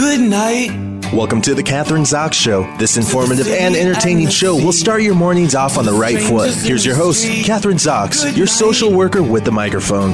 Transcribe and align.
Good 0.00 0.22
night. 0.22 0.70
Welcome 1.12 1.42
to 1.42 1.54
the 1.54 1.62
Kathryn 1.62 2.06
Zox 2.06 2.32
Show. 2.32 2.62
This 2.78 2.96
informative 2.96 3.48
and 3.48 3.76
entertaining 3.76 4.30
show 4.30 4.56
will 4.56 4.72
start 4.72 5.02
your 5.02 5.14
mornings 5.14 5.54
off 5.54 5.76
on 5.76 5.84
the 5.84 5.92
right 5.92 6.18
foot. 6.18 6.54
Here's 6.54 6.86
your 6.86 6.94
host, 6.94 7.26
Kathryn 7.26 7.74
Zox, 7.74 8.34
your 8.34 8.46
social 8.46 8.90
worker 8.90 9.22
with 9.22 9.44
the 9.44 9.50
microphone. 9.50 10.12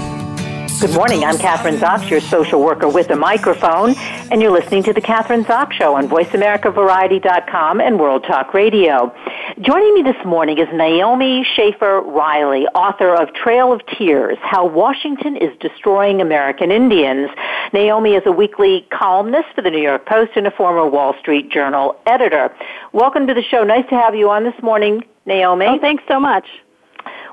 Good 0.80 0.92
morning. 0.92 1.22
I'm 1.24 1.36
Kathryn 1.36 1.78
Zox, 1.78 2.10
your 2.10 2.20
social 2.20 2.60
worker 2.60 2.88
with 2.88 3.10
a 3.10 3.16
microphone, 3.16 3.94
and 4.32 4.42
you're 4.42 4.50
listening 4.50 4.82
to 4.82 4.92
the 4.92 5.00
Kathryn 5.00 5.44
Zox 5.44 5.74
Show 5.74 5.94
on 5.94 6.08
VoiceAmericaVariety.com 6.08 7.80
and 7.80 8.00
World 8.00 8.24
Talk 8.24 8.54
Radio. 8.54 9.14
Joining 9.62 9.94
me 9.94 10.02
this 10.02 10.22
morning 10.26 10.58
is 10.58 10.68
Naomi 10.70 11.42
Schaefer 11.54 12.02
Riley, 12.02 12.66
author 12.74 13.14
of 13.14 13.32
Trail 13.32 13.72
of 13.72 13.80
Tears, 13.86 14.36
How 14.42 14.66
Washington 14.66 15.34
is 15.34 15.48
Destroying 15.60 16.20
American 16.20 16.70
Indians. 16.70 17.30
Naomi 17.72 18.16
is 18.16 18.22
a 18.26 18.32
weekly 18.32 18.86
columnist 18.92 19.48
for 19.54 19.62
the 19.62 19.70
New 19.70 19.80
York 19.80 20.04
Post 20.04 20.32
and 20.36 20.46
a 20.46 20.50
former 20.50 20.86
Wall 20.86 21.14
Street 21.20 21.50
Journal 21.50 21.98
editor. 22.04 22.54
Welcome 22.92 23.26
to 23.28 23.32
the 23.32 23.42
show. 23.42 23.64
Nice 23.64 23.88
to 23.88 23.94
have 23.94 24.14
you 24.14 24.28
on 24.28 24.44
this 24.44 24.62
morning, 24.62 25.02
Naomi. 25.24 25.64
Oh, 25.66 25.78
thanks 25.80 26.04
so 26.06 26.20
much. 26.20 26.46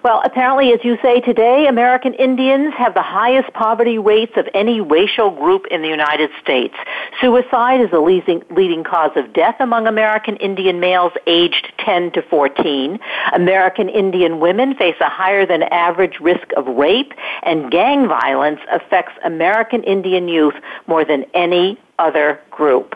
Well, 0.04 0.22
apparently, 0.26 0.74
as 0.74 0.80
you 0.84 0.98
say 1.02 1.22
today, 1.22 1.68
American 1.68 2.14
Indians 2.16 2.74
have 2.78 2.94
the 2.94 3.02
highest 3.02 3.54
poverty 3.54 3.98
rates 3.98 4.34
of 4.36 4.50
any 4.54 4.82
racial 4.82 5.32
group 5.32 5.66
in 5.72 5.82
the 5.82 5.88
United 5.88 6.30
States. 6.42 6.76
Suicide 7.22 7.80
is 7.80 7.90
the 7.90 8.02
leading, 8.02 8.44
leading 8.52 8.84
cause 8.84 9.12
of 9.16 9.32
death 9.32 9.56
among 9.62 9.88
American 9.88 10.36
Indian 10.38 10.82
males 10.82 11.14
aged 11.26 11.72
10 11.86 12.12
to 12.12 12.22
14. 12.24 13.00
American 13.34 13.88
Indian 13.88 14.42
women 14.42 14.76
face 14.76 14.98
a 15.00 15.08
higher 15.08 15.46
than 15.46 15.64
average 15.64 16.20
risk 16.20 16.48
of 16.58 16.68
rape, 16.68 17.14
and 17.44 17.72
gang 17.72 18.06
violence 18.06 18.60
affects 18.74 19.14
American 19.24 19.84
Indian 19.84 20.28
youth 20.28 20.56
more 20.86 21.06
than 21.06 21.24
any 21.34 21.80
other 21.98 22.42
group. 22.52 22.94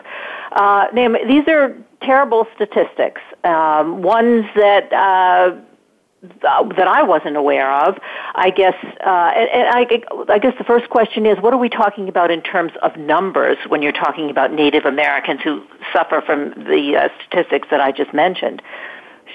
Uh, 0.52 0.88
these 1.26 1.48
are 1.48 1.74
terrible 2.02 2.46
statistics, 2.54 3.22
um, 3.44 4.02
ones 4.02 4.44
that 4.56 4.92
uh, 4.92 5.58
that 6.22 6.88
I 6.88 7.02
wasn't 7.02 7.36
aware 7.36 7.70
of. 7.70 7.96
I 8.34 8.50
guess, 8.50 8.74
uh, 9.06 9.32
and, 9.36 9.48
and 9.50 9.68
I, 9.68 10.32
I 10.32 10.38
guess 10.38 10.54
the 10.58 10.64
first 10.64 10.90
question 10.90 11.26
is, 11.26 11.38
what 11.40 11.54
are 11.54 11.58
we 11.58 11.68
talking 11.68 12.08
about 12.08 12.30
in 12.30 12.42
terms 12.42 12.72
of 12.82 12.96
numbers 12.96 13.56
when 13.68 13.82
you're 13.82 13.92
talking 13.92 14.30
about 14.30 14.52
Native 14.52 14.84
Americans 14.84 15.40
who 15.42 15.64
suffer 15.92 16.22
from 16.24 16.50
the 16.64 16.96
uh, 16.96 17.08
statistics 17.20 17.68
that 17.70 17.80
I 17.80 17.92
just 17.92 18.12
mentioned? 18.12 18.62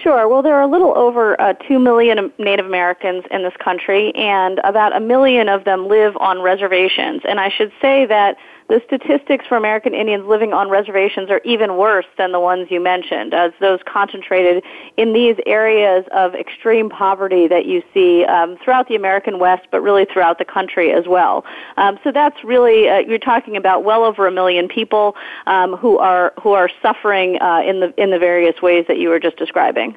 Sure. 0.02 0.28
Well, 0.28 0.42
there 0.42 0.56
are 0.56 0.62
a 0.62 0.68
little 0.68 0.98
over 0.98 1.40
uh, 1.40 1.54
2 1.54 1.80
million 1.80 2.34
Native 2.40 2.66
Americans 2.66 3.24
in 3.32 3.44
this 3.44 3.54
country, 3.64 4.14
and 4.16 4.60
about 4.64 4.96
a 4.96 5.00
million 5.00 5.50
of 5.50 5.66
them 5.66 5.88
live 5.88 6.18
on 6.18 6.42
reservations. 6.42 7.22
And 7.28 7.40
I 7.40 7.50
should 7.50 7.72
say 7.82 8.06
that 8.08 8.36
the 8.74 8.82
statistics 8.88 9.46
for 9.46 9.56
American 9.56 9.94
Indians 9.94 10.26
living 10.26 10.52
on 10.52 10.68
reservations 10.68 11.30
are 11.30 11.42
even 11.46 11.78
worse 11.78 12.08
than 12.18 12.32
the 12.32 12.40
ones 12.40 12.72
you 12.72 12.82
mentioned, 12.82 13.32
as 13.32 13.52
those 13.62 13.80
concentrated 13.86 14.64
in 14.98 15.14
these 15.14 15.36
areas 15.46 16.04
of 16.12 16.34
extreme 16.34 16.90
poverty 16.90 17.48
that 17.48 17.68
you 17.68 17.84
see 17.94 18.26
um, 18.26 18.58
throughout 18.64 18.88
the 18.88 18.96
American 18.96 19.38
West, 19.38 19.68
but 19.70 19.82
really 19.82 20.06
throughout 20.12 20.40
the 20.40 20.46
country 20.46 20.92
as 20.92 21.06
well. 21.08 21.46
Um, 21.78 22.00
so 22.04 22.12
that's 22.12 22.44
really 22.44 22.90
uh, 22.90 22.98
you're 22.98 23.20
talking 23.20 23.58
about 23.58 23.84
well 23.84 24.04
over 24.04 24.26
a 24.26 24.32
million 24.32 24.68
people 24.68 25.16
um, 25.46 25.76
who 25.76 26.00
are 26.00 26.34
who 26.42 26.54
are 26.54 26.70
suffering 26.82 27.40
uh, 27.42 27.62
in 27.64 27.80
the 27.80 27.94
in 28.02 28.10
the 28.10 28.18
various 28.18 28.60
ways 28.64 28.86
that 28.88 28.98
you 28.98 29.10
were 29.10 29.20
just 29.20 29.38
describing. 29.38 29.96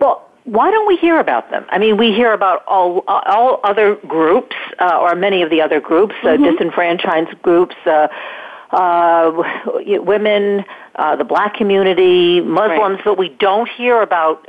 Well, 0.00 0.29
why 0.50 0.72
don't 0.72 0.88
we 0.88 0.96
hear 0.96 1.20
about 1.20 1.50
them? 1.50 1.64
I 1.68 1.78
mean, 1.78 1.96
we 1.96 2.12
hear 2.12 2.32
about 2.32 2.64
all 2.66 3.04
all 3.06 3.60
other 3.62 3.94
groups, 4.08 4.56
uh, 4.80 4.98
or 5.00 5.14
many 5.14 5.42
of 5.42 5.50
the 5.50 5.60
other 5.60 5.80
groups, 5.80 6.14
uh, 6.24 6.28
mm-hmm. 6.28 6.42
disenfranchised 6.42 7.40
groups, 7.42 7.76
uh, 7.86 8.08
uh, 8.72 9.30
women, 10.02 10.64
uh, 10.96 11.14
the 11.14 11.24
black 11.24 11.54
community, 11.54 12.40
Muslims, 12.40 12.96
right. 12.96 13.04
but 13.04 13.16
we 13.16 13.28
don't 13.28 13.68
hear 13.68 14.02
about 14.02 14.44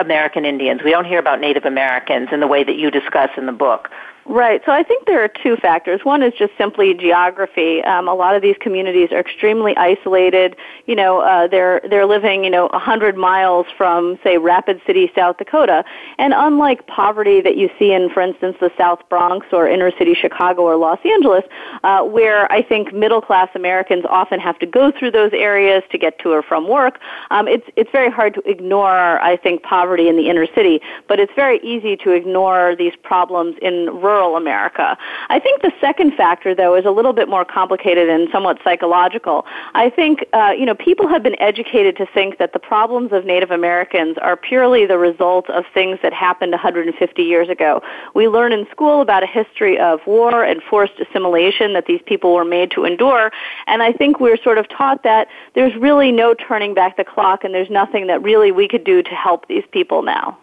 American 0.00 0.44
Indians. 0.44 0.80
We 0.84 0.90
don't 0.90 1.04
hear 1.04 1.20
about 1.20 1.40
Native 1.40 1.64
Americans 1.64 2.30
in 2.32 2.40
the 2.40 2.48
way 2.48 2.64
that 2.64 2.74
you 2.74 2.90
discuss 2.90 3.30
in 3.36 3.46
the 3.46 3.52
book. 3.52 3.90
Right. 4.28 4.60
So 4.66 4.72
I 4.72 4.82
think 4.82 5.06
there 5.06 5.24
are 5.24 5.30
two 5.42 5.56
factors. 5.56 6.04
One 6.04 6.22
is 6.22 6.34
just 6.38 6.52
simply 6.58 6.92
geography. 6.92 7.82
Um, 7.84 8.08
a 8.08 8.14
lot 8.14 8.36
of 8.36 8.42
these 8.42 8.56
communities 8.60 9.10
are 9.10 9.20
extremely 9.20 9.74
isolated. 9.78 10.54
You 10.84 10.96
know, 10.96 11.20
uh, 11.20 11.48
they're 11.48 11.80
they're 11.88 12.04
living 12.04 12.44
you 12.44 12.50
know 12.50 12.66
a 12.66 12.78
hundred 12.78 13.16
miles 13.16 13.64
from 13.78 14.18
say 14.22 14.36
Rapid 14.36 14.82
City, 14.86 15.10
South 15.14 15.38
Dakota, 15.38 15.82
and 16.18 16.34
unlike 16.36 16.86
poverty 16.86 17.40
that 17.40 17.56
you 17.56 17.70
see 17.78 17.94
in, 17.94 18.10
for 18.10 18.20
instance, 18.20 18.58
the 18.60 18.70
South 18.76 19.00
Bronx 19.08 19.46
or 19.50 19.66
inner 19.66 19.90
city 19.96 20.12
Chicago 20.12 20.60
or 20.60 20.76
Los 20.76 20.98
Angeles, 21.06 21.44
uh, 21.82 22.02
where 22.02 22.52
I 22.52 22.60
think 22.60 22.92
middle 22.92 23.22
class 23.22 23.48
Americans 23.54 24.04
often 24.10 24.40
have 24.40 24.58
to 24.58 24.66
go 24.66 24.92
through 24.92 25.12
those 25.12 25.32
areas 25.32 25.82
to 25.90 25.96
get 25.96 26.18
to 26.18 26.32
or 26.32 26.42
from 26.42 26.68
work. 26.68 27.00
Um, 27.30 27.48
it's 27.48 27.66
it's 27.76 27.90
very 27.92 28.10
hard 28.10 28.34
to 28.34 28.42
ignore 28.44 29.18
I 29.22 29.38
think 29.38 29.62
poverty 29.62 30.06
in 30.06 30.18
the 30.18 30.28
inner 30.28 30.46
city, 30.54 30.82
but 31.08 31.18
it's 31.18 31.32
very 31.34 31.60
easy 31.60 31.96
to 31.96 32.10
ignore 32.10 32.76
these 32.76 32.92
problems 33.02 33.56
in 33.62 33.86
rural 33.86 34.17
rural 34.18 34.36
America. 34.36 34.98
I 35.28 35.38
think 35.38 35.62
the 35.62 35.72
second 35.80 36.14
factor, 36.14 36.54
though, 36.54 36.74
is 36.74 36.84
a 36.84 36.90
little 36.90 37.12
bit 37.12 37.28
more 37.28 37.44
complicated 37.44 38.08
and 38.08 38.28
somewhat 38.32 38.58
psychological. 38.64 39.46
I 39.74 39.90
think, 39.90 40.24
uh, 40.32 40.52
you 40.58 40.66
know, 40.66 40.74
people 40.74 41.06
have 41.08 41.22
been 41.22 41.40
educated 41.40 41.96
to 41.98 42.06
think 42.06 42.38
that 42.38 42.52
the 42.52 42.58
problems 42.58 43.12
of 43.12 43.24
Native 43.24 43.52
Americans 43.52 44.18
are 44.20 44.36
purely 44.36 44.86
the 44.86 44.98
result 44.98 45.48
of 45.50 45.64
things 45.72 46.00
that 46.02 46.12
happened 46.12 46.50
150 46.50 47.22
years 47.22 47.48
ago. 47.48 47.80
We 48.14 48.26
learn 48.26 48.52
in 48.52 48.66
school 48.72 49.00
about 49.00 49.22
a 49.22 49.26
history 49.26 49.78
of 49.78 50.00
war 50.04 50.42
and 50.42 50.60
forced 50.62 50.98
assimilation 50.98 51.74
that 51.74 51.86
these 51.86 52.00
people 52.04 52.34
were 52.34 52.44
made 52.44 52.72
to 52.72 52.84
endure, 52.84 53.30
and 53.68 53.82
I 53.84 53.92
think 53.92 54.18
we're 54.18 54.42
sort 54.42 54.58
of 54.58 54.68
taught 54.68 55.04
that 55.04 55.28
there's 55.54 55.76
really 55.76 56.10
no 56.10 56.34
turning 56.34 56.74
back 56.74 56.96
the 56.96 57.04
clock 57.04 57.44
and 57.44 57.54
there's 57.54 57.70
nothing 57.70 58.08
that 58.08 58.20
really 58.22 58.50
we 58.50 58.66
could 58.66 58.82
do 58.82 59.00
to 59.02 59.10
help 59.10 59.46
these 59.46 59.64
people 59.70 60.02
now. 60.02 60.36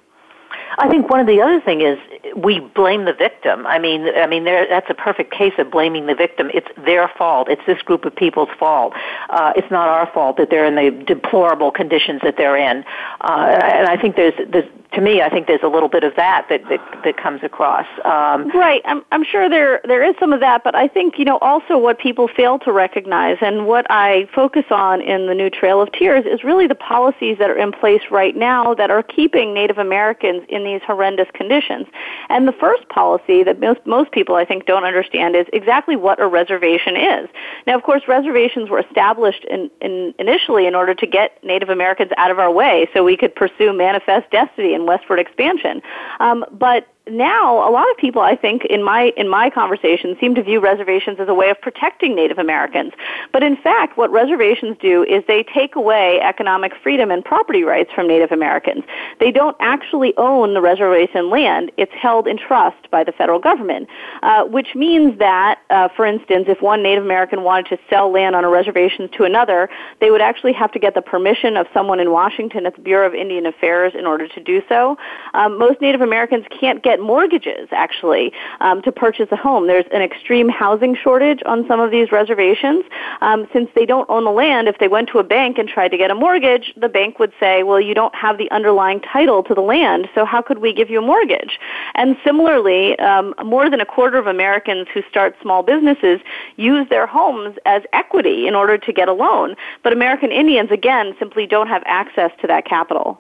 I 0.77 0.89
think 0.89 1.09
one 1.09 1.19
of 1.19 1.27
the 1.27 1.41
other 1.41 1.61
thing 1.61 1.81
is 1.81 1.97
we 2.35 2.59
blame 2.59 3.05
the 3.05 3.13
victim. 3.13 3.65
I 3.65 3.79
mean, 3.79 4.07
I 4.15 4.27
mean, 4.27 4.43
that's 4.45 4.89
a 4.89 4.93
perfect 4.93 5.31
case 5.31 5.53
of 5.57 5.71
blaming 5.71 6.07
the 6.07 6.15
victim. 6.15 6.49
It's 6.53 6.67
their 6.85 7.09
fault. 7.17 7.49
It's 7.49 7.61
this 7.65 7.81
group 7.81 8.05
of 8.05 8.15
people's 8.15 8.49
fault. 8.59 8.93
Uh, 9.29 9.53
it's 9.55 9.69
not 9.71 9.87
our 9.87 10.11
fault 10.13 10.37
that 10.37 10.49
they're 10.49 10.65
in 10.65 10.75
the 10.75 11.03
deplorable 11.05 11.71
conditions 11.71 12.21
that 12.23 12.35
they're 12.37 12.57
in. 12.57 12.83
Uh, 13.21 13.59
and 13.61 13.87
I 13.87 13.97
think 13.97 14.15
there's, 14.15 14.33
there's 14.49 14.69
to 14.95 15.01
me, 15.01 15.21
I 15.21 15.29
think 15.29 15.47
there's 15.47 15.63
a 15.63 15.67
little 15.67 15.89
bit 15.89 16.03
of 16.03 16.15
that 16.15 16.47
that 16.49 16.63
that, 16.69 17.01
that 17.03 17.17
comes 17.17 17.43
across. 17.43 17.85
Um, 18.05 18.49
right. 18.51 18.81
I'm, 18.85 19.03
I'm 19.11 19.23
sure 19.23 19.49
there 19.49 19.81
there 19.83 20.03
is 20.03 20.15
some 20.19 20.31
of 20.33 20.39
that, 20.39 20.63
but 20.63 20.73
I 20.73 20.87
think 20.87 21.19
you 21.19 21.25
know 21.25 21.37
also 21.39 21.77
what 21.77 21.99
people 21.99 22.27
fail 22.27 22.57
to 22.59 22.71
recognize, 22.71 23.37
and 23.41 23.67
what 23.67 23.85
I 23.89 24.27
focus 24.33 24.63
on 24.71 25.01
in 25.01 25.27
the 25.27 25.35
new 25.35 25.49
Trail 25.49 25.81
of 25.81 25.91
Tears 25.91 26.25
is 26.25 26.43
really 26.43 26.65
the 26.65 26.75
policies 26.75 27.37
that 27.39 27.49
are 27.49 27.57
in 27.57 27.71
place 27.71 28.01
right 28.09 28.35
now 28.35 28.73
that 28.75 28.89
are 28.89 29.03
keeping 29.03 29.53
Native 29.53 29.77
Americans 29.77 30.43
in 30.49 30.63
these 30.63 30.81
horrendous 30.87 31.27
conditions. 31.33 31.87
And 32.29 32.47
the 32.47 32.53
first 32.53 32.87
policy 32.89 33.43
that 33.43 33.59
most 33.59 33.85
most 33.85 34.11
people 34.11 34.35
I 34.35 34.45
think 34.45 34.65
don't 34.65 34.85
understand 34.85 35.35
is 35.35 35.45
exactly 35.51 35.97
what 35.97 36.21
a 36.21 36.27
reservation 36.27 36.95
is. 36.95 37.29
Now, 37.67 37.75
of 37.75 37.83
course, 37.83 38.03
reservations 38.07 38.69
were 38.69 38.79
established 38.79 39.43
in, 39.49 39.69
in 39.81 40.13
initially 40.19 40.67
in 40.67 40.75
order 40.75 40.95
to 40.95 41.05
get 41.05 41.43
Native 41.43 41.69
Americans 41.69 42.11
out 42.17 42.31
of 42.31 42.39
our 42.39 42.51
way, 42.51 42.87
so 42.93 43.03
we 43.03 43.17
could 43.17 43.35
pursue 43.35 43.73
manifest 43.73 44.31
destiny 44.31 44.73
and 44.73 44.84
westward 44.85 45.19
expansion. 45.19 45.81
Um, 46.19 46.45
but 46.51 46.87
now 47.07 47.67
a 47.67 47.71
lot 47.71 47.89
of 47.89 47.97
people 47.97 48.21
I 48.21 48.35
think 48.35 48.65
in 48.65 48.83
my 48.83 49.13
in 49.17 49.29
my 49.29 49.49
conversation 49.49 50.17
seem 50.19 50.35
to 50.35 50.43
view 50.43 50.59
reservations 50.59 51.19
as 51.19 51.27
a 51.27 51.33
way 51.33 51.49
of 51.49 51.61
protecting 51.61 52.15
Native 52.15 52.37
Americans. 52.37 52.93
But 53.31 53.43
in 53.43 53.57
fact 53.57 53.97
what 53.97 54.11
reservations 54.11 54.77
do 54.81 55.03
is 55.03 55.23
they 55.27 55.43
take 55.43 55.75
away 55.75 56.19
economic 56.21 56.73
freedom 56.81 57.11
and 57.11 57.23
property 57.23 57.63
rights 57.63 57.91
from 57.93 58.07
Native 58.07 58.31
Americans. 58.31 58.83
They 59.19 59.31
don't 59.31 59.55
actually 59.59 60.13
own 60.17 60.53
the 60.53 60.61
reservation 60.61 61.29
land. 61.29 61.71
It's 61.77 61.91
held 61.93 62.27
in 62.27 62.37
trust 62.37 62.89
by 62.91 63.03
the 63.03 63.11
federal 63.11 63.39
government, 63.39 63.87
uh, 64.23 64.45
which 64.45 64.75
means 64.75 65.19
that, 65.19 65.59
uh, 65.69 65.89
for 65.95 66.05
instance, 66.05 66.45
if 66.47 66.61
one 66.61 66.81
Native 66.81 67.03
American 67.03 67.43
wanted 67.43 67.67
to 67.67 67.77
sell 67.89 68.11
land 68.11 68.35
on 68.35 68.43
a 68.43 68.49
reservation 68.49 69.09
to 69.09 69.23
another, 69.23 69.69
they 70.01 70.11
would 70.11 70.21
actually 70.21 70.53
have 70.53 70.71
to 70.71 70.79
get 70.79 70.95
the 70.95 71.01
permission 71.01 71.57
of 71.57 71.67
someone 71.73 71.99
in 71.99 72.11
Washington 72.11 72.65
at 72.65 72.75
the 72.75 72.81
Bureau 72.81 73.07
of 73.07 73.13
Indian 73.13 73.45
Affairs 73.45 73.93
in 73.97 74.05
order 74.05 74.27
to 74.27 74.41
do 74.41 74.61
so. 74.67 74.97
Um, 75.33 75.57
most 75.57 75.81
Native 75.81 76.01
Americans 76.01 76.45
can't 76.59 76.83
get 76.83 76.94
get 76.95 77.03
mortgages 77.03 77.67
actually 77.71 78.31
um, 78.61 78.81
to 78.81 78.91
purchase 78.91 79.27
a 79.31 79.35
home. 79.35 79.67
There's 79.67 79.85
an 79.91 80.01
extreme 80.01 80.47
housing 80.47 80.95
shortage 80.95 81.41
on 81.45 81.67
some 81.67 81.79
of 81.79 81.91
these 81.91 82.11
reservations. 82.11 82.85
Um, 83.21 83.47
since 83.51 83.69
they 83.75 83.85
don't 83.85 84.09
own 84.09 84.23
the 84.23 84.31
land, 84.31 84.67
if 84.67 84.77
they 84.79 84.87
went 84.87 85.09
to 85.09 85.19
a 85.19 85.23
bank 85.23 85.57
and 85.57 85.67
tried 85.67 85.89
to 85.89 85.97
get 85.97 86.11
a 86.11 86.15
mortgage, 86.15 86.73
the 86.77 86.89
bank 86.89 87.19
would 87.19 87.33
say, 87.39 87.63
well, 87.63 87.81
you 87.81 87.93
don't 87.93 88.15
have 88.15 88.37
the 88.37 88.49
underlying 88.51 89.01
title 89.01 89.43
to 89.43 89.53
the 89.53 89.61
land, 89.61 90.07
so 90.15 90.25
how 90.25 90.41
could 90.41 90.59
we 90.59 90.73
give 90.73 90.89
you 90.89 90.99
a 90.99 91.05
mortgage? 91.05 91.59
And 91.95 92.15
similarly, 92.23 92.97
um, 92.99 93.33
more 93.43 93.69
than 93.69 93.81
a 93.81 93.85
quarter 93.85 94.17
of 94.17 94.27
Americans 94.27 94.87
who 94.93 95.01
start 95.09 95.35
small 95.41 95.63
businesses 95.63 96.21
use 96.55 96.87
their 96.89 97.07
homes 97.07 97.57
as 97.65 97.81
equity 97.91 98.47
in 98.47 98.55
order 98.55 98.77
to 98.77 98.93
get 98.93 99.09
a 99.09 99.13
loan. 99.13 99.55
But 99.83 99.91
American 99.93 100.31
Indians, 100.31 100.71
again, 100.71 101.15
simply 101.19 101.45
don't 101.45 101.67
have 101.67 101.83
access 101.85 102.31
to 102.41 102.47
that 102.47 102.65
capital. 102.65 103.19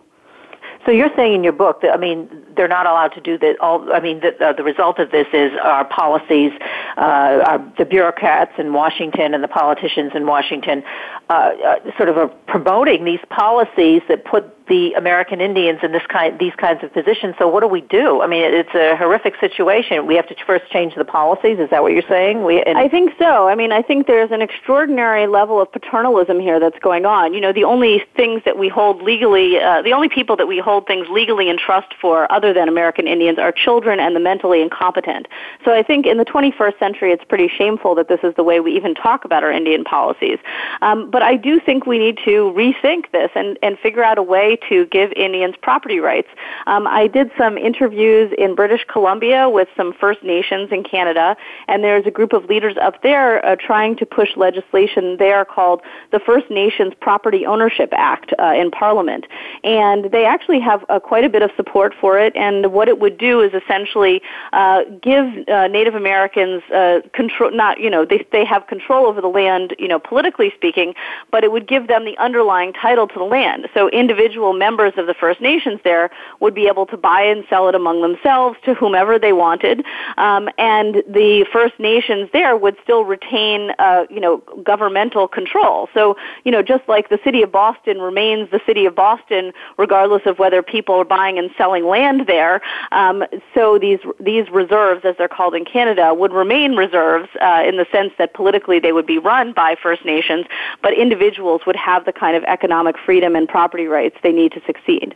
So 0.85 0.91
you're 0.91 1.09
saying 1.15 1.33
in 1.33 1.43
your 1.43 1.53
book 1.53 1.81
that 1.81 1.91
I 1.91 1.97
mean 1.97 2.29
they're 2.55 2.67
not 2.67 2.85
allowed 2.85 3.13
to 3.13 3.21
do 3.21 3.37
that. 3.39 3.59
All 3.59 3.91
I 3.91 3.99
mean 3.99 4.19
the, 4.19 4.35
uh, 4.43 4.53
the 4.53 4.63
result 4.63 4.99
of 4.99 5.09
this 5.11 5.27
is 5.33 5.51
our 5.63 5.85
policies, 5.85 6.51
uh, 6.97 7.43
our, 7.45 7.73
the 7.77 7.85
bureaucrats 7.85 8.53
in 8.59 8.71
Washington 8.73 9.33
and 9.33 9.43
the 9.43 9.47
politicians 9.47 10.11
in 10.13 10.27
Washington, 10.27 10.83
uh, 11.29 11.33
uh, 11.33 11.97
sort 11.97 12.09
of 12.09 12.31
promoting 12.45 13.03
these 13.03 13.19
policies 13.29 14.01
that 14.07 14.25
put 14.25 14.55
the 14.67 14.93
American 14.93 15.41
Indians 15.41 15.79
in 15.83 15.91
this 15.91 16.05
kind, 16.09 16.37
these 16.39 16.55
kinds 16.55 16.83
of 16.83 16.91
positions. 16.91 17.35
So 17.37 17.47
what 17.47 17.61
do 17.61 17.67
we 17.67 17.81
do? 17.81 18.21
I 18.21 18.27
mean, 18.27 18.43
it's 18.43 18.73
a 18.73 18.95
horrific 18.95 19.35
situation. 19.39 20.07
We 20.07 20.15
have 20.15 20.27
to 20.27 20.35
first 20.45 20.69
change 20.71 20.95
the 20.95 21.05
policies. 21.05 21.59
Is 21.59 21.69
that 21.69 21.83
what 21.83 21.91
you're 21.91 22.07
saying? 22.09 22.43
We, 22.43 22.63
I 22.63 22.87
think 22.87 23.13
so. 23.19 23.47
I 23.47 23.55
mean, 23.55 23.71
I 23.71 23.81
think 23.81 24.07
there's 24.07 24.31
an 24.31 24.41
extraordinary 24.41 25.27
level 25.27 25.61
of 25.61 25.71
paternalism 25.71 26.39
here 26.39 26.59
that's 26.59 26.79
going 26.79 27.05
on. 27.05 27.33
You 27.33 27.41
know, 27.41 27.53
the 27.53 27.63
only 27.63 28.03
things 28.15 28.41
that 28.45 28.57
we 28.57 28.69
hold 28.69 29.03
legally, 29.03 29.59
uh, 29.59 29.81
the 29.83 29.93
only 29.93 30.09
people 30.09 30.35
that 30.37 30.47
we 30.47 30.59
hold 30.59 30.87
things 30.87 31.07
legally 31.09 31.49
in 31.49 31.57
trust 31.57 31.93
for 32.01 32.31
other 32.31 32.53
than 32.53 32.67
American 32.67 33.07
Indians 33.07 33.37
are 33.37 33.51
children 33.51 33.99
and 33.99 34.15
the 34.15 34.19
mentally 34.19 34.61
incompetent. 34.61 35.27
So 35.63 35.73
I 35.73 35.83
think 35.83 36.05
in 36.05 36.17
the 36.17 36.25
21st 36.25 36.79
century, 36.79 37.11
it's 37.11 37.23
pretty 37.23 37.49
shameful 37.55 37.93
that 37.95 38.07
this 38.07 38.19
is 38.23 38.33
the 38.35 38.43
way 38.43 38.59
we 38.59 38.75
even 38.75 38.95
talk 38.95 39.25
about 39.25 39.43
our 39.43 39.51
Indian 39.51 39.83
policies. 39.83 40.39
Um, 40.81 41.11
but 41.15 41.23
I 41.23 41.37
do 41.37 41.61
think 41.61 41.85
we 41.85 41.97
need 41.97 42.17
to 42.25 42.51
rethink 42.57 43.09
this 43.13 43.31
and, 43.35 43.57
and 43.63 43.79
figure 43.79 44.03
out 44.03 44.17
a 44.17 44.21
way 44.21 44.57
to 44.67 44.85
give 44.87 45.13
Indians 45.13 45.55
property 45.61 45.99
rights. 46.01 46.27
Um, 46.67 46.87
I 46.87 47.07
did 47.07 47.31
some 47.37 47.57
interviews 47.57 48.33
in 48.37 48.53
British 48.53 48.83
Columbia 48.91 49.49
with 49.49 49.69
some 49.77 49.93
First 49.93 50.23
Nations 50.23 50.73
in 50.73 50.83
Canada, 50.83 51.37
and 51.69 51.85
there's 51.85 52.05
a 52.05 52.11
group 52.11 52.33
of 52.33 52.43
leaders 52.49 52.75
up 52.75 53.01
there 53.01 53.45
uh, 53.45 53.55
trying 53.55 53.95
to 53.95 54.05
push 54.05 54.35
legislation 54.35 55.15
there 55.15 55.45
called 55.45 55.81
the 56.11 56.19
First 56.19 56.49
Nations 56.49 56.93
Property 56.99 57.45
Ownership 57.45 57.93
Act 57.93 58.33
uh, 58.37 58.51
in 58.53 58.69
Parliament. 58.69 59.25
And 59.63 60.11
they 60.11 60.25
actually 60.25 60.59
have 60.59 60.83
uh, 60.89 60.99
quite 60.99 61.23
a 61.23 61.29
bit 61.29 61.43
of 61.43 61.51
support 61.55 61.93
for 62.01 62.19
it, 62.19 62.35
and 62.35 62.73
what 62.73 62.89
it 62.89 62.99
would 62.99 63.17
do 63.17 63.39
is 63.39 63.53
essentially 63.53 64.21
uh, 64.51 64.81
give 65.01 65.25
uh, 65.47 65.67
Native 65.67 65.95
Americans 65.95 66.61
uh, 66.73 66.99
control, 67.13 67.51
not, 67.51 67.79
you 67.79 67.89
know, 67.89 68.03
they, 68.03 68.27
they 68.33 68.43
have 68.43 68.67
control 68.67 69.05
over 69.05 69.21
the 69.21 69.29
land, 69.29 69.73
you 69.79 69.87
know, 69.87 69.97
politically 69.97 70.51
speaking, 70.57 70.93
but 71.31 71.43
it 71.43 71.51
would 71.51 71.67
give 71.67 71.87
them 71.87 72.05
the 72.05 72.17
underlying 72.17 72.73
title 72.73 73.07
to 73.07 73.19
the 73.19 73.25
land. 73.25 73.67
So 73.73 73.89
individual 73.89 74.53
members 74.53 74.93
of 74.97 75.07
the 75.07 75.13
First 75.13 75.41
Nations 75.41 75.79
there 75.83 76.09
would 76.39 76.53
be 76.53 76.67
able 76.67 76.85
to 76.87 76.97
buy 76.97 77.21
and 77.21 77.43
sell 77.49 77.67
it 77.69 77.75
among 77.75 78.01
themselves 78.01 78.57
to 78.65 78.73
whomever 78.73 79.19
they 79.19 79.33
wanted, 79.33 79.83
um, 80.17 80.49
and 80.57 81.03
the 81.07 81.45
First 81.51 81.79
Nations 81.79 82.29
there 82.33 82.57
would 82.57 82.75
still 82.83 83.03
retain, 83.05 83.71
uh, 83.79 84.05
you 84.09 84.19
know, 84.19 84.37
governmental 84.63 85.27
control. 85.27 85.89
So, 85.93 86.17
you 86.43 86.51
know, 86.51 86.61
just 86.61 86.83
like 86.87 87.09
the 87.09 87.19
city 87.23 87.41
of 87.41 87.51
Boston 87.51 87.99
remains 87.99 88.49
the 88.51 88.61
city 88.65 88.85
of 88.85 88.95
Boston, 88.95 89.51
regardless 89.77 90.23
of 90.25 90.39
whether 90.39 90.61
people 90.61 90.95
are 90.95 91.05
buying 91.05 91.37
and 91.37 91.49
selling 91.57 91.85
land 91.85 92.27
there. 92.27 92.61
Um, 92.91 93.23
so 93.53 93.77
these 93.79 93.99
these 94.19 94.49
reserves, 94.49 95.05
as 95.05 95.15
they're 95.17 95.27
called 95.27 95.55
in 95.55 95.65
Canada, 95.65 96.13
would 96.13 96.33
remain 96.33 96.75
reserves 96.75 97.29
uh, 97.41 97.63
in 97.65 97.77
the 97.77 97.85
sense 97.91 98.11
that 98.17 98.33
politically 98.33 98.79
they 98.79 98.91
would 98.91 99.05
be 99.05 99.17
run 99.17 99.53
by 99.53 99.75
First 99.81 100.05
Nations, 100.05 100.45
but 100.81 100.93
individuals 100.99 101.61
would 101.65 101.75
have 101.75 102.05
the 102.05 102.13
kind 102.13 102.35
of 102.35 102.43
economic 102.45 102.95
freedom 102.97 103.35
and 103.35 103.47
property 103.47 103.85
rights 103.85 104.17
they 104.23 104.31
need 104.31 104.51
to 104.53 104.61
succeed. 104.65 105.15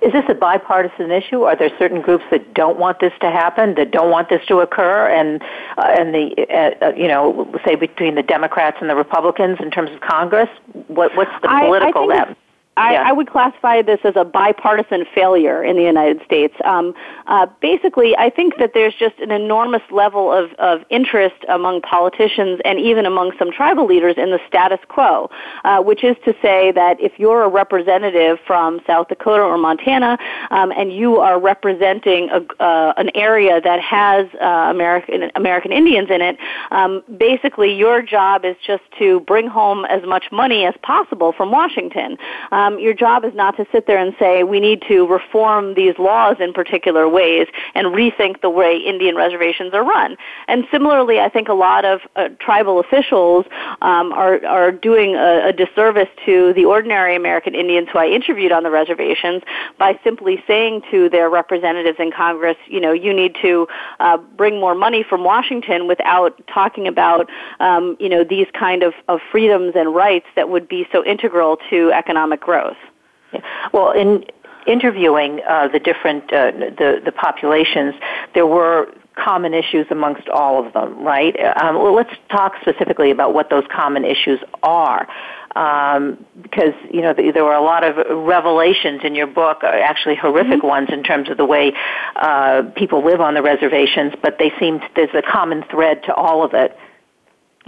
Is 0.00 0.12
this 0.12 0.24
a 0.28 0.34
bipartisan 0.34 1.10
issue? 1.10 1.42
Are 1.42 1.56
there 1.56 1.70
certain 1.78 2.00
groups 2.00 2.24
that 2.30 2.54
don't 2.54 2.78
want 2.78 3.00
this 3.00 3.12
to 3.20 3.30
happen, 3.30 3.74
that 3.74 3.90
don't 3.90 4.10
want 4.10 4.30
this 4.30 4.44
to 4.46 4.60
occur, 4.60 5.06
and 5.08 5.42
uh, 5.76 5.94
and 5.98 6.14
the 6.14 6.46
uh, 6.50 6.86
uh 6.86 6.92
you 6.96 7.08
know 7.08 7.52
say 7.64 7.74
between 7.74 8.14
the 8.14 8.22
Democrats 8.22 8.78
and 8.80 8.88
the 8.88 8.96
Republicans 8.96 9.58
in 9.60 9.70
terms 9.70 9.90
of 9.90 10.00
Congress? 10.00 10.48
What 10.88 11.14
what's 11.14 11.30
the 11.42 11.48
political? 11.48 12.10
I, 12.10 12.16
I 12.16 12.36
I, 12.76 12.92
yeah. 12.92 13.08
I 13.08 13.12
would 13.12 13.30
classify 13.30 13.80
this 13.80 14.00
as 14.04 14.14
a 14.16 14.24
bipartisan 14.24 15.06
failure 15.14 15.64
in 15.64 15.76
the 15.76 15.82
United 15.82 16.22
States. 16.24 16.54
Um, 16.64 16.94
uh, 17.26 17.46
basically, 17.62 18.14
I 18.16 18.28
think 18.28 18.58
that 18.58 18.72
there's 18.74 18.94
just 18.94 19.18
an 19.18 19.30
enormous 19.30 19.82
level 19.90 20.30
of, 20.30 20.52
of 20.54 20.82
interest 20.90 21.36
among 21.48 21.80
politicians 21.80 22.60
and 22.64 22.78
even 22.78 23.06
among 23.06 23.32
some 23.38 23.50
tribal 23.50 23.86
leaders 23.86 24.16
in 24.18 24.30
the 24.30 24.40
status 24.46 24.78
quo, 24.88 25.30
uh, 25.64 25.82
which 25.82 26.04
is 26.04 26.16
to 26.26 26.34
say 26.42 26.70
that 26.72 27.00
if 27.00 27.18
you're 27.18 27.44
a 27.44 27.48
representative 27.48 28.38
from 28.46 28.80
South 28.86 29.08
Dakota 29.08 29.42
or 29.42 29.56
Montana 29.56 30.18
um, 30.50 30.70
and 30.72 30.92
you 30.92 31.16
are 31.16 31.40
representing 31.40 32.28
a, 32.30 32.62
uh, 32.62 32.92
an 32.98 33.10
area 33.14 33.60
that 33.60 33.80
has 33.80 34.26
uh, 34.40 34.70
American 34.70 35.30
American 35.34 35.72
Indians 35.72 36.10
in 36.10 36.20
it, 36.20 36.36
um, 36.70 37.02
basically 37.16 37.72
your 37.74 38.02
job 38.02 38.44
is 38.44 38.56
just 38.66 38.82
to 38.98 39.20
bring 39.20 39.46
home 39.46 39.86
as 39.86 40.02
much 40.04 40.26
money 40.30 40.66
as 40.66 40.74
possible 40.82 41.32
from 41.32 41.50
Washington. 41.50 42.18
Uh, 42.52 42.65
um, 42.66 42.78
your 42.78 42.94
job 42.94 43.24
is 43.24 43.34
not 43.34 43.56
to 43.56 43.66
sit 43.72 43.86
there 43.86 43.98
and 43.98 44.14
say 44.18 44.42
we 44.42 44.60
need 44.60 44.82
to 44.88 45.06
reform 45.06 45.74
these 45.74 45.94
laws 45.98 46.36
in 46.40 46.52
particular 46.52 47.08
ways 47.08 47.46
and 47.74 47.88
rethink 47.88 48.40
the 48.40 48.50
way 48.50 48.76
Indian 48.76 49.14
reservations 49.16 49.72
are 49.74 49.84
run. 49.84 50.16
And 50.48 50.64
similarly, 50.70 51.20
I 51.20 51.28
think 51.28 51.48
a 51.48 51.54
lot 51.54 51.84
of 51.84 52.00
uh, 52.16 52.28
tribal 52.40 52.80
officials 52.80 53.46
um, 53.82 54.12
are 54.12 54.44
are 54.46 54.72
doing 54.72 55.14
a, 55.14 55.48
a 55.48 55.52
disservice 55.52 56.08
to 56.26 56.52
the 56.54 56.64
ordinary 56.64 57.14
American 57.16 57.54
Indians 57.54 57.88
who 57.92 57.98
I 57.98 58.06
interviewed 58.06 58.52
on 58.52 58.62
the 58.62 58.70
reservations 58.70 59.42
by 59.78 59.98
simply 60.02 60.42
saying 60.46 60.82
to 60.90 61.08
their 61.08 61.28
representatives 61.30 61.98
in 61.98 62.10
Congress, 62.10 62.56
you 62.66 62.80
know, 62.80 62.92
you 62.92 63.12
need 63.14 63.36
to 63.42 63.66
uh, 64.00 64.16
bring 64.16 64.60
more 64.60 64.74
money 64.74 65.04
from 65.08 65.24
Washington 65.24 65.86
without 65.86 66.40
talking 66.52 66.88
about, 66.88 67.28
um, 67.60 67.96
you 68.00 68.08
know, 68.08 68.24
these 68.24 68.46
kind 68.58 68.82
of, 68.82 68.92
of 69.08 69.20
freedoms 69.30 69.72
and 69.76 69.94
rights 69.94 70.26
that 70.36 70.48
would 70.48 70.68
be 70.68 70.86
so 70.92 71.04
integral 71.04 71.58
to 71.70 71.92
economic 71.92 72.40
growth 72.40 72.55
growth. 72.56 73.42
Well, 73.72 73.92
in 73.92 74.24
interviewing 74.66 75.40
uh, 75.48 75.68
the 75.68 75.78
different 75.78 76.24
uh, 76.32 76.52
the 76.52 77.00
the 77.04 77.12
populations, 77.12 77.94
there 78.34 78.46
were 78.46 78.88
common 79.14 79.54
issues 79.54 79.86
amongst 79.90 80.28
all 80.28 80.64
of 80.64 80.72
them, 80.74 81.02
right? 81.02 81.34
Um, 81.60 81.76
well, 81.76 81.94
let's 81.94 82.12
talk 82.30 82.52
specifically 82.60 83.10
about 83.10 83.32
what 83.32 83.48
those 83.50 83.64
common 83.74 84.04
issues 84.04 84.40
are. 84.62 85.08
Um, 85.56 86.26
because 86.42 86.74
you 86.92 87.00
know 87.00 87.14
the, 87.14 87.30
there 87.32 87.44
were 87.44 87.54
a 87.54 87.62
lot 87.62 87.82
of 87.82 87.96
revelations 88.26 89.00
in 89.04 89.14
your 89.14 89.26
book, 89.26 89.58
uh, 89.62 89.68
actually 89.68 90.14
horrific 90.14 90.58
mm-hmm. 90.58 90.66
ones 90.66 90.88
in 90.92 91.02
terms 91.02 91.30
of 91.30 91.38
the 91.38 91.46
way 91.46 91.72
uh, 92.16 92.62
people 92.76 93.02
live 93.02 93.22
on 93.22 93.32
the 93.32 93.42
reservations. 93.42 94.12
But 94.20 94.36
they 94.38 94.52
seem 94.60 94.80
there's 94.94 95.14
a 95.14 95.22
common 95.22 95.64
thread 95.70 96.02
to 96.04 96.14
all 96.14 96.44
of 96.44 96.52
it. 96.52 96.76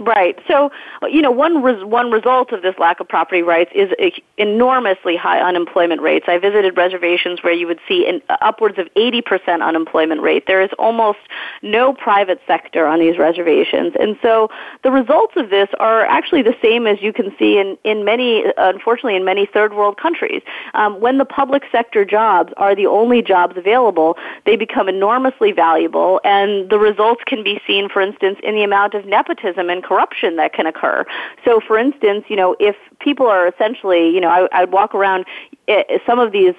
Right. 0.01 0.39
So, 0.47 0.71
you 1.09 1.21
know, 1.21 1.31
one 1.31 1.61
res- 1.61 1.83
one 1.83 2.09
result 2.09 2.53
of 2.53 2.61
this 2.61 2.73
lack 2.79 3.01
of 3.01 3.09
property 3.09 3.41
rights 3.41 3.69
is 3.75 3.91
enormously 4.37 5.17
high 5.17 5.41
unemployment 5.41 6.01
rates. 6.01 6.25
I 6.29 6.37
visited 6.37 6.77
reservations 6.77 7.43
where 7.43 7.51
you 7.51 7.67
would 7.67 7.81
see 7.85 8.07
an, 8.07 8.21
upwards 8.39 8.79
of 8.79 8.87
80% 8.95 9.61
unemployment 9.61 10.21
rate. 10.21 10.45
There 10.47 10.61
is 10.61 10.69
almost 10.79 11.19
no 11.61 11.91
private 11.93 12.39
sector 12.47 12.87
on 12.87 12.99
these 12.99 13.17
reservations. 13.17 13.93
And 13.99 14.17
so 14.21 14.47
the 14.83 14.91
results 14.91 15.33
of 15.35 15.49
this 15.49 15.67
are 15.81 16.05
actually 16.05 16.43
the 16.43 16.55
same 16.61 16.87
as 16.87 17.01
you 17.01 17.11
can 17.11 17.35
see 17.37 17.57
in, 17.57 17.77
in 17.83 18.05
many, 18.05 18.45
unfortunately, 18.57 19.17
in 19.17 19.25
many 19.25 19.47
third 19.47 19.73
world 19.73 19.97
countries. 19.97 20.41
Um, 20.75 21.01
when 21.01 21.17
the 21.17 21.25
public 21.25 21.63
sector 21.73 22.05
jobs 22.05 22.53
are 22.55 22.73
the 22.73 22.87
only 22.87 23.21
jobs 23.21 23.57
available, 23.57 24.17
they 24.45 24.55
become 24.55 24.87
enormously 24.87 25.51
valuable, 25.51 26.21
and 26.23 26.69
the 26.69 26.79
results 26.79 27.21
can 27.25 27.43
be 27.43 27.59
seen, 27.67 27.89
for 27.89 28.01
instance, 28.01 28.39
in 28.43 28.55
the 28.55 28.63
amount 28.63 28.93
of 28.93 29.05
nepotism 29.05 29.69
and 29.69 29.83
corruption 29.89 30.35
that 30.35 30.53
can 30.53 30.65
occur. 30.67 31.03
So, 31.45 31.59
for 31.67 31.75
instance, 31.77 32.25
you 32.31 32.35
know, 32.35 32.55
if 32.59 32.75
people 32.99 33.27
are 33.27 33.47
essentially, 33.47 34.03
you 34.15 34.21
know, 34.21 34.29
I, 34.29 34.47
I 34.51 34.59
would 34.61 34.71
walk 34.79 34.93
around 34.93 35.25
eh, 35.67 35.83
some 36.05 36.19
of 36.19 36.31
these 36.31 36.53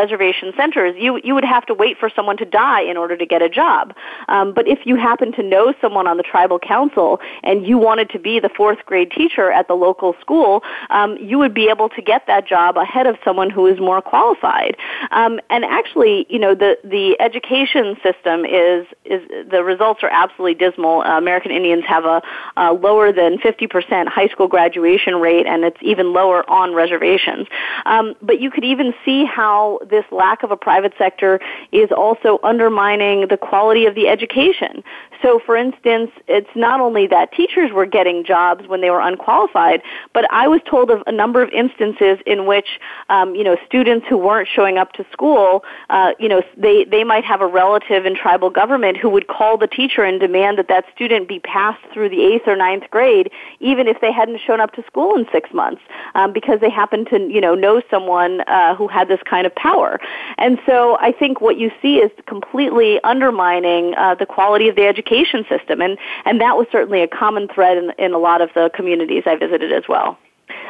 reservation 0.00 0.52
centers, 0.56 0.94
you 0.98 1.20
you 1.22 1.34
would 1.34 1.44
have 1.44 1.64
to 1.66 1.74
wait 1.74 1.94
for 1.98 2.08
someone 2.16 2.38
to 2.38 2.46
die 2.46 2.82
in 2.92 2.96
order 2.96 3.16
to 3.22 3.26
get 3.26 3.40
a 3.42 3.50
job. 3.62 3.94
Um, 4.28 4.46
but 4.54 4.64
if 4.74 4.80
you 4.88 4.94
happen 4.96 5.32
to 5.38 5.42
know 5.42 5.74
someone 5.82 6.06
on 6.06 6.16
the 6.16 6.26
tribal 6.32 6.58
council 6.58 7.20
and 7.42 7.66
you 7.68 7.76
wanted 7.88 8.08
to 8.10 8.18
be 8.28 8.40
the 8.46 8.52
fourth 8.60 8.80
grade 8.86 9.10
teacher 9.10 9.46
at 9.50 9.68
the 9.68 9.74
local 9.74 10.14
school, 10.20 10.62
um, 10.90 11.10
you 11.18 11.36
would 11.42 11.54
be 11.62 11.66
able 11.74 11.88
to 11.90 12.02
get 12.12 12.26
that 12.26 12.46
job 12.54 12.76
ahead 12.76 13.06
of 13.06 13.16
someone 13.24 13.50
who 13.50 13.66
is 13.66 13.78
more 13.90 14.00
qualified. 14.12 14.74
Um, 15.10 15.40
and 15.50 15.62
actually, 15.80 16.26
you 16.34 16.40
know, 16.44 16.54
the 16.64 16.72
the 16.96 17.06
education 17.28 17.86
system 18.06 18.36
is 18.44 18.86
is 19.04 19.20
the 19.54 19.62
results 19.72 20.00
are 20.02 20.14
absolutely 20.22 20.56
dismal. 20.64 21.02
Uh, 21.02 21.18
American 21.18 21.52
Indians 21.60 21.84
have 21.94 22.04
a, 22.04 22.18
a 22.56 22.61
lower 22.70 23.12
than 23.12 23.38
50% 23.38 24.08
high 24.08 24.28
school 24.28 24.48
graduation 24.48 25.16
rate, 25.16 25.46
and 25.46 25.64
it's 25.64 25.76
even 25.80 26.12
lower 26.12 26.48
on 26.50 26.74
reservations. 26.74 27.48
Um, 27.86 28.14
but 28.22 28.40
you 28.40 28.50
could 28.50 28.64
even 28.64 28.94
see 29.04 29.24
how 29.24 29.80
this 29.88 30.04
lack 30.10 30.42
of 30.42 30.50
a 30.50 30.56
private 30.56 30.92
sector 30.98 31.40
is 31.72 31.90
also 31.90 32.38
undermining 32.42 33.28
the 33.28 33.36
quality 33.36 33.86
of 33.86 33.94
the 33.94 34.08
education. 34.08 34.84
So, 35.22 35.40
for 35.46 35.56
instance, 35.56 36.10
it's 36.26 36.50
not 36.56 36.80
only 36.80 37.06
that 37.06 37.32
teachers 37.32 37.70
were 37.70 37.86
getting 37.86 38.24
jobs 38.24 38.66
when 38.66 38.80
they 38.80 38.90
were 38.90 39.00
unqualified, 39.00 39.80
but 40.12 40.30
I 40.32 40.48
was 40.48 40.60
told 40.68 40.90
of 40.90 41.02
a 41.06 41.12
number 41.12 41.40
of 41.42 41.50
instances 41.50 42.18
in 42.26 42.46
which, 42.46 42.80
um, 43.08 43.36
you 43.36 43.44
know, 43.44 43.56
students 43.64 44.06
who 44.08 44.16
weren't 44.16 44.48
showing 44.52 44.78
up 44.78 44.92
to 44.94 45.06
school, 45.12 45.64
uh, 45.90 46.12
you 46.18 46.28
know, 46.28 46.42
they 46.56 46.84
they 46.84 47.04
might 47.04 47.24
have 47.24 47.40
a 47.40 47.46
relative 47.46 48.04
in 48.04 48.16
tribal 48.16 48.50
government 48.50 48.96
who 48.96 49.08
would 49.10 49.28
call 49.28 49.56
the 49.56 49.68
teacher 49.68 50.02
and 50.02 50.18
demand 50.18 50.58
that 50.58 50.68
that 50.68 50.84
student 50.94 51.28
be 51.28 51.38
passed 51.38 51.84
through 51.92 52.08
the 52.08 52.22
eighth 52.22 52.48
or 52.48 52.56
ninth 52.56 52.84
grade, 52.90 53.30
even 53.60 53.86
if 53.86 54.00
they 54.00 54.10
hadn't 54.10 54.40
shown 54.44 54.60
up 54.60 54.72
to 54.72 54.82
school 54.86 55.14
in 55.14 55.24
six 55.30 55.52
months, 55.52 55.82
um, 56.16 56.32
because 56.32 56.58
they 56.60 56.70
happened 56.70 57.06
to, 57.10 57.20
you 57.20 57.40
know, 57.40 57.54
know 57.54 57.80
someone 57.88 58.40
uh, 58.42 58.74
who 58.74 58.88
had 58.88 59.06
this 59.06 59.20
kind 59.24 59.46
of 59.46 59.54
power. 59.54 60.00
And 60.38 60.58
so, 60.66 60.98
I 61.00 61.12
think 61.12 61.40
what 61.40 61.58
you 61.58 61.70
see 61.80 61.98
is 61.98 62.10
completely 62.26 63.00
undermining 63.04 63.94
uh, 63.94 64.16
the 64.16 64.26
quality 64.26 64.68
of 64.68 64.74
the 64.74 64.86
education 64.86 65.11
system, 65.48 65.80
and 65.80 65.98
and 66.24 66.40
that 66.40 66.56
was 66.56 66.66
certainly 66.72 67.02
a 67.02 67.08
common 67.08 67.48
thread 67.48 67.76
in, 67.78 67.92
in 67.98 68.12
a 68.12 68.18
lot 68.18 68.40
of 68.40 68.50
the 68.54 68.70
communities 68.74 69.24
I 69.26 69.36
visited 69.36 69.72
as 69.72 69.84
well. 69.88 70.18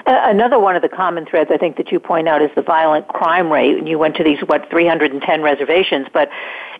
Another 0.06 0.58
one 0.58 0.74
of 0.74 0.82
the 0.82 0.88
common 0.88 1.26
threads 1.26 1.50
I 1.52 1.56
think 1.56 1.76
that 1.76 1.92
you 1.92 2.00
point 2.00 2.28
out 2.28 2.42
is 2.42 2.50
the 2.56 2.62
violent 2.62 3.08
crime 3.08 3.52
rate. 3.52 3.86
You 3.86 3.98
went 3.98 4.16
to 4.16 4.24
these, 4.24 4.40
what, 4.40 4.68
310 4.68 5.42
reservations, 5.42 6.08
but 6.12 6.28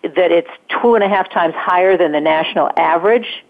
that 0.02 0.32
it's 0.32 0.50
two 0.68 0.94
and 0.94 1.04
a 1.04 1.08
half 1.08 1.30
times 1.30 1.54
higher 1.56 1.96
than 1.96 2.12
the 2.12 2.20
national 2.20 2.70
average. 2.76 3.44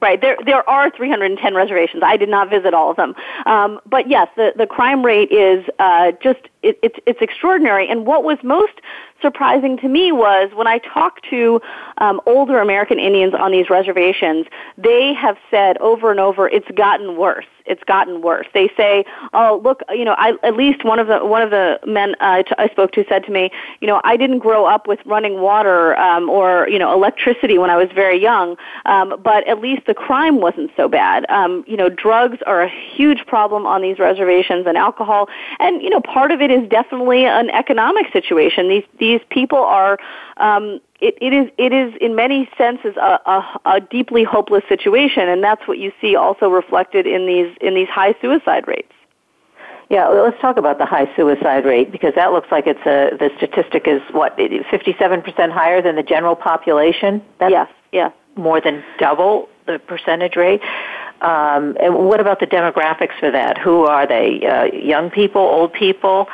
Right. 0.00 0.20
There 0.20 0.36
there 0.46 0.68
are 0.70 0.90
310 0.90 1.54
reservations. 1.54 2.04
I 2.04 2.16
did 2.16 2.28
not 2.28 2.48
visit 2.48 2.72
all 2.72 2.90
of 2.90 2.96
them. 2.96 3.16
Um, 3.46 3.80
but 3.84 4.08
yes, 4.08 4.28
the, 4.36 4.52
the 4.56 4.66
crime 4.66 5.04
rate 5.04 5.32
is 5.32 5.64
uh, 5.80 6.12
just 6.22 6.38
it, 6.62 6.78
it's 6.82 6.98
it's 7.06 7.20
extraordinary. 7.20 7.88
And 7.88 8.06
what 8.06 8.24
was 8.24 8.38
most 8.42 8.80
surprising 9.20 9.76
to 9.78 9.88
me 9.88 10.12
was 10.12 10.50
when 10.54 10.66
I 10.66 10.78
talked 10.78 11.26
to 11.30 11.60
um, 11.98 12.20
older 12.26 12.60
American 12.60 12.98
Indians 12.98 13.34
on 13.34 13.50
these 13.50 13.68
reservations, 13.68 14.46
they 14.76 15.12
have 15.14 15.36
said 15.50 15.78
over 15.78 16.10
and 16.10 16.20
over, 16.20 16.48
it's 16.48 16.70
gotten 16.76 17.16
worse. 17.16 17.46
It's 17.68 17.84
gotten 17.84 18.22
worse. 18.22 18.46
They 18.54 18.70
say, 18.78 19.04
"Oh, 19.34 19.60
look, 19.62 19.82
you 19.90 20.04
know, 20.04 20.14
I, 20.16 20.32
at 20.42 20.56
least 20.56 20.84
one 20.84 20.98
of 20.98 21.06
the 21.06 21.18
one 21.24 21.42
of 21.42 21.50
the 21.50 21.78
men 21.86 22.14
uh, 22.18 22.42
I 22.56 22.68
spoke 22.68 22.92
to 22.92 23.04
said 23.08 23.24
to 23.24 23.30
me, 23.30 23.50
you 23.80 23.86
know, 23.86 24.00
I 24.04 24.16
didn't 24.16 24.38
grow 24.38 24.64
up 24.64 24.88
with 24.88 25.00
running 25.04 25.42
water 25.42 25.94
um, 25.98 26.30
or 26.30 26.66
you 26.70 26.78
know 26.78 26.92
electricity 26.94 27.58
when 27.58 27.68
I 27.68 27.76
was 27.76 27.88
very 27.94 28.20
young, 28.20 28.56
um, 28.86 29.20
but 29.22 29.46
at 29.46 29.60
least 29.60 29.84
the 29.86 29.92
crime 29.92 30.40
wasn't 30.40 30.70
so 30.78 30.88
bad. 30.88 31.26
Um, 31.28 31.62
you 31.66 31.76
know, 31.76 31.90
drugs 31.90 32.38
are 32.46 32.62
a 32.62 32.70
huge 32.70 33.26
problem 33.26 33.66
on 33.66 33.82
these 33.82 33.98
reservations, 33.98 34.66
and 34.66 34.78
alcohol, 34.78 35.28
and 35.60 35.82
you 35.82 35.90
know, 35.90 36.00
part 36.00 36.30
of 36.30 36.40
it 36.40 36.47
is 36.50 36.68
definitely 36.68 37.24
an 37.24 37.50
economic 37.50 38.12
situation. 38.12 38.68
These 38.68 38.84
these 38.98 39.20
people 39.30 39.58
are 39.58 39.98
um, 40.36 40.80
it, 41.00 41.16
it 41.20 41.32
is 41.32 41.50
it 41.58 41.72
is 41.72 41.94
in 42.00 42.14
many 42.14 42.48
senses 42.58 42.96
a, 42.96 43.20
a, 43.26 43.60
a 43.66 43.80
deeply 43.80 44.24
hopeless 44.24 44.64
situation, 44.68 45.28
and 45.28 45.42
that's 45.42 45.66
what 45.68 45.78
you 45.78 45.92
see 46.00 46.16
also 46.16 46.48
reflected 46.48 47.06
in 47.06 47.26
these 47.26 47.56
in 47.60 47.74
these 47.74 47.88
high 47.88 48.14
suicide 48.20 48.66
rates. 48.66 48.92
Yeah, 49.90 50.10
well, 50.10 50.24
let's 50.24 50.40
talk 50.40 50.58
about 50.58 50.76
the 50.78 50.84
high 50.84 51.14
suicide 51.16 51.64
rate 51.64 51.90
because 51.90 52.14
that 52.14 52.32
looks 52.32 52.48
like 52.50 52.66
it's 52.66 52.80
a 52.80 53.16
the 53.16 53.30
statistic 53.36 53.88
is 53.88 54.02
what 54.12 54.36
fifty 54.70 54.94
seven 54.98 55.22
percent 55.22 55.52
higher 55.52 55.80
than 55.80 55.96
the 55.96 56.02
general 56.02 56.36
population. 56.36 57.22
That's 57.38 57.52
yes, 57.52 57.68
yes, 57.92 58.12
more 58.36 58.60
than 58.60 58.84
double 58.98 59.48
the 59.66 59.78
percentage 59.78 60.36
rate. 60.36 60.60
Um, 61.20 61.76
and 61.80 61.94
what 61.94 62.20
about 62.20 62.40
the 62.40 62.46
demographics 62.46 63.18
for 63.18 63.30
that? 63.30 63.58
Who 63.58 63.84
are 63.84 64.06
they? 64.06 64.46
Uh, 64.46 64.64
young 64.76 65.10
people, 65.10 65.42
old 65.42 65.72
people? 65.72 66.28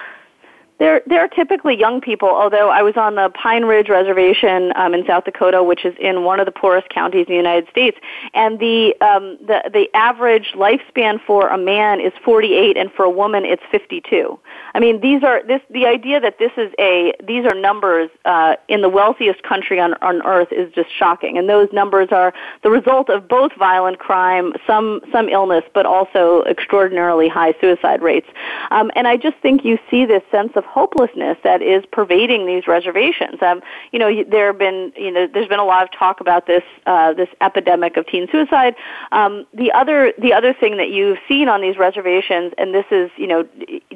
They're 0.78 1.02
they're 1.06 1.28
typically 1.28 1.78
young 1.78 2.00
people. 2.00 2.28
Although 2.28 2.68
I 2.68 2.82
was 2.82 2.96
on 2.96 3.14
the 3.14 3.30
Pine 3.30 3.64
Ridge 3.64 3.88
Reservation 3.88 4.72
um, 4.74 4.92
in 4.92 5.06
South 5.06 5.24
Dakota, 5.24 5.62
which 5.62 5.84
is 5.84 5.94
in 6.00 6.24
one 6.24 6.40
of 6.40 6.46
the 6.46 6.52
poorest 6.52 6.88
counties 6.88 7.26
in 7.28 7.32
the 7.32 7.36
United 7.36 7.68
States, 7.70 7.96
and 8.34 8.58
the 8.58 8.94
um, 9.00 9.38
the 9.40 9.70
the 9.72 9.88
average 9.94 10.52
lifespan 10.54 11.20
for 11.24 11.48
a 11.48 11.58
man 11.58 12.00
is 12.00 12.12
48, 12.24 12.76
and 12.76 12.90
for 12.92 13.04
a 13.04 13.10
woman 13.10 13.44
it's 13.44 13.62
52. 13.70 14.38
I 14.74 14.80
mean, 14.80 15.00
these 15.00 15.22
are 15.22 15.40
this 15.46 15.60
the 15.70 15.86
idea 15.86 16.18
that 16.18 16.38
this 16.40 16.50
is 16.56 16.72
a 16.80 17.12
these 17.24 17.46
are 17.46 17.54
numbers 17.54 18.10
uh, 18.24 18.56
in 18.68 18.80
the 18.80 18.88
wealthiest 18.88 19.44
country 19.44 19.78
on 19.78 19.94
on 20.02 20.20
earth 20.26 20.48
is 20.50 20.72
just 20.74 20.88
shocking, 20.92 21.38
and 21.38 21.48
those 21.48 21.68
numbers 21.72 22.08
are 22.10 22.34
the 22.64 22.70
result 22.70 23.08
of 23.08 23.28
both 23.28 23.52
violent 23.56 24.00
crime, 24.00 24.52
some 24.66 25.00
some 25.12 25.28
illness, 25.28 25.62
but 25.74 25.86
also 25.86 26.42
extraordinarily 26.42 27.28
high 27.28 27.54
suicide 27.60 28.02
rates. 28.02 28.26
Um, 28.72 28.90
and 28.96 29.06
I 29.06 29.16
just 29.16 29.36
think 29.38 29.64
you 29.64 29.78
see 29.88 30.06
this 30.06 30.24
sense 30.32 30.52
of 30.56 30.64
hopelessness 30.64 31.38
that 31.44 31.62
is 31.62 31.84
pervading 31.92 32.44
these 32.44 32.66
reservations. 32.66 33.40
Um, 33.42 33.62
you 33.92 34.00
know, 34.00 34.24
there 34.24 34.48
have 34.48 34.58
been 34.58 34.92
you 34.96 35.12
know 35.12 35.28
there's 35.28 35.48
been 35.48 35.60
a 35.60 35.64
lot 35.64 35.84
of 35.84 35.92
talk 35.92 36.20
about 36.20 36.48
this 36.48 36.64
uh, 36.86 37.12
this 37.12 37.28
epidemic 37.40 37.96
of 37.96 38.08
teen 38.08 38.26
suicide. 38.32 38.74
Um, 39.12 39.46
the 39.54 39.70
other 39.70 40.12
the 40.18 40.32
other 40.32 40.52
thing 40.52 40.78
that 40.78 40.90
you've 40.90 41.18
seen 41.28 41.48
on 41.48 41.60
these 41.60 41.78
reservations, 41.78 42.52
and 42.58 42.74
this 42.74 42.86
is 42.90 43.08
you 43.16 43.28
know 43.28 43.46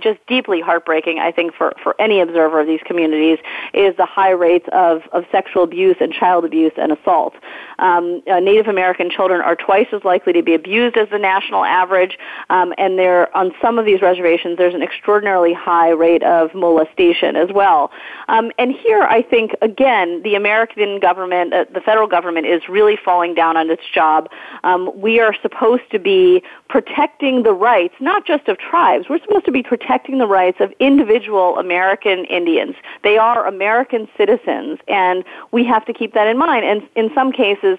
just 0.01 0.25
deeply 0.29 0.63
heartbreaking, 0.69 1.19
I 1.19 1.31
think, 1.33 1.55
for, 1.59 1.73
for 1.83 1.93
any 1.99 2.21
observer 2.21 2.61
of 2.61 2.67
these 2.67 2.85
communities, 2.85 3.39
is 3.73 3.97
the 3.97 4.05
high 4.19 4.35
rates 4.47 4.69
of, 4.73 4.95
of 5.13 5.25
sexual 5.33 5.63
abuse 5.63 5.97
and 6.05 6.13
child 6.13 6.45
abuse 6.45 6.75
and 6.77 6.93
assault. 6.93 7.35
Um, 7.79 8.05
uh, 8.31 8.41
Native 8.41 8.69
American 8.77 9.09
children 9.17 9.41
are 9.41 9.57
twice 9.57 9.87
as 9.93 10.03
likely 10.05 10.33
to 10.35 10.43
be 10.43 10.55
abused 10.55 10.97
as 11.03 11.09
the 11.09 11.19
national 11.19 11.65
average, 11.65 12.19
um, 12.51 12.75
and 12.77 12.99
there 12.99 13.35
on 13.35 13.47
some 13.63 13.79
of 13.79 13.87
these 13.87 14.03
reservations 14.03 14.59
there's 14.59 14.75
an 14.75 14.83
extraordinarily 14.83 15.55
high 15.55 15.93
rate 16.07 16.23
of 16.23 16.55
molestation 16.55 17.35
as 17.45 17.51
well. 17.61 17.91
Um, 18.29 18.51
and 18.59 18.73
here, 18.73 19.03
I 19.19 19.23
think 19.23 19.53
again, 19.63 20.23
the 20.23 20.35
American 20.35 21.01
government, 21.01 21.55
uh, 21.55 21.65
the 21.73 21.81
federal 21.81 22.09
government, 22.09 22.47
is 22.47 22.63
really 22.69 22.99
falling 23.09 23.33
down 23.35 23.57
on 23.57 23.71
its 23.71 23.87
job. 23.95 24.29
Um, 24.65 24.91
we 25.07 25.21
are 25.25 25.35
supposed 25.41 25.89
to 25.93 25.99
be 25.99 26.43
protecting 26.69 27.43
the 27.49 27.55
rights, 27.55 27.95
not 28.01 28.27
just 28.27 28.49
of 28.49 28.59
tribes. 28.59 29.09
We're 29.09 29.23
supposed 29.27 29.47
to 29.47 29.53
be 29.53 29.63
protecting 29.63 30.19
the 30.19 30.27
rights 30.27 30.58
of 30.61 30.73
individual 30.81 31.59
American 31.59 32.25
Indians. 32.27 32.75
They 33.03 33.19
are 33.19 33.47
American 33.47 34.09
citizens, 34.17 34.79
and 34.89 35.25
we 35.53 35.65
have 35.65 35.85
to 35.87 35.93
keep 35.93 36.15
that 36.15 36.27
in 36.27 36.39
mind. 36.39 36.65
And 36.65 36.89
in 36.97 37.13
some 37.15 37.33
cases, 37.33 37.79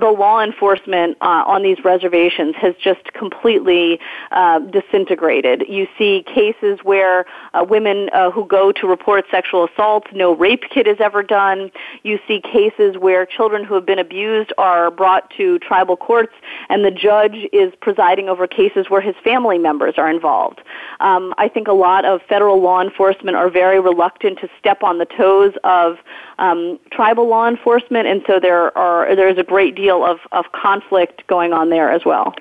the 0.00 0.10
law 0.10 0.42
enforcement 0.42 1.16
uh, 1.20 1.44
on 1.46 1.62
these 1.62 1.78
reservations 1.84 2.54
has 2.56 2.74
just 2.82 3.12
completely 3.12 4.00
uh, 4.32 4.58
disintegrated. 4.60 5.64
You 5.68 5.86
see 5.98 6.24
cases 6.26 6.80
where 6.82 7.26
uh, 7.52 7.64
women 7.68 8.08
uh, 8.12 8.30
who 8.30 8.46
go 8.46 8.72
to 8.72 8.86
report 8.86 9.26
sexual 9.30 9.68
assault, 9.68 10.06
no 10.12 10.34
rape 10.34 10.64
kit 10.72 10.86
is 10.86 10.96
ever 11.00 11.22
done. 11.22 11.70
You 12.02 12.18
see 12.26 12.40
cases 12.40 12.96
where 12.98 13.26
children 13.26 13.64
who 13.64 13.74
have 13.74 13.84
been 13.84 13.98
abused 13.98 14.52
are 14.56 14.90
brought 14.90 15.30
to 15.36 15.58
tribal 15.58 15.96
courts, 15.96 16.32
and 16.68 16.84
the 16.84 16.90
judge 16.90 17.36
is 17.52 17.72
presiding 17.80 18.28
over 18.28 18.46
cases 18.46 18.86
where 18.88 19.02
his 19.02 19.14
family 19.22 19.58
members 19.58 19.94
are 19.98 20.10
involved. 20.10 20.60
Um, 21.00 21.34
I 21.36 21.48
think 21.48 21.68
a 21.68 21.72
lot 21.72 22.04
of 22.04 22.20
federal 22.28 22.60
law 22.60 22.80
enforcement 22.80 23.36
are 23.36 23.50
very 23.50 23.80
reluctant 23.80 24.38
to 24.40 24.48
step 24.58 24.82
on 24.82 24.98
the 24.98 25.06
toes 25.06 25.52
of 25.64 25.98
um, 26.38 26.78
tribal 26.90 27.28
law 27.28 27.46
enforcement, 27.48 28.06
and 28.06 28.22
so 28.26 28.40
there 28.40 28.76
are 28.76 29.14
there 29.14 29.28
is 29.28 29.36
a 29.36 29.42
great 29.42 29.74
deal 29.74 29.89
of, 29.90 30.18
of 30.32 30.46
conflict 30.52 31.26
going 31.26 31.52
on 31.52 31.70
there 31.70 31.90
as 31.90 32.02
well. 32.04 32.34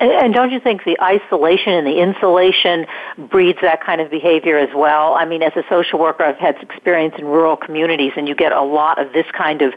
And, 0.00 0.10
and 0.10 0.34
don't 0.34 0.50
you 0.50 0.60
think 0.60 0.84
the 0.84 1.00
isolation 1.00 1.72
and 1.72 1.86
the 1.86 2.00
insulation 2.00 2.86
breeds 3.28 3.58
that 3.62 3.84
kind 3.84 4.00
of 4.00 4.10
behavior 4.10 4.58
as 4.58 4.70
well? 4.74 5.14
I 5.14 5.24
mean, 5.24 5.42
as 5.42 5.52
a 5.56 5.62
social 5.68 5.98
worker, 5.98 6.24
I've 6.24 6.38
had 6.38 6.56
experience 6.62 7.14
in 7.18 7.24
rural 7.26 7.56
communities, 7.56 8.12
and 8.16 8.26
you 8.28 8.34
get 8.34 8.52
a 8.52 8.62
lot 8.62 9.00
of 9.00 9.12
this 9.12 9.26
kind 9.32 9.62
of 9.62 9.74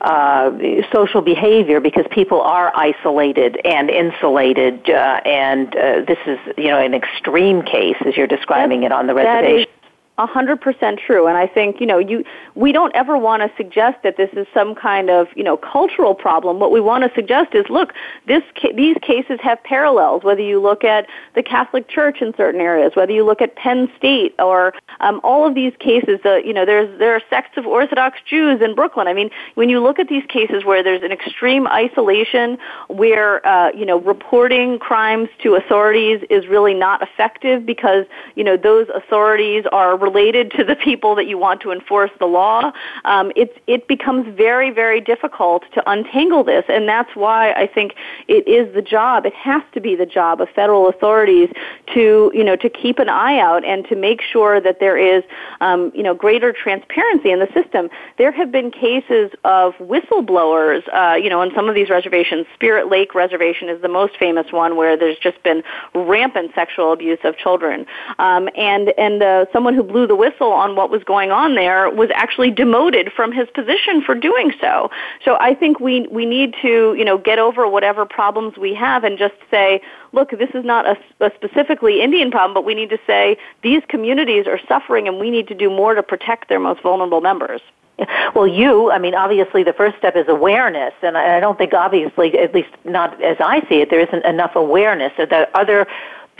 uh, 0.00 0.50
social 0.92 1.22
behavior 1.22 1.80
because 1.80 2.06
people 2.10 2.40
are 2.40 2.72
isolated 2.74 3.60
and 3.64 3.90
insulated, 3.90 4.88
uh, 4.88 5.20
and 5.24 5.74
uh, 5.74 6.04
this 6.06 6.18
is, 6.26 6.38
you 6.56 6.68
know, 6.68 6.78
an 6.78 6.94
extreme 6.94 7.62
case 7.62 7.96
as 8.06 8.16
you're 8.16 8.26
describing 8.26 8.84
it 8.84 8.92
on 8.92 9.06
the 9.06 9.14
reservation 9.14 9.70
a 10.18 10.26
hundred 10.26 10.60
percent 10.60 11.00
true. 11.04 11.26
And 11.26 11.36
I 11.36 11.46
think, 11.46 11.80
you 11.80 11.86
know, 11.86 11.98
you, 11.98 12.24
we 12.54 12.72
don't 12.72 12.94
ever 12.94 13.16
want 13.16 13.42
to 13.42 13.50
suggest 13.56 14.02
that 14.02 14.16
this 14.16 14.30
is 14.32 14.46
some 14.52 14.74
kind 14.74 15.08
of, 15.08 15.28
you 15.34 15.44
know, 15.44 15.56
cultural 15.56 16.14
problem. 16.14 16.58
What 16.58 16.72
we 16.72 16.80
want 16.80 17.04
to 17.04 17.10
suggest 17.14 17.54
is, 17.54 17.64
look, 17.70 17.94
this, 18.26 18.42
these 18.74 18.96
cases 19.00 19.38
have 19.42 19.62
parallels, 19.62 20.24
whether 20.24 20.42
you 20.42 20.60
look 20.60 20.84
at 20.84 21.06
the 21.34 21.42
Catholic 21.42 21.88
Church 21.88 22.20
in 22.20 22.34
certain 22.36 22.60
areas, 22.60 22.92
whether 22.94 23.12
you 23.12 23.24
look 23.24 23.40
at 23.40 23.56
Penn 23.56 23.90
State 23.96 24.34
or, 24.38 24.74
um, 25.00 25.20
all 25.22 25.46
of 25.46 25.54
these 25.54 25.72
cases, 25.78 26.18
uh, 26.24 26.36
you 26.36 26.52
know, 26.52 26.66
there's, 26.66 26.98
there 26.98 27.14
are 27.14 27.22
sects 27.30 27.56
of 27.56 27.66
Orthodox 27.66 28.18
Jews 28.28 28.60
in 28.60 28.74
Brooklyn. 28.74 29.06
I 29.06 29.14
mean, 29.14 29.30
when 29.54 29.68
you 29.68 29.80
look 29.80 29.98
at 29.98 30.08
these 30.08 30.24
cases 30.28 30.64
where 30.64 30.82
there's 30.82 31.02
an 31.02 31.12
extreme 31.12 31.66
isolation, 31.68 32.58
where, 32.88 33.46
uh, 33.46 33.70
you 33.72 33.86
know, 33.86 34.00
reporting 34.00 34.78
crimes 34.78 35.28
to 35.42 35.54
authorities 35.54 36.22
is 36.28 36.48
really 36.48 36.74
not 36.74 37.02
effective 37.02 37.64
because, 37.64 38.04
you 38.34 38.42
know, 38.42 38.56
those 38.56 38.88
authorities 38.94 39.64
are 39.70 39.96
related 40.08 40.50
to 40.58 40.64
the 40.64 40.76
people 40.88 41.14
that 41.14 41.26
you 41.26 41.38
want 41.46 41.60
to 41.62 41.70
enforce 41.78 42.10
the 42.18 42.26
law, 42.26 42.72
um, 43.04 43.26
it, 43.36 43.50
it 43.66 43.86
becomes 43.94 44.24
very, 44.36 44.70
very 44.70 45.00
difficult 45.00 45.62
to 45.74 45.80
untangle 45.94 46.42
this. 46.52 46.64
And 46.68 46.88
that's 46.88 47.12
why 47.14 47.52
I 47.52 47.66
think 47.66 47.94
it 48.26 48.46
is 48.48 48.72
the 48.74 48.82
job, 48.82 49.26
it 49.26 49.34
has 49.34 49.62
to 49.74 49.80
be 49.80 49.94
the 49.96 50.06
job 50.06 50.40
of 50.40 50.48
federal 50.60 50.88
authorities 50.88 51.50
to, 51.94 52.30
you 52.38 52.44
know, 52.44 52.56
to 52.56 52.68
keep 52.82 52.98
an 52.98 53.08
eye 53.08 53.38
out 53.38 53.64
and 53.64 53.86
to 53.90 53.96
make 53.96 54.20
sure 54.22 54.60
that 54.60 54.76
there 54.80 54.96
is, 54.96 55.22
um, 55.60 55.80
you 55.94 56.02
know, 56.02 56.14
greater 56.14 56.52
transparency 56.52 57.30
in 57.30 57.38
the 57.38 57.50
system. 57.58 57.90
There 58.16 58.32
have 58.32 58.50
been 58.50 58.70
cases 58.70 59.30
of 59.44 59.74
whistleblowers, 59.74 60.82
uh, 60.92 61.16
you 61.16 61.28
know, 61.30 61.40
on 61.40 61.50
some 61.54 61.68
of 61.68 61.74
these 61.74 61.90
reservations. 61.90 62.46
Spirit 62.54 62.88
Lake 62.88 63.14
Reservation 63.14 63.68
is 63.68 63.80
the 63.82 63.88
most 64.00 64.14
famous 64.18 64.46
one 64.52 64.76
where 64.76 64.96
there's 64.96 65.18
just 65.18 65.42
been 65.42 65.62
rampant 65.94 66.52
sexual 66.54 66.92
abuse 66.92 67.18
of 67.24 67.36
children. 67.36 67.86
Um, 68.18 68.48
and 68.56 68.92
and 68.98 69.22
uh, 69.22 69.46
someone 69.52 69.74
who 69.74 69.82
blew 69.82 69.97
the 70.06 70.16
whistle 70.16 70.52
on 70.52 70.76
what 70.76 70.90
was 70.90 71.02
going 71.04 71.30
on 71.30 71.54
there 71.54 71.90
was 71.90 72.10
actually 72.14 72.50
demoted 72.50 73.12
from 73.12 73.32
his 73.32 73.48
position 73.54 74.02
for 74.02 74.14
doing 74.14 74.52
so. 74.60 74.90
So 75.24 75.36
I 75.40 75.54
think 75.54 75.80
we 75.80 76.06
we 76.08 76.26
need 76.26 76.54
to 76.62 76.94
you 76.94 77.04
know 77.04 77.18
get 77.18 77.38
over 77.38 77.68
whatever 77.68 78.04
problems 78.06 78.56
we 78.56 78.74
have 78.74 79.04
and 79.04 79.18
just 79.18 79.34
say, 79.50 79.80
look, 80.12 80.30
this 80.30 80.50
is 80.54 80.64
not 80.64 80.86
a, 80.86 80.96
a 81.20 81.30
specifically 81.34 82.00
Indian 82.00 82.30
problem, 82.30 82.54
but 82.54 82.64
we 82.64 82.74
need 82.74 82.90
to 82.90 82.98
say 83.06 83.36
these 83.62 83.82
communities 83.88 84.46
are 84.46 84.60
suffering 84.68 85.08
and 85.08 85.18
we 85.18 85.30
need 85.30 85.48
to 85.48 85.54
do 85.54 85.70
more 85.70 85.94
to 85.94 86.02
protect 86.02 86.48
their 86.48 86.60
most 86.60 86.82
vulnerable 86.82 87.20
members. 87.20 87.60
Well, 88.34 88.46
you, 88.46 88.90
I 88.90 88.98
mean, 88.98 89.14
obviously 89.14 89.64
the 89.64 89.72
first 89.72 89.96
step 89.98 90.14
is 90.14 90.26
awareness, 90.28 90.92
and 91.02 91.16
I 91.16 91.40
don't 91.40 91.58
think 91.58 91.72
obviously, 91.72 92.38
at 92.38 92.54
least 92.54 92.68
not 92.84 93.20
as 93.22 93.38
I 93.40 93.66
see 93.68 93.80
it, 93.80 93.90
there 93.90 94.00
isn't 94.00 94.24
enough 94.24 94.54
awareness. 94.54 95.12
That 95.16 95.50
other 95.54 95.86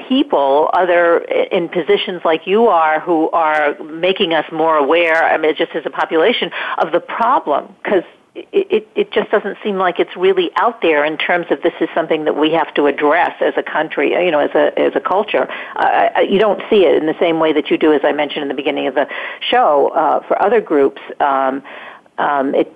people, 0.08 0.70
other 0.72 1.18
in 1.18 1.68
positions 1.68 2.22
like 2.24 2.46
you 2.46 2.66
are, 2.66 3.00
who 3.00 3.30
are 3.30 3.76
making 3.82 4.34
us 4.34 4.44
more 4.52 4.76
aware, 4.76 5.24
I 5.24 5.36
mean, 5.38 5.54
just 5.56 5.72
as 5.72 5.84
a 5.86 5.90
population, 5.90 6.50
of 6.78 6.92
the 6.92 7.00
problem, 7.00 7.74
because 7.82 8.04
it, 8.52 8.88
it 8.94 9.10
just 9.10 9.30
doesn't 9.30 9.58
seem 9.62 9.76
like 9.76 9.98
it's 9.98 10.16
really 10.16 10.50
out 10.56 10.80
there 10.80 11.04
in 11.04 11.16
terms 11.16 11.46
of 11.50 11.62
this 11.62 11.72
is 11.80 11.88
something 11.94 12.24
that 12.24 12.36
we 12.36 12.52
have 12.52 12.72
to 12.74 12.86
address 12.86 13.32
as 13.40 13.54
a 13.56 13.62
country, 13.62 14.12
you 14.12 14.30
know, 14.30 14.38
as 14.38 14.50
a 14.54 14.78
as 14.78 14.92
a 14.94 15.00
culture. 15.00 15.48
Uh, 15.76 16.10
you 16.28 16.38
don't 16.38 16.62
see 16.70 16.84
it 16.84 16.96
in 16.96 17.06
the 17.06 17.16
same 17.18 17.40
way 17.40 17.52
that 17.52 17.70
you 17.70 17.78
do, 17.78 17.92
as 17.92 18.00
I 18.04 18.12
mentioned 18.12 18.42
in 18.42 18.48
the 18.48 18.54
beginning 18.54 18.86
of 18.86 18.94
the 18.94 19.08
show. 19.40 19.88
Uh, 19.88 20.26
for 20.26 20.40
other 20.40 20.60
groups, 20.60 21.00
um, 21.20 21.62
um, 22.18 22.54
it 22.54 22.72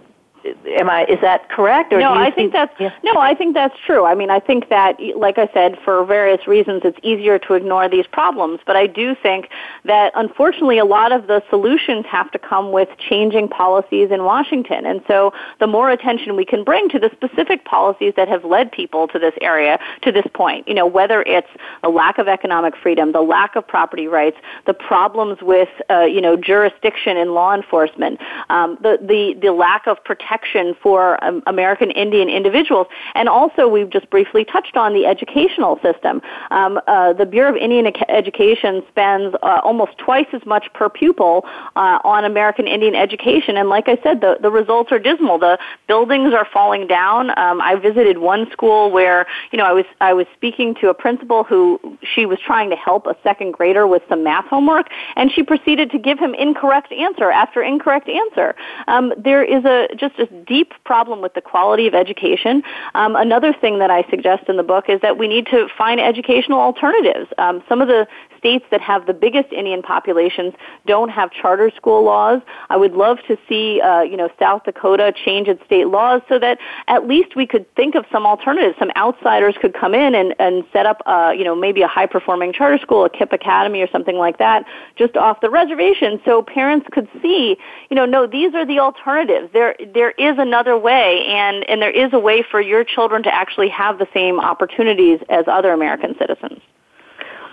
am 0.79 0.91
I 0.91 1.05
is 1.05 1.21
that 1.21 1.49
correct? 1.49 1.93
Or 1.93 1.99
no, 1.99 2.13
I 2.13 2.25
think, 2.25 2.35
think 2.37 2.53
that's 2.53 2.75
yeah. 2.81 2.91
no, 3.05 3.21
I 3.21 3.35
think 3.35 3.55
that's 3.55 3.75
true. 3.87 4.05
I 4.05 4.15
mean, 4.15 4.31
I 4.31 4.41
think 4.41 4.69
that, 4.69 4.97
like 5.17 5.39
I 5.39 5.49
said, 5.53 5.79
for 5.85 6.05
various 6.05 6.47
reasons, 6.47 6.83
it's 6.85 6.99
easier 7.03 7.39
to 7.41 7.55
ignore 7.55 7.89
these 7.89 8.07
problems. 8.07 8.61
But 8.67 8.77
I 8.77 8.87
do 8.87 9.15
think 9.15 9.49
that, 9.85 10.13
unfortunately, 10.15 10.79
a 10.79 10.85
lot 10.85 11.13
of 11.13 11.27
the 11.27 11.43
solutions 11.51 12.07
have 12.07 12.31
to 12.33 12.39
come 12.39 12.73
with 12.73 12.89
changing 12.99 13.49
policies 13.49 14.11
in 14.11 14.25
Washington. 14.25 14.87
And 14.87 15.03
so, 15.07 15.33
the 15.61 15.67
more 15.67 15.91
attention 15.91 16.37
we 16.37 16.45
can 16.45 16.65
bring 16.65 16.89
to 16.91 16.99
the 16.99 17.11
specific 17.13 17.65
policies 17.65 18.15
that 18.17 18.29
have 18.29 18.45
led 18.45 18.73
people 18.73 19.09
to 19.09 19.19
this 19.19 19.35
area 19.41 19.79
to 20.03 20.13
this 20.13 20.27
point, 20.35 20.67
you 20.67 20.75
know, 20.75 20.87
whether 20.87 21.23
it's 21.23 21.51
a 21.83 21.89
lack 21.89 22.19
of 22.19 22.29
economic 22.29 22.75
freedom, 22.77 23.13
the 23.13 23.23
lack 23.23 23.57
of 23.57 23.67
property 23.67 24.07
rights, 24.07 24.37
the 24.67 24.75
problems 24.75 25.39
with, 25.43 25.69
uh, 25.91 26.03
you 26.03 26.21
know, 26.21 26.37
jurisdiction 26.37 27.17
and 27.17 27.33
law 27.33 27.55
enforcement, 27.55 28.21
um, 28.51 28.79
the 28.83 28.99
the 29.01 29.39
the 29.41 29.53
lack 29.53 29.87
of 29.87 30.03
protection 30.05 30.32
protection 30.33 30.75
for 30.83 31.23
um, 31.25 31.43
American 31.47 31.91
Indian 31.91 32.29
individuals. 32.29 32.87
And 33.15 33.29
also, 33.29 33.69
we've 33.69 33.91
just 33.91 34.09
briefly 34.11 34.45
touched 34.45 34.77
on 34.77 34.95
the 34.95 35.07
educational 35.07 35.79
system. 35.83 36.23
Um, 36.51 36.81
uh, 36.87 37.12
the 37.12 37.27
Bureau 37.27 37.51
of 37.51 37.57
Indian 37.57 37.93
Education 38.09 38.83
spends 38.89 39.35
uh, 39.43 39.61
almost 39.62 39.99
twice 39.99 40.27
as 40.33 40.45
much 40.47 40.67
per 40.73 40.89
pupil 40.89 41.45
uh, 41.77 41.99
on 42.05 42.25
American 42.25 42.67
Indian 42.67 42.95
education. 42.95 43.57
And 43.57 43.69
like 43.69 43.89
I 43.89 43.99
said, 44.03 44.21
the, 44.21 44.39
the 44.41 44.51
results 44.51 44.91
are 44.93 44.99
dismal. 44.99 45.39
The 45.39 45.59
buildings 45.87 46.33
are 46.35 46.47
falling 46.53 46.87
down. 46.87 47.31
Um, 47.39 47.61
I 47.61 47.77
visited 47.77 48.19
one 48.19 48.51
school 48.51 48.91
where, 48.91 49.27
you 49.51 49.59
know, 49.59 49.65
I 49.65 49.73
was, 49.73 49.85
I 50.01 50.12
was 50.15 50.27
speaking 50.35 50.75
to 50.81 50.89
a 50.89 50.95
principal 50.95 51.45
who 51.45 51.79
she 52.15 52.27
was 52.27 52.39
trying 52.45 52.71
to 52.71 52.77
help 52.77 53.07
a 53.07 53.17
second 53.23 53.53
grader 53.53 53.87
with 53.87 54.03
some 54.09 54.25
math 54.25 54.47
homework, 54.47 54.87
and 55.17 55.31
she 55.31 55.43
proceeded 55.43 55.91
to 55.91 55.99
give 55.99 56.19
him 56.19 56.35
incorrect 56.35 56.93
answer 56.93 57.31
after 57.31 57.62
incorrect 57.62 58.09
answer. 58.09 58.55
Um, 58.89 59.12
there 59.17 59.43
is 59.45 59.65
a 59.65 59.89
just 59.97 60.15
deep 60.47 60.73
problem 60.85 61.21
with 61.21 61.35
the 61.35 61.41
quality 61.41 61.87
of 61.87 61.95
education. 61.95 62.62
Um, 62.95 63.17
another 63.17 63.52
thing 63.52 63.79
that 63.79 63.91
I 63.91 64.09
suggest 64.11 64.49
in 64.49 64.57
the 64.57 64.62
book 64.62 64.87
is 64.88 65.00
that 65.00 65.19
we 65.19 65.29
need 65.29 65.47
to 65.47 65.69
find 65.76 66.00
educational 66.00 66.61
alternatives. 66.61 67.29
Um, 67.38 67.62
some 67.69 67.81
of 67.81 67.88
the 67.88 68.07
states 68.43 68.65
that 68.73 68.81
have 68.81 69.07
the 69.07 69.15
biggest 69.15 69.53
Indian 69.53 69.83
populations 69.83 70.53
don't 70.85 71.11
have 71.11 71.31
charter 71.31 71.71
school 71.77 72.03
laws. 72.03 72.43
I 72.71 72.77
would 72.77 72.93
love 72.93 73.19
to 73.29 73.39
see, 73.49 73.81
uh, 73.81 74.03
you 74.03 74.17
know, 74.17 74.29
South 74.37 74.65
Dakota 74.65 75.13
change 75.25 75.47
its 75.47 75.65
state 75.65 75.87
laws 75.87 76.23
so 76.29 76.41
that 76.41 76.59
at 76.89 77.07
least 77.07 77.37
we 77.37 77.47
could 77.47 77.73
think 77.77 77.95
of 77.95 78.05
some 78.11 78.27
alternatives. 78.27 78.75
Some 78.81 78.91
outsiders 78.97 79.55
could 79.61 79.75
come 79.75 79.95
in 79.95 80.17
and, 80.17 80.35
and 80.41 80.65
set 80.73 80.87
up, 80.87 81.03
uh, 81.07 81.33
you 81.37 81.45
know, 81.45 81.55
maybe 81.55 81.83
a 81.83 81.87
high 81.87 82.07
performing 82.07 82.53
charter 82.53 82.79
school, 82.83 83.05
a 83.05 83.11
KIPP 83.11 83.33
Academy 83.33 83.81
or 83.81 83.89
something 83.93 84.17
like 84.17 84.39
that, 84.39 84.65
just 84.97 85.17
off 85.17 85.41
the 85.41 85.51
reservation, 85.51 86.21
so 86.25 86.43
parents 86.43 86.87
could 86.91 87.09
see, 87.23 87.57
you 87.91 87.95
know, 87.95 88.07
no, 88.07 88.27
these 88.27 88.55
are 88.55 88.67
the 88.67 88.81
alternatives. 88.81 89.51
There, 89.53 89.77
there 89.95 90.11
is 90.11 90.37
another 90.39 90.77
way, 90.77 91.25
and 91.27 91.63
and 91.69 91.81
there 91.81 91.91
is 91.91 92.13
a 92.13 92.19
way 92.19 92.43
for 92.51 92.61
your 92.61 92.83
children 92.83 93.23
to 93.23 93.33
actually 93.33 93.69
have 93.69 93.99
the 93.99 94.09
same 94.13 94.41
opportunities 94.41 95.21
as 95.29 95.45
other 95.47 95.73
American 95.73 96.17
citizens. 96.19 96.61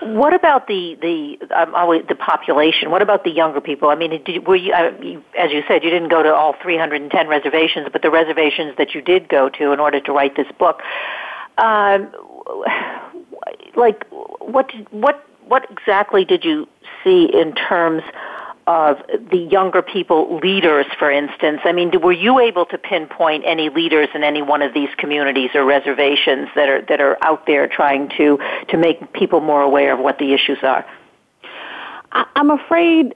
What 0.01 0.33
about 0.33 0.67
the 0.67 0.97
the 1.01 1.53
um, 1.55 1.75
always 1.75 2.05
the 2.07 2.15
population? 2.15 2.89
What 2.89 3.01
about 3.01 3.23
the 3.23 3.31
younger 3.31 3.59
people? 3.59 3.89
I 3.89 3.95
mean, 3.95 4.23
did, 4.23 4.47
were 4.47 4.55
you, 4.55 4.73
uh, 4.73 4.91
you, 5.01 5.23
as 5.37 5.51
you 5.51 5.61
said, 5.67 5.83
you 5.83 5.89
didn't 5.89 6.09
go 6.09 6.23
to 6.23 6.33
all 6.33 6.55
310 6.61 7.27
reservations, 7.27 7.87
but 7.91 8.01
the 8.01 8.09
reservations 8.09 8.75
that 8.77 8.95
you 8.95 9.01
did 9.01 9.27
go 9.27 9.49
to 9.49 9.73
in 9.73 9.79
order 9.79 9.99
to 9.99 10.11
write 10.13 10.37
this 10.37 10.47
book, 10.57 10.81
um, 11.57 12.11
like 13.75 14.05
what 14.11 14.71
what 14.91 15.25
what 15.47 15.69
exactly 15.69 16.23
did 16.23 16.45
you 16.45 16.67
see 17.03 17.25
in 17.33 17.53
terms 17.53 18.03
of 18.69 18.97
the 19.31 19.47
younger 19.51 19.81
people 19.81 20.37
leaders, 20.37 20.85
for 20.99 21.09
instance? 21.09 21.61
I 21.63 21.71
mean, 21.71 21.89
were 21.99 22.11
you 22.11 22.39
able 22.39 22.67
to 22.67 22.77
pinpoint 22.77 23.43
any 23.47 23.69
leaders 23.69 24.09
in 24.13 24.23
any 24.23 24.43
one 24.43 24.61
of 24.61 24.75
these 24.75 24.89
communities 24.99 25.49
or 25.55 25.65
reservations 25.65 26.49
that 26.53 26.69
are 26.69 26.81
that 26.83 27.01
are 27.01 27.17
out 27.23 27.47
there 27.47 27.67
trying 27.67 28.09
to 28.17 28.37
to 28.67 28.77
make 28.77 29.11
people 29.11 29.41
more 29.41 29.63
aware 29.63 29.91
of 29.91 29.99
what 29.99 30.19
the 30.19 30.33
issues 30.33 30.59
are? 30.61 30.85
I'm 32.11 32.51
afraid 32.51 33.15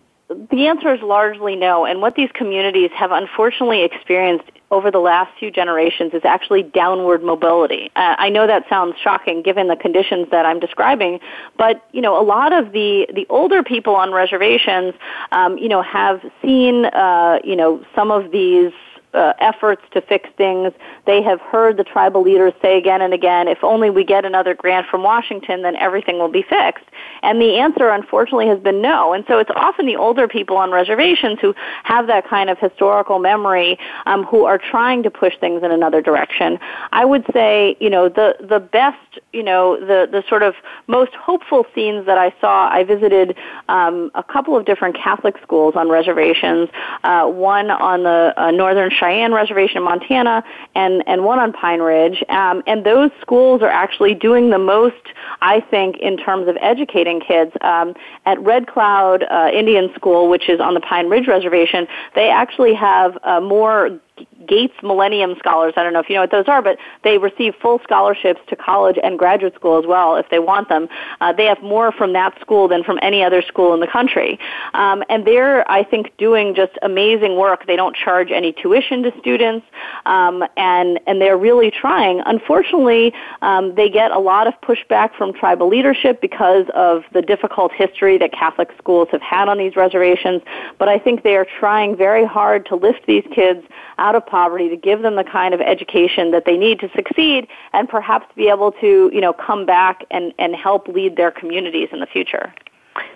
the 0.50 0.66
answer 0.66 0.92
is 0.92 1.02
largely 1.04 1.56
no. 1.56 1.86
And 1.86 2.02
what 2.02 2.16
these 2.16 2.32
communities 2.34 2.90
have 2.96 3.12
unfortunately 3.12 3.84
experienced 3.84 4.50
over 4.74 4.90
the 4.90 5.00
last 5.00 5.32
few 5.38 5.52
generations 5.52 6.14
is 6.14 6.24
actually 6.26 6.64
downward 6.64 7.24
mobility. 7.24 7.92
Uh, 7.96 8.16
I 8.18 8.30
know 8.30 8.48
that 8.48 8.68
sounds 8.68 8.96
shocking 9.02 9.44
given 9.44 9.68
the 9.68 9.76
conditions 9.76 10.28
that 10.32 10.48
I'm 10.48 10.60
describing, 10.60 11.20
but 11.58 11.88
you 11.92 12.02
know 12.02 12.20
a 12.20 12.26
lot 12.26 12.52
of 12.52 12.72
the 12.72 13.08
the 13.14 13.28
older 13.30 13.62
people 13.62 13.96
on 13.96 14.12
reservations, 14.12 14.96
um, 15.32 15.60
you 15.60 15.70
know, 15.70 15.84
have 15.84 16.22
seen 16.42 16.86
uh, 16.86 17.38
you 17.44 17.56
know 17.56 17.86
some 17.96 18.10
of 18.10 18.32
these 18.32 18.74
uh, 19.14 19.34
efforts 19.40 19.82
to 19.92 20.02
fix 20.02 20.30
things. 20.38 20.74
They 21.06 21.22
have 21.22 21.40
heard 21.42 21.78
the 21.78 21.84
tribal 21.84 22.22
leaders 22.22 22.54
say 22.62 22.78
again 22.78 23.02
and 23.02 23.14
again, 23.14 23.48
if 23.48 23.64
only 23.64 23.90
we 23.90 24.04
get 24.04 24.26
another 24.26 24.54
grant 24.54 24.88
from 24.88 25.04
Washington, 25.04 25.62
then 25.62 25.76
everything 25.76 26.20
will 26.20 26.32
be 26.32 26.44
fixed. 26.44 26.86
And 27.22 27.42
the 27.42 27.58
answer, 27.58 27.90
unfortunately, 27.90 28.48
has 28.48 28.60
been 28.60 28.82
no. 28.82 29.14
And 29.14 29.24
so 29.28 29.38
it's 29.40 29.52
often 29.56 29.86
the 29.86 29.96
older 29.96 30.28
people 30.28 30.58
on 30.58 30.72
reservations 30.72 31.40
who 31.40 31.54
have 31.84 32.08
that 32.08 32.28
kind 32.28 32.50
of 32.50 32.58
historical 32.60 33.20
memory 33.20 33.78
um, 34.06 34.24
who 34.24 34.46
are 34.46 34.58
trying 34.58 35.04
to 35.04 35.12
push 35.12 35.38
things 35.40 35.64
in 35.64 35.72
another 35.72 36.02
direction. 36.02 36.60
I 36.92 37.06
would 37.06 37.26
say, 37.34 37.78
you 37.80 37.90
know, 37.90 38.10
the, 38.10 38.36
the 38.42 38.60
best, 38.60 39.20
you 39.32 39.44
know, 39.44 39.80
the, 39.80 40.08
the 40.12 40.24
sort 40.28 40.44
of 40.44 40.56
most 40.88 41.14
hopeful 41.14 41.66
scenes 41.74 42.06
that 42.06 42.18
I 42.18 42.34
saw, 42.42 42.70
I 42.70 42.84
visited 42.84 43.38
um, 43.70 44.12
a 44.16 44.24
couple 44.24 44.56
of 44.56 44.66
different 44.66 44.96
Catholic 44.96 45.36
schools 45.42 45.76
on 45.76 45.90
reservations, 45.90 46.70
uh, 47.04 47.26
one 47.26 47.70
on 47.70 48.04
the 48.04 48.34
uh, 48.38 48.52
northern 48.52 48.92
Cheyenne 49.04 49.34
Reservation 49.34 49.78
in 49.78 49.84
Montana 49.84 50.44
and, 50.76 51.04
and 51.08 51.26
one 51.26 51.40
on 51.40 51.52
Pine 51.52 51.82
Ridge. 51.82 52.24
Um, 52.30 52.64
and 52.68 52.86
those 52.86 53.12
schools 53.22 53.62
are 53.62 53.70
actually 53.70 54.14
doing 54.14 54.50
the 54.50 54.58
most, 54.58 54.96
I 55.42 55.60
think, 55.60 55.98
in 55.98 56.18
terms 56.18 56.48
of 56.48 56.58
educating 56.62 57.20
kids. 57.20 57.52
Um, 57.62 57.96
at 58.26 58.40
Red 58.42 58.68
Cloud 58.68 59.24
uh, 59.24 59.50
Indian 59.54 59.92
School, 59.96 60.30
which 60.30 60.48
is 60.48 60.60
on 60.60 60.74
the 60.74 60.80
Pine 60.80 61.10
Ridge 61.10 61.28
Reservation, 61.28 61.88
they 62.16 62.30
actually 62.30 62.74
have 62.74 63.18
uh, 63.24 63.42
more 63.42 64.00
Gates 64.48 64.74
Millennium 64.84 65.36
Scholars. 65.40 65.74
I 65.78 65.84
don't 65.84 65.94
know 65.94 66.00
if 66.00 66.10
you 66.10 66.16
know 66.16 66.22
what 66.22 66.32
those 66.32 66.48
are, 66.48 66.62
but 66.62 66.78
they 67.04 67.18
receive 67.18 67.56
full 67.62 67.80
scholarships 67.84 68.42
to 68.48 68.56
college 68.56 68.98
and 69.02 69.18
graduate 69.18 69.56
school 69.56 69.80
as 69.80 69.86
well 69.86 70.16
if 70.16 70.30
they 70.30 70.40
want 70.40 70.70
them. 70.70 70.88
Uh, 71.22 71.34
they 71.34 71.46
have 71.46 71.62
more 71.62 71.92
from 71.92 72.14
that 72.14 72.40
school 72.40 72.68
than 72.68 72.84
from 72.84 73.00
any 73.02 73.24
other 73.24 73.42
school 73.42 73.74
in 73.74 73.80
the 73.80 73.88
country. 73.88 74.40
Um, 74.74 75.04
and 75.10 75.26
they're, 75.26 75.70
I 75.72 75.84
think, 75.84 76.16
doing 76.18 76.56
just 76.56 76.74
amazing 76.82 77.38
work. 77.38 77.66
They 77.66 77.76
don't 77.76 77.96
charge 77.96 78.32
any 78.32 78.52
tuition 78.52 79.04
to 79.04 79.14
students, 79.20 79.66
um, 80.06 80.44
and, 80.58 81.00
and 81.08 81.22
they're 81.22 81.38
really 81.38 81.72
trying. 81.72 82.22
Unfortunately, 82.26 83.14
um, 83.42 83.76
they 83.76 83.90
get 83.90 84.12
a 84.12 84.20
lot 84.20 84.48
of 84.48 84.54
pushback 84.62 85.16
from 85.16 85.34
tribal 85.34 85.68
leadership 85.68 86.22
because 86.22 86.66
of 86.74 87.04
the 87.14 87.22
difficult 87.22 87.72
history 87.72 88.18
that 88.18 88.32
Catholic 88.32 88.70
schools 88.78 89.08
have 89.12 89.22
had 89.22 89.48
on 89.48 89.58
these 89.58 89.76
reservations, 89.76 90.42
but 90.78 90.90
I 90.90 91.00
think 91.00 91.24
they 91.24 91.36
are 91.36 91.48
trying 91.60 91.96
very 91.96 92.26
hard 92.26 92.66
to 92.68 92.76
lift 92.76 93.06
these 93.08 93.26
kids 93.34 93.64
out 94.04 94.16
of 94.16 94.26
poverty, 94.26 94.68
to 94.70 94.76
give 94.76 95.02
them 95.02 95.16
the 95.16 95.24
kind 95.24 95.54
of 95.54 95.62
education 95.62 96.32
that 96.32 96.44
they 96.46 96.58
need 96.58 96.80
to 96.82 96.90
succeed 96.94 97.48
and 97.72 97.88
perhaps 97.88 98.26
be 98.36 98.50
able 98.50 98.74
to, 98.74 99.10
you 99.14 99.22
know, 99.22 99.32
come 99.32 99.66
back 99.66 100.04
and, 100.12 100.34
and 100.38 100.56
help 100.56 100.88
lead 100.90 101.16
their 101.16 101.32
communities 101.32 101.88
in 101.92 102.00
the 102.02 102.06
future. 102.06 102.54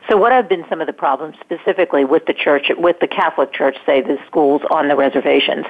So 0.10 0.16
what 0.16 0.32
have 0.32 0.48
been 0.48 0.66
some 0.70 0.80
of 0.80 0.88
the 0.88 0.94
problems 0.94 1.36
specifically 1.42 2.06
with 2.06 2.26
the 2.26 2.34
church, 2.34 2.72
with 2.78 2.98
the 3.00 3.08
Catholic 3.08 3.52
Church, 3.52 3.76
say 3.86 4.02
the 4.02 4.18
schools 4.26 4.62
on 4.72 4.88
the 4.88 4.96
reservations? 4.96 5.66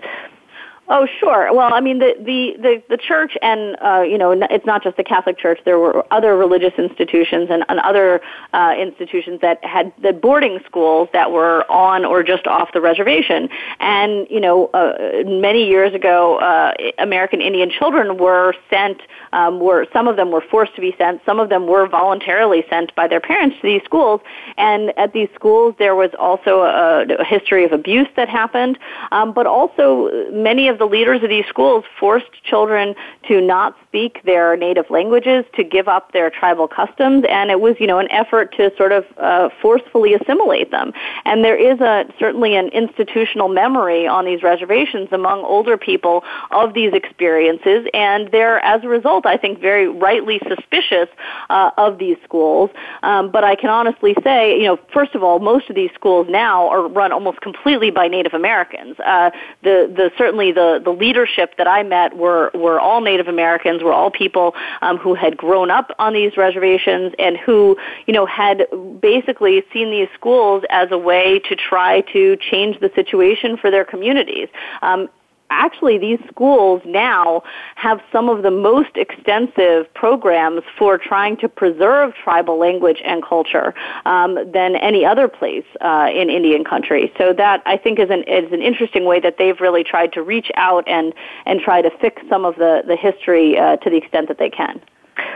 Oh, 0.89 1.05
sure. 1.19 1.53
Well, 1.53 1.73
I 1.73 1.81
mean, 1.81 1.99
the 1.99 2.15
the 2.17 2.55
the, 2.61 2.83
the 2.89 2.97
church, 2.97 3.37
and 3.41 3.75
uh, 3.83 4.01
you 4.01 4.17
know, 4.17 4.31
it's 4.31 4.65
not 4.65 4.83
just 4.83 4.95
the 4.95 5.03
Catholic 5.03 5.37
Church. 5.37 5.59
There 5.65 5.79
were 5.79 6.05
other 6.11 6.37
religious 6.37 6.71
institutions 6.77 7.49
and, 7.51 7.65
and 7.67 7.81
other 7.81 8.21
uh, 8.53 8.73
institutions 8.79 9.41
that 9.41 9.63
had 9.65 9.91
the 10.01 10.13
boarding 10.13 10.59
schools 10.65 11.09
that 11.11 11.31
were 11.31 11.69
on 11.69 12.05
or 12.05 12.23
just 12.23 12.47
off 12.47 12.71
the 12.73 12.79
reservation. 12.79 13.49
And 13.81 14.27
you 14.29 14.39
know, 14.39 14.67
uh, 14.67 15.23
many 15.25 15.67
years 15.67 15.93
ago, 15.93 16.37
uh, 16.37 16.73
American 16.99 17.41
Indian 17.41 17.69
children 17.69 18.17
were 18.17 18.53
sent. 18.69 19.01
Um, 19.33 19.59
were 19.59 19.87
some 19.91 20.07
of 20.07 20.15
them 20.15 20.31
were 20.31 20.43
forced 20.49 20.73
to 20.75 20.81
be 20.81 20.95
sent. 20.97 21.21
Some 21.25 21.41
of 21.41 21.49
them 21.49 21.67
were 21.67 21.85
voluntarily 21.89 22.63
sent 22.69 22.95
by 22.95 23.09
their 23.09 23.19
parents 23.19 23.57
to 23.57 23.67
these 23.67 23.83
schools. 23.83 24.21
And 24.57 24.97
at 24.97 25.11
these 25.11 25.27
schools, 25.35 25.75
there 25.79 25.95
was 25.95 26.11
also 26.17 26.61
a, 26.61 27.05
a 27.19 27.25
history 27.25 27.65
of 27.65 27.73
abuse 27.73 28.07
that 28.15 28.29
happened, 28.29 28.79
um, 29.11 29.33
but 29.33 29.45
also 29.45 30.09
many 30.31 30.69
of 30.69 30.76
the 30.77 30.85
leaders 30.85 31.23
of 31.23 31.29
these 31.29 31.45
schools 31.47 31.83
forced 31.99 32.31
children 32.43 32.95
to 33.27 33.41
not 33.41 33.75
speak 33.97 34.21
their 34.25 34.55
native 34.55 34.87
languages, 34.91 35.43
to 35.55 35.63
give 35.63 35.87
up 35.87 36.11
their 36.11 36.29
tribal 36.29 36.67
customs, 36.67 37.25
and 37.27 37.49
it 37.49 37.59
was, 37.59 37.75
you 37.79 37.87
know, 37.87 37.97
an 37.97 38.07
effort 38.11 38.55
to 38.55 38.71
sort 38.77 38.91
of 38.91 39.03
uh, 39.17 39.49
forcefully 39.59 40.13
assimilate 40.13 40.69
them. 40.69 40.93
And 41.25 41.43
there 41.43 41.55
is 41.55 41.79
a 41.81 42.05
certainly 42.19 42.55
an 42.55 42.67
institutional 42.67 43.47
memory 43.47 44.05
on 44.05 44.25
these 44.25 44.43
reservations 44.43 45.09
among 45.11 45.43
older 45.43 45.77
people 45.77 46.23
of 46.51 46.75
these 46.75 46.93
experiences, 46.93 47.87
and 47.95 48.29
they're, 48.31 48.59
as 48.59 48.83
a 48.83 48.87
result, 48.87 49.25
I 49.25 49.35
think, 49.35 49.59
very 49.59 49.87
rightly 49.87 50.39
suspicious 50.47 51.09
uh, 51.49 51.71
of 51.77 51.97
these 51.97 52.17
schools. 52.23 52.69
Um, 53.01 53.31
but 53.31 53.43
I 53.43 53.55
can 53.55 53.71
honestly 53.71 54.15
say, 54.23 54.59
you 54.59 54.65
know, 54.65 54.77
first 54.93 55.15
of 55.15 55.23
all, 55.23 55.39
most 55.39 55.71
of 55.71 55.75
these 55.75 55.89
schools 55.95 56.27
now 56.29 56.67
are 56.69 56.87
run 56.87 57.11
almost 57.11 57.41
completely 57.41 57.89
by 57.89 58.07
Native 58.07 58.35
Americans. 58.35 58.95
Uh, 58.99 59.31
the 59.63 59.91
the 59.95 60.11
certainly 60.17 60.51
the 60.51 60.79
the 60.83 60.91
leadership 60.91 61.57
that 61.57 61.67
I 61.67 61.81
met 61.81 62.15
were 62.15 62.51
were 62.53 62.79
all 62.79 63.01
Native 63.01 63.27
Americans, 63.27 63.81
were 63.87 63.93
all 63.93 64.11
people 64.11 64.53
um, 64.81 64.97
who 64.97 65.15
had 65.15 65.35
grown 65.37 65.71
up 65.71 65.91
on 65.97 66.13
these 66.13 66.37
reservations 66.37 67.13
and 67.17 67.37
who 67.37 67.77
you 68.05 68.13
know 68.13 68.25
had 68.25 68.67
basically 69.01 69.63
seen 69.73 69.89
these 69.89 70.09
schools 70.13 70.63
as 70.69 70.89
a 70.91 70.97
way 70.97 71.39
to 71.39 71.55
try 71.55 72.01
to 72.13 72.35
change 72.37 72.79
the 72.79 72.91
situation 72.93 73.57
for 73.57 73.71
their 73.71 73.85
communities. 73.85 74.49
Um, 74.81 75.09
actually 75.49 75.97
these 75.97 76.19
schools 76.29 76.81
now 76.85 77.43
have 77.75 78.01
some 78.11 78.29
of 78.29 78.43
the 78.43 78.51
most 78.51 78.95
extensive 78.95 79.91
programs 79.93 80.61
for 80.77 80.97
trying 80.97 81.37
to 81.37 81.49
preserve 81.49 82.13
tribal 82.15 82.57
language 82.57 83.01
and 83.05 83.23
culture 83.23 83.73
um, 84.05 84.35
than 84.51 84.75
any 84.77 85.05
other 85.05 85.27
place 85.27 85.65
uh, 85.81 86.09
in 86.13 86.29
Indian 86.29 86.63
country. 86.63 87.11
So 87.17 87.33
that 87.33 87.61
I 87.65 87.77
think 87.77 87.99
is 87.99 88.09
an 88.09 88.23
is 88.23 88.51
an 88.51 88.61
interesting 88.61 89.05
way 89.05 89.19
that 89.19 89.37
they've 89.37 89.59
really 89.59 89.83
tried 89.83 90.13
to 90.13 90.21
reach 90.21 90.51
out 90.55 90.87
and 90.87 91.13
and 91.45 91.59
try 91.59 91.81
to 91.81 91.89
fix 91.99 92.21
some 92.29 92.45
of 92.45 92.55
the 92.55 92.83
the 92.85 92.95
history 92.95 93.57
uh, 93.57 93.77
to 93.77 93.89
the 93.89 93.97
extent 93.97 94.27
that 94.27 94.37
they 94.37 94.49
can. 94.49 94.81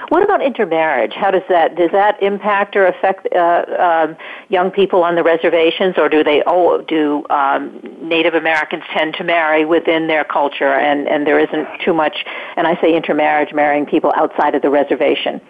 What 0.09 0.23
about 0.23 0.43
intermarriage? 0.43 1.13
How 1.13 1.31
does 1.31 1.43
that 1.49 1.75
does 1.75 1.91
that 1.91 2.21
impact 2.21 2.75
or 2.75 2.85
affect 2.85 3.27
uh, 3.33 3.65
um, 3.79 4.17
young 4.49 4.71
people 4.71 5.03
on 5.03 5.15
the 5.15 5.23
reservations, 5.23 5.95
or 5.97 6.09
do 6.09 6.23
they 6.23 6.43
oh 6.45 6.81
do 6.81 7.25
um, 7.29 7.79
Native 8.01 8.33
Americans 8.33 8.83
tend 8.93 9.15
to 9.15 9.23
marry 9.23 9.65
within 9.65 10.07
their 10.07 10.23
culture, 10.23 10.73
and 10.73 11.07
and 11.07 11.25
there 11.25 11.39
isn't 11.39 11.67
too 11.83 11.93
much? 11.93 12.25
And 12.57 12.67
I 12.67 12.79
say 12.81 12.95
intermarriage, 12.95 13.53
marrying 13.53 13.85
people 13.85 14.11
outside 14.15 14.55
of 14.55 14.61
the 14.61 14.69
reservation. 14.69 15.41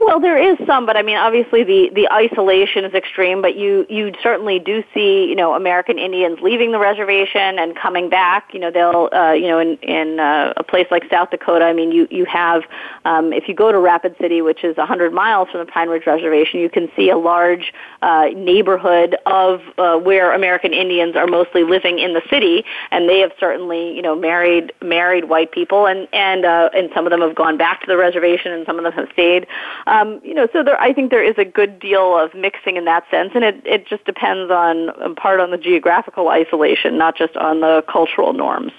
Well, 0.00 0.18
there 0.18 0.38
is 0.38 0.56
some, 0.66 0.86
but 0.86 0.96
I 0.96 1.02
mean, 1.02 1.18
obviously 1.18 1.62
the 1.62 1.90
the 1.94 2.10
isolation 2.10 2.86
is 2.86 2.94
extreme. 2.94 3.42
But 3.42 3.56
you 3.56 3.84
you 3.90 4.14
certainly 4.22 4.58
do 4.58 4.82
see 4.94 5.26
you 5.28 5.34
know 5.34 5.52
American 5.52 5.98
Indians 5.98 6.38
leaving 6.40 6.72
the 6.72 6.78
reservation 6.78 7.58
and 7.58 7.76
coming 7.76 8.08
back. 8.08 8.54
You 8.54 8.60
know 8.60 8.70
they'll 8.70 9.10
uh, 9.12 9.32
you 9.32 9.46
know 9.46 9.58
in 9.58 9.76
in 9.82 10.18
uh, 10.18 10.54
a 10.56 10.64
place 10.64 10.86
like 10.90 11.02
South 11.10 11.30
Dakota. 11.30 11.66
I 11.66 11.74
mean, 11.74 11.92
you 11.92 12.08
you 12.10 12.24
have 12.24 12.62
um, 13.04 13.34
if 13.34 13.46
you 13.46 13.54
go 13.54 13.70
to 13.70 13.78
Rapid 13.78 14.16
City, 14.18 14.40
which 14.40 14.64
is 14.64 14.74
100 14.78 15.12
miles 15.12 15.50
from 15.50 15.60
the 15.60 15.70
Pine 15.70 15.90
Ridge 15.90 16.06
Reservation, 16.06 16.60
you 16.60 16.70
can 16.70 16.88
see 16.96 17.10
a 17.10 17.18
large 17.18 17.70
uh, 18.00 18.28
neighborhood 18.34 19.16
of 19.26 19.60
uh, 19.76 19.98
where 19.98 20.32
American 20.32 20.72
Indians 20.72 21.14
are 21.14 21.26
mostly 21.26 21.62
living 21.62 21.98
in 21.98 22.14
the 22.14 22.22
city, 22.30 22.64
and 22.90 23.06
they 23.06 23.20
have 23.20 23.32
certainly 23.38 23.94
you 23.94 24.00
know 24.00 24.16
married 24.16 24.72
married 24.80 25.28
white 25.28 25.52
people, 25.52 25.84
and 25.84 26.08
and 26.14 26.46
uh, 26.46 26.70
and 26.74 26.88
some 26.94 27.06
of 27.06 27.10
them 27.10 27.20
have 27.20 27.34
gone 27.34 27.58
back 27.58 27.82
to 27.82 27.86
the 27.86 27.98
reservation, 27.98 28.50
and 28.52 28.64
some 28.64 28.78
of 28.78 28.84
them 28.84 28.94
have 28.94 29.08
stayed. 29.12 29.46
Um, 29.90 30.20
you 30.22 30.34
know, 30.34 30.46
so 30.52 30.62
there, 30.62 30.80
I 30.80 30.92
think 30.92 31.10
there 31.10 31.24
is 31.24 31.34
a 31.36 31.44
good 31.44 31.80
deal 31.80 32.16
of 32.16 32.32
mixing 32.32 32.76
in 32.76 32.84
that 32.84 33.02
sense, 33.10 33.32
and 33.34 33.42
it, 33.42 33.60
it 33.66 33.88
just 33.88 34.04
depends 34.04 34.48
on, 34.48 34.90
in 35.04 35.16
part 35.16 35.40
on 35.40 35.50
the 35.50 35.58
geographical 35.58 36.28
isolation, 36.28 36.96
not 36.96 37.16
just 37.16 37.36
on 37.36 37.58
the 37.58 37.84
cultural 37.90 38.32
norms. 38.32 38.70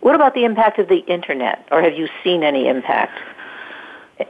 What 0.00 0.14
about 0.14 0.34
the 0.34 0.44
impact 0.44 0.78
of 0.78 0.88
the 0.88 0.98
internet, 1.08 1.66
or 1.72 1.82
have 1.82 1.94
you 1.94 2.08
seen 2.22 2.44
any 2.44 2.68
impact? 2.68 3.18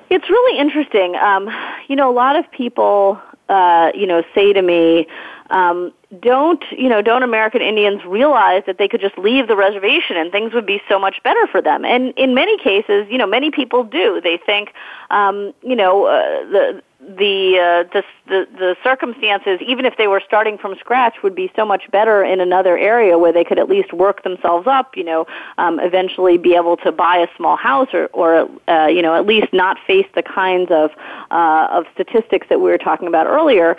It's 0.08 0.30
really 0.30 0.58
interesting. 0.58 1.14
Um, 1.16 1.50
you 1.88 1.94
know, 1.94 2.10
a 2.10 2.16
lot 2.24 2.36
of 2.36 2.50
people, 2.50 3.20
uh, 3.50 3.92
you 3.94 4.06
know, 4.06 4.22
say 4.34 4.54
to 4.54 4.62
me, 4.62 5.06
um, 5.50 5.92
don't 6.20 6.62
you 6.70 6.88
know 6.88 7.02
don't 7.02 7.22
American 7.22 7.62
Indians 7.62 8.04
realize 8.04 8.62
that 8.66 8.78
they 8.78 8.86
could 8.86 9.00
just 9.00 9.18
leave 9.18 9.48
the 9.48 9.56
reservation 9.56 10.16
and 10.16 10.30
things 10.30 10.52
would 10.52 10.66
be 10.66 10.80
so 10.88 10.98
much 10.98 11.22
better 11.24 11.46
for 11.48 11.60
them. 11.60 11.84
And 11.84 12.12
in 12.16 12.34
many 12.34 12.56
cases 12.58 13.06
you 13.10 13.18
know 13.18 13.26
many 13.26 13.50
people 13.50 13.82
do. 13.82 14.20
They 14.22 14.38
think 14.44 14.72
um, 15.10 15.52
you 15.62 15.74
know 15.74 16.06
uh, 16.06 16.44
the 16.50 16.82
the, 17.06 17.58
uh, 17.58 17.92
the 17.92 18.02
the 18.26 18.48
the 18.58 18.76
circumstances, 18.82 19.60
even 19.64 19.84
if 19.84 19.96
they 19.96 20.08
were 20.08 20.20
starting 20.26 20.58
from 20.58 20.74
scratch, 20.80 21.22
would 21.22 21.36
be 21.36 21.52
so 21.54 21.64
much 21.64 21.88
better 21.92 22.24
in 22.24 22.40
another 22.40 22.76
area 22.76 23.16
where 23.16 23.32
they 23.32 23.44
could 23.44 23.60
at 23.60 23.68
least 23.68 23.92
work 23.92 24.24
themselves 24.24 24.66
up. 24.66 24.96
You 24.96 25.04
know, 25.04 25.26
um, 25.58 25.78
eventually 25.78 26.36
be 26.36 26.56
able 26.56 26.76
to 26.78 26.90
buy 26.90 27.18
a 27.18 27.28
small 27.36 27.56
house, 27.56 27.88
or 27.92 28.06
or 28.06 28.48
uh, 28.68 28.88
you 28.88 29.02
know 29.02 29.14
at 29.14 29.24
least 29.24 29.52
not 29.52 29.78
face 29.86 30.06
the 30.14 30.22
kinds 30.22 30.70
of 30.72 30.90
uh, 31.30 31.68
of 31.70 31.84
statistics 31.94 32.48
that 32.48 32.60
we 32.60 32.70
were 32.70 32.78
talking 32.78 33.06
about 33.06 33.26
earlier. 33.26 33.76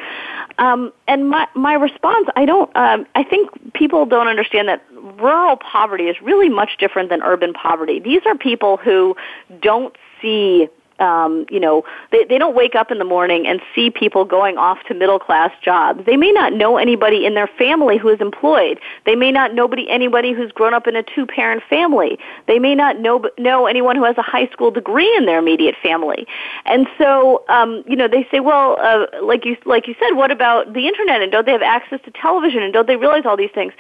Um, 0.58 0.94
and 1.08 1.30
my 1.30 1.48
my 1.54 1.74
response, 1.74 2.30
I 2.38 2.46
don't. 2.46 2.74
Um, 2.78 3.06
I 3.16 3.24
think 3.24 3.74
people 3.74 4.06
don't 4.06 4.28
understand 4.28 4.70
that 4.70 4.84
rural 5.20 5.58
poverty 5.58 6.06
is 6.06 6.22
really 6.22 6.50
much 6.50 6.78
different 6.78 7.10
than 7.10 7.22
urban 7.24 7.54
poverty. 7.54 8.00
These 8.00 8.22
are 8.26 8.36
people 8.36 8.78
who 8.78 9.16
don't 9.62 9.96
see 10.22 10.70
um, 11.00 11.46
you 11.50 11.60
know, 11.60 11.84
they, 12.12 12.24
they 12.26 12.38
don't 12.38 12.56
wake 12.56 12.76
up 12.76 12.92
in 12.92 12.98
the 12.98 13.06
morning 13.06 13.48
and 13.48 13.62
see 13.76 13.90
people 13.90 14.26
going 14.26 14.58
off 14.58 14.80
to 14.88 14.94
middle 14.94 15.20
class 15.20 15.52
jobs. 15.64 16.06
They 16.06 16.18
may 16.18 16.32
not 16.32 16.54
know 16.54 16.78
anybody 16.78 17.26
in 17.26 17.34
their 17.34 17.48
family 17.48 17.98
who 17.98 18.10
is 18.10 18.20
employed. 18.20 18.80
They 19.06 19.16
may 19.16 19.32
not 19.32 19.54
know 19.54 19.68
anybody 19.68 20.34
who's 20.34 20.52
grown 20.52 20.74
up 20.74 20.88
in 20.88 20.96
a 20.96 21.04
two 21.04 21.26
parent 21.26 21.64
family. 21.70 22.18
They 22.48 22.60
may 22.60 22.76
not 22.76 23.00
know 23.00 23.24
know 23.38 23.66
anyone 23.68 23.96
who 23.96 24.04
has 24.04 24.18
a 24.18 24.22
high 24.22 24.48
school 24.48 24.72
degree 24.72 25.14
in 25.18 25.26
their 25.26 25.40
immediate 25.40 25.76
family. 25.82 26.26
And 26.66 26.88
so, 26.98 27.44
um, 27.50 27.84
you 27.88 27.96
know, 27.96 28.08
they 28.08 28.28
say, 28.32 28.40
well, 28.40 28.78
uh, 28.80 29.06
like 29.22 29.46
you 29.46 29.58
like 29.66 29.88
you 29.88 29.96
said, 30.00 30.14
what 30.16 30.32
about 30.32 30.74
the 30.74 30.88
internet? 30.88 31.22
And 31.22 31.32
don't 31.32 31.46
they 31.46 31.52
have 31.52 31.62
access 31.62 32.00
to 32.06 32.12
television? 32.12 32.64
And 32.64 32.74
don't 32.74 32.88
they 32.88 32.96
realize 32.96 33.26
all 33.26 33.38
these 33.38 33.52
things? 33.54 33.74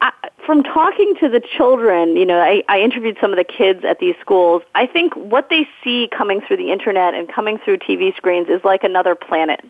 I, 0.00 0.12
from 0.44 0.62
talking 0.62 1.14
to 1.20 1.28
the 1.28 1.40
children, 1.40 2.16
you 2.16 2.26
know, 2.26 2.38
I, 2.38 2.62
I 2.68 2.80
interviewed 2.80 3.16
some 3.20 3.32
of 3.32 3.36
the 3.36 3.44
kids 3.44 3.84
at 3.84 3.98
these 3.98 4.14
schools. 4.20 4.62
I 4.74 4.86
think 4.86 5.14
what 5.14 5.48
they 5.50 5.66
see 5.82 6.08
coming 6.16 6.40
through 6.40 6.58
the 6.58 6.70
internet 6.70 7.14
and 7.14 7.28
coming 7.28 7.58
through 7.58 7.78
TV 7.78 8.14
screens 8.16 8.48
is 8.48 8.62
like 8.64 8.84
another 8.84 9.14
planet. 9.14 9.64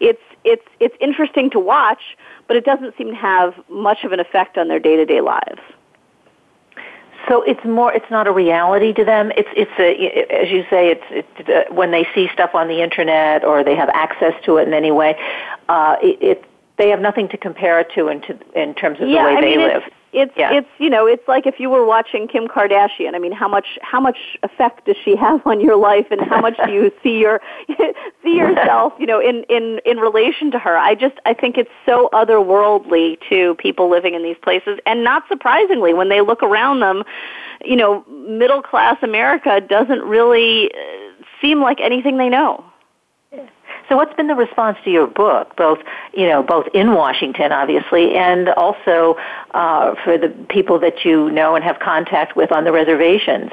It's 0.00 0.20
it's 0.44 0.66
it's 0.80 0.96
interesting 1.00 1.50
to 1.50 1.60
watch, 1.60 2.16
but 2.48 2.56
it 2.56 2.64
doesn't 2.64 2.96
seem 2.96 3.08
to 3.08 3.14
have 3.14 3.54
much 3.68 4.04
of 4.04 4.12
an 4.12 4.20
effect 4.20 4.58
on 4.58 4.68
their 4.68 4.80
day 4.80 4.96
to 4.96 5.04
day 5.04 5.20
lives. 5.20 5.60
So 7.28 7.42
it's 7.42 7.64
more. 7.64 7.92
It's 7.92 8.10
not 8.10 8.26
a 8.26 8.32
reality 8.32 8.92
to 8.94 9.04
them. 9.04 9.30
It's 9.36 9.48
it's 9.54 9.70
a 9.78 10.42
as 10.42 10.50
you 10.50 10.64
say. 10.70 10.90
It's, 10.90 11.04
it's 11.10 11.48
uh, 11.48 11.72
when 11.72 11.90
they 11.90 12.06
see 12.14 12.28
stuff 12.32 12.54
on 12.54 12.66
the 12.66 12.82
internet 12.82 13.44
or 13.44 13.62
they 13.62 13.76
have 13.76 13.90
access 13.90 14.32
to 14.44 14.56
it 14.56 14.66
in 14.66 14.74
any 14.74 14.90
way. 14.90 15.16
Uh, 15.68 15.96
it, 16.02 16.22
it 16.22 16.44
they 16.80 16.88
have 16.88 17.00
nothing 17.00 17.28
to 17.28 17.36
compare 17.36 17.78
it 17.78 17.88
to 17.94 18.08
in, 18.08 18.22
to, 18.22 18.38
in 18.54 18.74
terms 18.74 19.00
of 19.00 19.08
yeah, 19.08 19.22
the 19.22 19.28
way 19.28 19.36
I 19.36 19.40
they 19.42 19.56
mean, 19.56 19.68
live. 19.68 19.82
It's, 19.84 19.94
it's 20.12 20.32
yeah. 20.34 20.52
it's 20.52 20.68
you 20.78 20.88
know 20.88 21.06
it's 21.06 21.28
like 21.28 21.46
if 21.46 21.60
you 21.60 21.68
were 21.68 21.84
watching 21.84 22.26
Kim 22.26 22.48
Kardashian. 22.48 23.14
I 23.14 23.18
mean, 23.18 23.32
how 23.32 23.46
much 23.46 23.78
how 23.82 24.00
much 24.00 24.16
effect 24.42 24.86
does 24.86 24.96
she 25.04 25.14
have 25.14 25.46
on 25.46 25.60
your 25.60 25.76
life, 25.76 26.06
and 26.10 26.22
how 26.22 26.40
much 26.40 26.56
do 26.64 26.72
you 26.72 26.90
see 27.02 27.18
your 27.18 27.40
see 28.22 28.34
yourself, 28.34 28.94
you 28.98 29.06
know, 29.06 29.20
in 29.20 29.44
in 29.44 29.78
in 29.84 29.98
relation 29.98 30.50
to 30.52 30.58
her? 30.58 30.76
I 30.76 30.94
just 30.94 31.16
I 31.26 31.34
think 31.34 31.58
it's 31.58 31.70
so 31.84 32.08
otherworldly 32.14 33.18
to 33.28 33.54
people 33.56 33.90
living 33.90 34.14
in 34.14 34.22
these 34.22 34.38
places, 34.42 34.78
and 34.86 35.04
not 35.04 35.24
surprisingly, 35.28 35.92
when 35.92 36.08
they 36.08 36.22
look 36.22 36.42
around 36.42 36.80
them, 36.80 37.04
you 37.62 37.76
know, 37.76 38.04
middle 38.08 38.62
class 38.62 38.96
America 39.02 39.60
doesn't 39.60 40.02
really 40.02 40.72
uh, 40.72 41.24
seem 41.42 41.60
like 41.60 41.78
anything 41.78 42.16
they 42.16 42.30
know. 42.30 42.64
So 43.90 43.96
what's 43.96 44.14
been 44.14 44.28
the 44.28 44.36
response 44.36 44.78
to 44.84 44.90
your 44.90 45.08
book, 45.08 45.56
both, 45.56 45.80
you 46.14 46.28
know, 46.28 46.44
both 46.44 46.68
in 46.72 46.94
Washington, 46.94 47.50
obviously, 47.50 48.14
and 48.14 48.48
also 48.50 49.16
uh, 49.50 49.96
for 50.04 50.16
the 50.16 50.28
people 50.48 50.78
that 50.78 51.04
you 51.04 51.28
know 51.32 51.56
and 51.56 51.64
have 51.64 51.80
contact 51.80 52.36
with 52.36 52.52
on 52.52 52.62
the 52.62 52.70
reservations? 52.70 53.50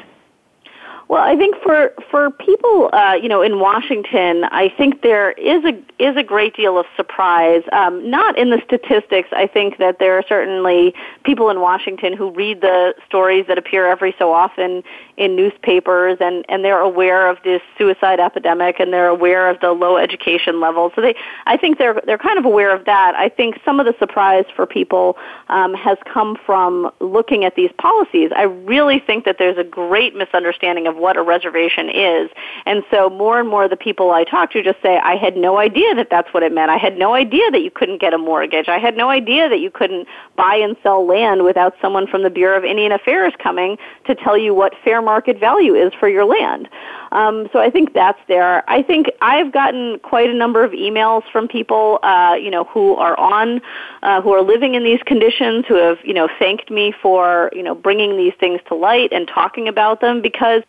Well, 1.09 1.21
I 1.21 1.37
think 1.37 1.55
for 1.63 1.93
for 2.11 2.31
people, 2.31 2.89
uh, 2.91 3.13
you 3.13 3.29
know, 3.29 3.41
in 3.41 3.61
Washington, 3.61 4.43
I 4.45 4.67
think 4.75 5.03
there 5.03 5.31
is 5.31 5.63
a 5.63 5.71
is 5.99 6.17
a 6.17 6.23
great 6.23 6.53
deal 6.53 6.77
of 6.77 6.85
surprise. 6.97 7.63
Um, 7.71 8.09
not 8.09 8.37
in 8.37 8.49
the 8.49 8.61
statistics. 8.65 9.29
I 9.31 9.47
think 9.47 9.77
that 9.77 9.99
there 9.99 10.17
are 10.17 10.23
certainly 10.27 10.93
people 11.23 11.49
in 11.49 11.61
Washington 11.61 12.11
who 12.11 12.31
read 12.31 12.59
the 12.59 12.93
stories 13.05 13.45
that 13.47 13.57
appear 13.57 13.87
every 13.87 14.15
so 14.19 14.33
often 14.33 14.83
in 15.15 15.37
newspapers, 15.37 16.17
and 16.19 16.43
and 16.49 16.65
they're 16.65 16.81
aware 16.81 17.29
of 17.29 17.37
this 17.41 17.61
suicide 17.77 18.19
epidemic, 18.19 18.77
and 18.77 18.91
they're 18.91 19.07
aware 19.07 19.49
of 19.49 19.61
the 19.61 19.71
low 19.71 19.95
education 19.95 20.59
level. 20.59 20.91
So 20.93 20.99
they, 20.99 21.15
I 21.45 21.55
think 21.55 21.77
they're 21.77 22.01
they're 22.05 22.17
kind 22.17 22.37
of 22.37 22.43
aware 22.43 22.75
of 22.75 22.83
that. 22.83 23.15
I 23.15 23.29
think 23.29 23.61
some 23.63 23.79
of 23.79 23.85
the 23.85 23.95
surprise 23.97 24.45
for 24.53 24.65
people 24.65 25.17
um, 25.47 25.73
has 25.73 25.97
come 26.03 26.35
from 26.45 26.91
looking 26.99 27.45
at 27.45 27.55
these 27.55 27.71
policies. 27.77 28.29
I 28.35 28.43
really 28.43 28.99
think 28.99 29.23
that 29.23 29.37
there's 29.39 29.57
a 29.57 29.63
great 29.63 30.13
misunderstanding 30.13 30.85
of 30.85 30.96
what 30.97 31.17
a 31.17 31.21
reservation 31.21 31.89
is. 31.89 32.29
And 32.65 32.83
so 32.91 33.09
more 33.09 33.39
and 33.39 33.47
more 33.47 33.65
of 33.65 33.69
the 33.69 33.77
people 33.77 34.11
I 34.11 34.23
talk 34.23 34.51
to 34.51 34.63
just 34.63 34.81
say, 34.81 34.97
I 34.97 35.15
had 35.15 35.37
no 35.37 35.57
idea 35.57 35.95
that 35.95 36.09
that's 36.09 36.33
what 36.33 36.43
it 36.43 36.51
meant. 36.51 36.71
I 36.71 36.77
had 36.77 36.97
no 36.97 37.13
idea 37.13 37.49
that 37.51 37.61
you 37.61 37.71
couldn't 37.71 37.99
get 37.99 38.13
a 38.13 38.17
mortgage. 38.17 38.67
I 38.67 38.79
had 38.79 38.97
no 38.97 39.09
idea 39.09 39.49
that 39.49 39.59
you 39.59 39.71
couldn't 39.71 40.07
buy 40.35 40.55
and 40.55 40.75
sell 40.83 41.05
land 41.05 41.43
without 41.43 41.75
someone 41.81 42.07
from 42.07 42.23
the 42.23 42.29
Bureau 42.29 42.57
of 42.57 42.65
Indian 42.65 42.91
Affairs 42.91 43.33
coming 43.41 43.77
to 44.05 44.15
tell 44.15 44.37
you 44.37 44.53
what 44.53 44.73
fair 44.83 45.01
market 45.01 45.39
value 45.39 45.75
is 45.75 45.93
for 45.99 46.09
your 46.09 46.25
land. 46.25 46.69
Um, 47.11 47.47
so 47.53 47.59
I 47.59 47.69
think 47.69 47.93
that's 47.93 48.19
there. 48.27 48.69
I 48.69 48.83
think 48.83 49.07
I've 49.21 49.51
gotten 49.51 49.99
quite 49.99 50.29
a 50.29 50.33
number 50.33 50.63
of 50.63 50.71
emails 50.71 51.23
from 51.31 51.47
people, 51.47 51.99
uh, 52.03 52.35
you 52.39 52.51
know, 52.51 52.65
who 52.65 52.95
are 52.95 53.17
on, 53.19 53.61
uh, 54.03 54.21
who 54.21 54.31
are 54.33 54.41
living 54.41 54.75
in 54.75 54.83
these 54.83 55.01
conditions, 55.05 55.65
who 55.67 55.75
have, 55.75 55.99
you 56.03 56.13
know, 56.13 56.27
thanked 56.39 56.69
me 56.69 56.93
for, 57.01 57.49
you 57.53 57.63
know, 57.63 57.75
bringing 57.75 58.17
these 58.17 58.33
things 58.39 58.59
to 58.67 58.75
light 58.75 59.11
and 59.13 59.27
talking 59.27 59.67
about 59.67 60.01
them 60.01 60.21
because 60.21 60.63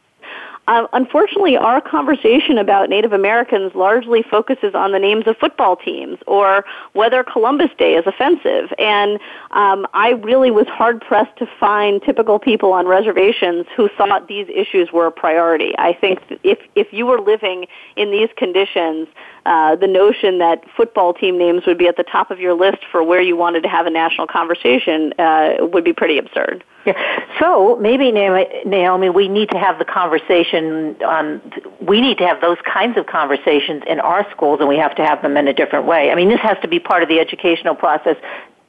uh, 0.68 0.86
unfortunately, 0.92 1.56
our 1.56 1.80
conversation 1.80 2.58
about 2.58 2.90
Native 2.90 3.14
Americans 3.14 3.72
largely 3.74 4.22
focuses 4.22 4.74
on 4.74 4.92
the 4.92 4.98
names 4.98 5.26
of 5.26 5.34
football 5.38 5.76
teams 5.76 6.18
or 6.26 6.62
whether 6.92 7.24
Columbus 7.24 7.70
Day 7.78 7.94
is 7.94 8.06
offensive. 8.06 8.70
And 8.78 9.18
um, 9.52 9.86
I 9.94 10.10
really 10.10 10.50
was 10.50 10.66
hard 10.66 11.00
pressed 11.00 11.34
to 11.38 11.46
find 11.58 12.02
typical 12.02 12.38
people 12.38 12.74
on 12.74 12.86
reservations 12.86 13.64
who 13.74 13.88
thought 13.96 14.28
these 14.28 14.46
issues 14.54 14.92
were 14.92 15.06
a 15.06 15.10
priority. 15.10 15.72
I 15.78 15.94
think 15.94 16.20
if 16.44 16.58
if 16.74 16.92
you 16.92 17.06
were 17.06 17.20
living 17.20 17.66
in 17.96 18.10
these 18.10 18.28
conditions, 18.36 19.08
uh, 19.46 19.74
the 19.76 19.86
notion 19.86 20.36
that 20.38 20.64
football 20.76 21.14
team 21.14 21.38
names 21.38 21.62
would 21.66 21.78
be 21.78 21.88
at 21.88 21.96
the 21.96 22.02
top 22.02 22.30
of 22.30 22.40
your 22.40 22.52
list 22.52 22.84
for 22.92 23.02
where 23.02 23.22
you 23.22 23.38
wanted 23.38 23.62
to 23.62 23.68
have 23.70 23.86
a 23.86 23.90
national 23.90 24.26
conversation 24.26 25.14
uh, 25.18 25.54
would 25.60 25.84
be 25.84 25.94
pretty 25.94 26.18
absurd. 26.18 26.62
Yeah. 26.88 26.94
So 27.38 27.76
maybe 27.76 28.12
Naomi, 28.12 29.10
we 29.10 29.28
need 29.28 29.50
to 29.50 29.58
have 29.58 29.78
the 29.78 29.84
conversation. 29.84 30.57
On, 30.58 31.02
um, 31.02 31.52
we 31.80 32.00
need 32.00 32.18
to 32.18 32.26
have 32.26 32.40
those 32.40 32.58
kinds 32.72 32.98
of 32.98 33.06
conversations 33.06 33.82
in 33.86 34.00
our 34.00 34.28
schools, 34.30 34.60
and 34.60 34.68
we 34.68 34.76
have 34.76 34.94
to 34.96 35.04
have 35.04 35.22
them 35.22 35.36
in 35.36 35.48
a 35.48 35.52
different 35.52 35.86
way. 35.86 36.10
I 36.10 36.14
mean, 36.14 36.28
this 36.28 36.40
has 36.40 36.56
to 36.62 36.68
be 36.68 36.78
part 36.78 37.02
of 37.02 37.08
the 37.08 37.20
educational 37.20 37.74
process 37.74 38.16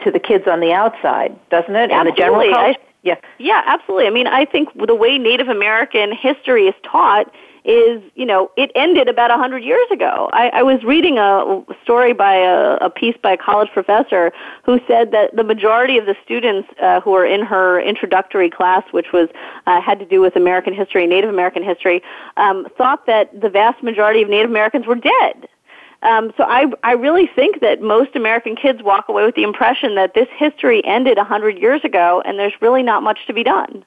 to 0.04 0.12
the 0.12 0.20
kids 0.20 0.46
on 0.48 0.60
the 0.60 0.72
outside, 0.72 1.38
doesn't 1.50 1.76
it? 1.76 1.92
And 1.92 2.08
the 2.08 2.12
general 2.12 2.50
college? 2.54 2.78
Yeah. 3.04 3.16
Yeah, 3.38 3.62
absolutely. 3.66 4.08
I 4.08 4.10
mean, 4.10 4.28
I 4.28 4.46
think 4.46 4.70
the 4.76 4.96
way 4.96 5.18
Native 5.18 5.48
American 5.48 6.14
history 6.14 6.68
is 6.68 6.76
taught 6.84 7.32
is, 7.66 8.02
you 8.16 8.26
know, 8.26 8.52
it 8.58 8.72
ended 8.76 9.08
about 9.10 9.32
a 9.32 9.38
hundred 9.38 9.64
years 9.64 9.88
ago. 9.92 10.30
I, 10.34 10.50
I 10.50 10.64
was 10.64 10.84
reading 10.84 11.18
a 11.18 11.64
story 11.84 12.14
by 12.14 12.36
a, 12.36 12.78
a 12.82 12.90
piece 12.90 13.16
by 13.22 13.34
a 13.34 13.38
college 13.38 13.70
professor 13.74 14.32
who 14.64 14.80
said 14.88 15.12
that 15.12 15.36
the 15.36 15.44
majority 15.44 15.98
of 15.98 16.06
the 16.06 16.16
students 16.24 16.70
uh, 16.82 17.02
who 17.02 17.12
were 17.12 17.26
in 17.26 17.42
her 17.46 17.82
introductory 17.82 18.50
class, 18.50 18.84
which 18.92 19.12
was 19.12 19.30
uh, 19.68 19.82
had 19.82 20.00
to 20.00 20.06
do 20.06 20.22
with 20.22 20.36
American 20.36 20.74
history, 20.74 21.06
Native 21.06 21.30
American 21.30 21.64
history, 21.64 22.02
um, 22.38 22.68
thought 22.78 23.06
that 23.06 23.40
the 23.40 23.50
vast 23.50 23.84
majority 23.84 24.22
of 24.22 24.30
Native 24.30 24.50
Americans 24.50 24.86
were 24.88 24.96
dead. 24.96 25.48
Um, 26.02 26.32
so 26.38 26.44
I, 26.44 26.66
I 26.84 26.94
really 26.94 27.28
think 27.28 27.60
that 27.60 27.82
most 27.82 28.16
American 28.16 28.56
kids 28.56 28.82
walk 28.82 29.10
away 29.10 29.26
with 29.26 29.36
the 29.36 29.44
impression 29.44 29.96
that 29.96 30.14
this 30.14 30.30
history 30.38 30.82
ended 30.86 31.18
a 31.18 31.26
hundred 31.26 31.58
years 31.58 31.84
ago, 31.84 32.22
and 32.26 32.40
there's 32.40 32.54
really 32.62 32.84
not 32.84 33.04
much 33.04 33.20
to 33.28 33.34
be 33.34 33.44
done. 33.44 33.84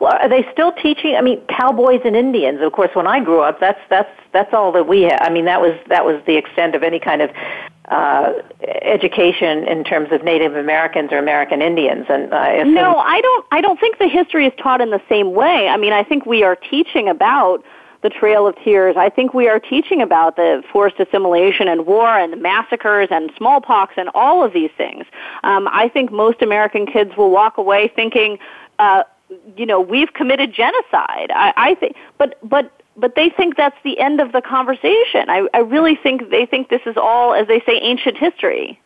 Well, 0.00 0.12
are 0.20 0.28
they 0.28 0.46
still 0.52 0.72
teaching? 0.72 1.16
I 1.16 1.20
mean, 1.20 1.40
cowboys 1.48 2.00
and 2.04 2.16
Indians. 2.16 2.60
Of 2.60 2.72
course, 2.72 2.90
when 2.94 3.06
I 3.06 3.20
grew 3.20 3.40
up, 3.40 3.60
that's 3.60 3.80
that's 3.88 4.10
that's 4.32 4.52
all 4.52 4.72
that 4.72 4.88
we 4.88 5.02
had. 5.02 5.20
I 5.20 5.30
mean, 5.30 5.44
that 5.44 5.60
was 5.60 5.78
that 5.88 6.04
was 6.04 6.22
the 6.26 6.36
extent 6.36 6.74
of 6.74 6.82
any 6.82 6.98
kind 6.98 7.22
of 7.22 7.30
uh, 7.86 8.32
education 8.82 9.66
in 9.68 9.84
terms 9.84 10.12
of 10.12 10.24
Native 10.24 10.56
Americans 10.56 11.12
or 11.12 11.18
American 11.18 11.60
Indians. 11.60 12.06
And 12.08 12.32
uh, 12.32 12.64
no, 12.64 12.96
I 12.96 13.20
don't. 13.20 13.46
I 13.50 13.60
don't 13.60 13.78
think 13.78 13.98
the 13.98 14.08
history 14.08 14.46
is 14.46 14.52
taught 14.58 14.80
in 14.80 14.90
the 14.90 15.02
same 15.08 15.32
way. 15.32 15.68
I 15.68 15.76
mean, 15.76 15.92
I 15.92 16.02
think 16.02 16.26
we 16.26 16.42
are 16.42 16.56
teaching 16.56 17.08
about 17.08 17.64
the 18.02 18.10
Trail 18.10 18.46
of 18.46 18.56
Tears. 18.56 18.96
I 18.96 19.08
think 19.08 19.32
we 19.32 19.48
are 19.48 19.60
teaching 19.60 20.02
about 20.02 20.36
the 20.36 20.62
forced 20.72 20.98
assimilation 20.98 21.68
and 21.68 21.86
war 21.86 22.08
and 22.08 22.32
the 22.32 22.36
massacres 22.36 23.08
and 23.10 23.30
smallpox 23.36 23.94
and 23.96 24.10
all 24.14 24.44
of 24.44 24.52
these 24.52 24.70
things. 24.76 25.04
Um, 25.44 25.68
I 25.72 25.88
think 25.88 26.10
most 26.10 26.42
American 26.42 26.84
kids 26.86 27.16
will 27.16 27.30
walk 27.30 27.58
away 27.58 27.92
thinking. 27.94 28.38
Uh, 28.78 29.04
you 29.56 29.66
know, 29.66 29.80
we've 29.80 30.12
committed 30.12 30.52
genocide. 30.52 31.30
I, 31.30 31.52
I 31.56 31.74
think, 31.74 31.96
but 32.18 32.38
but 32.48 32.72
but 32.96 33.14
they 33.14 33.30
think 33.30 33.56
that's 33.56 33.76
the 33.84 33.98
end 33.98 34.20
of 34.20 34.32
the 34.32 34.42
conversation. 34.42 35.28
I, 35.28 35.46
I 35.54 35.58
really 35.58 35.96
think 35.96 36.30
they 36.30 36.46
think 36.46 36.68
this 36.68 36.82
is 36.86 36.96
all, 36.96 37.34
as 37.34 37.46
they 37.48 37.60
say, 37.60 37.78
ancient 37.80 38.18
history. 38.18 38.78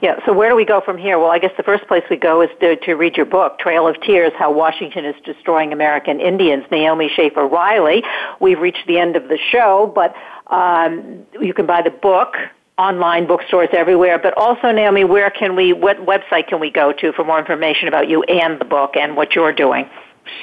Yeah, 0.00 0.24
so 0.26 0.32
where 0.32 0.48
do 0.50 0.56
we 0.56 0.64
go 0.64 0.80
from 0.80 0.98
here? 0.98 1.18
Well, 1.18 1.30
I 1.30 1.38
guess 1.38 1.52
the 1.56 1.62
first 1.62 1.86
place 1.86 2.02
we 2.10 2.16
go 2.16 2.42
is 2.42 2.50
to, 2.60 2.76
to 2.76 2.94
read 2.94 3.16
your 3.16 3.26
book, 3.26 3.58
Trail 3.58 3.88
of 3.88 4.00
Tears, 4.00 4.32
How 4.36 4.52
Washington 4.52 5.04
is 5.04 5.14
Destroying 5.24 5.72
American 5.72 6.20
Indians, 6.20 6.64
Naomi 6.70 7.08
Schaefer 7.14 7.46
Riley. 7.46 8.02
We've 8.40 8.60
reached 8.60 8.86
the 8.86 8.98
end 8.98 9.16
of 9.16 9.28
the 9.28 9.38
show, 9.50 9.90
but 9.94 10.14
um, 10.48 11.24
you 11.40 11.54
can 11.54 11.66
buy 11.66 11.82
the 11.82 11.90
book 11.90 12.34
online 12.78 13.26
bookstores 13.26 13.68
everywhere. 13.72 14.18
But 14.18 14.36
also, 14.36 14.72
Naomi, 14.72 15.04
where 15.04 15.30
can 15.30 15.56
we, 15.56 15.72
what 15.72 15.98
website 15.98 16.48
can 16.48 16.60
we 16.60 16.70
go 16.70 16.92
to 16.92 17.12
for 17.12 17.24
more 17.24 17.38
information 17.38 17.88
about 17.88 18.08
you 18.08 18.22
and 18.24 18.60
the 18.60 18.64
book 18.64 18.96
and 18.96 19.16
what 19.16 19.34
you're 19.34 19.52
doing? 19.52 19.88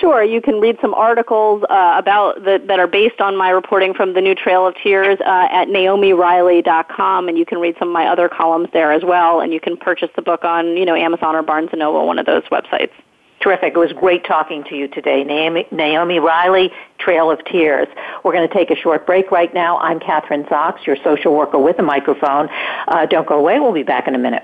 Sure, 0.01 0.23
you 0.23 0.41
can 0.41 0.59
read 0.59 0.77
some 0.81 0.93
articles 0.93 1.63
uh, 1.69 1.93
about 1.97 2.43
the, 2.43 2.61
that 2.67 2.79
are 2.79 2.87
based 2.87 3.21
on 3.21 3.37
my 3.37 3.49
reporting 3.49 3.93
from 3.93 4.13
the 4.13 4.19
new 4.19 4.35
Trail 4.35 4.67
of 4.67 4.75
Tears 4.83 5.17
uh, 5.21 5.47
at 5.51 5.69
naomiriley.com, 5.69 7.29
and 7.29 7.37
you 7.37 7.45
can 7.45 7.59
read 7.59 7.75
some 7.79 7.87
of 7.87 7.93
my 7.93 8.07
other 8.07 8.27
columns 8.27 8.67
there 8.73 8.91
as 8.91 9.03
well. 9.03 9.39
And 9.39 9.53
you 9.53 9.61
can 9.61 9.77
purchase 9.77 10.09
the 10.17 10.21
book 10.21 10.43
on 10.43 10.75
you 10.75 10.85
know 10.85 10.95
Amazon 10.95 11.33
or 11.33 11.43
Barnes 11.43 11.69
and 11.71 11.79
Noble, 11.79 12.05
one 12.05 12.19
of 12.19 12.25
those 12.25 12.43
websites. 12.51 12.91
Terrific. 13.41 13.73
It 13.73 13.79
was 13.79 13.93
great 13.93 14.25
talking 14.25 14.65
to 14.65 14.75
you 14.75 14.89
today. 14.89 15.23
Naomi, 15.23 15.65
Naomi 15.71 16.19
Riley, 16.19 16.71
Trail 16.99 17.31
of 17.31 17.43
Tears. 17.45 17.87
We're 18.23 18.33
going 18.33 18.47
to 18.47 18.53
take 18.53 18.69
a 18.69 18.75
short 18.75 19.05
break 19.05 19.31
right 19.31 19.53
now. 19.53 19.77
I'm 19.77 19.99
Kathryn 19.99 20.47
Zox, 20.49 20.85
your 20.85 20.97
social 21.03 21.33
worker 21.33 21.57
with 21.57 21.79
a 21.79 21.83
microphone. 21.83 22.49
Uh, 22.87 23.05
don't 23.05 23.27
go 23.27 23.39
away. 23.39 23.59
We'll 23.59 23.71
be 23.71 23.83
back 23.83 24.07
in 24.07 24.15
a 24.15 24.19
minute. 24.19 24.43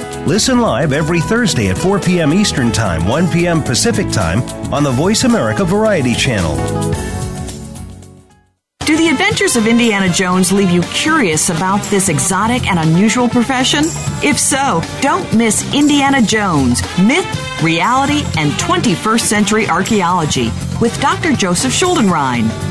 Listen 0.27 0.59
live 0.59 0.93
every 0.93 1.19
Thursday 1.19 1.69
at 1.69 1.77
4 1.77 1.99
p.m. 1.99 2.31
Eastern 2.31 2.71
Time, 2.71 3.07
1 3.07 3.31
p.m. 3.31 3.63
Pacific 3.63 4.07
Time 4.11 4.41
on 4.71 4.83
the 4.83 4.91
Voice 4.91 5.23
America 5.23 5.65
Variety 5.65 6.13
Channel. 6.13 6.55
Do 8.85 8.95
the 8.95 9.09
adventures 9.09 9.55
of 9.55 9.65
Indiana 9.65 10.09
Jones 10.09 10.51
leave 10.51 10.69
you 10.69 10.83
curious 10.83 11.49
about 11.49 11.81
this 11.85 12.07
exotic 12.07 12.67
and 12.67 12.77
unusual 12.77 13.27
profession? 13.27 13.83
If 14.23 14.37
so, 14.37 14.83
don't 15.01 15.35
miss 15.35 15.73
Indiana 15.73 16.21
Jones 16.21 16.81
Myth, 16.99 17.63
Reality, 17.63 18.21
and 18.37 18.51
21st 18.53 19.21
Century 19.21 19.67
Archaeology 19.67 20.51
with 20.79 20.99
Dr. 21.01 21.33
Joseph 21.33 21.73
Schuldenrein. 21.73 22.70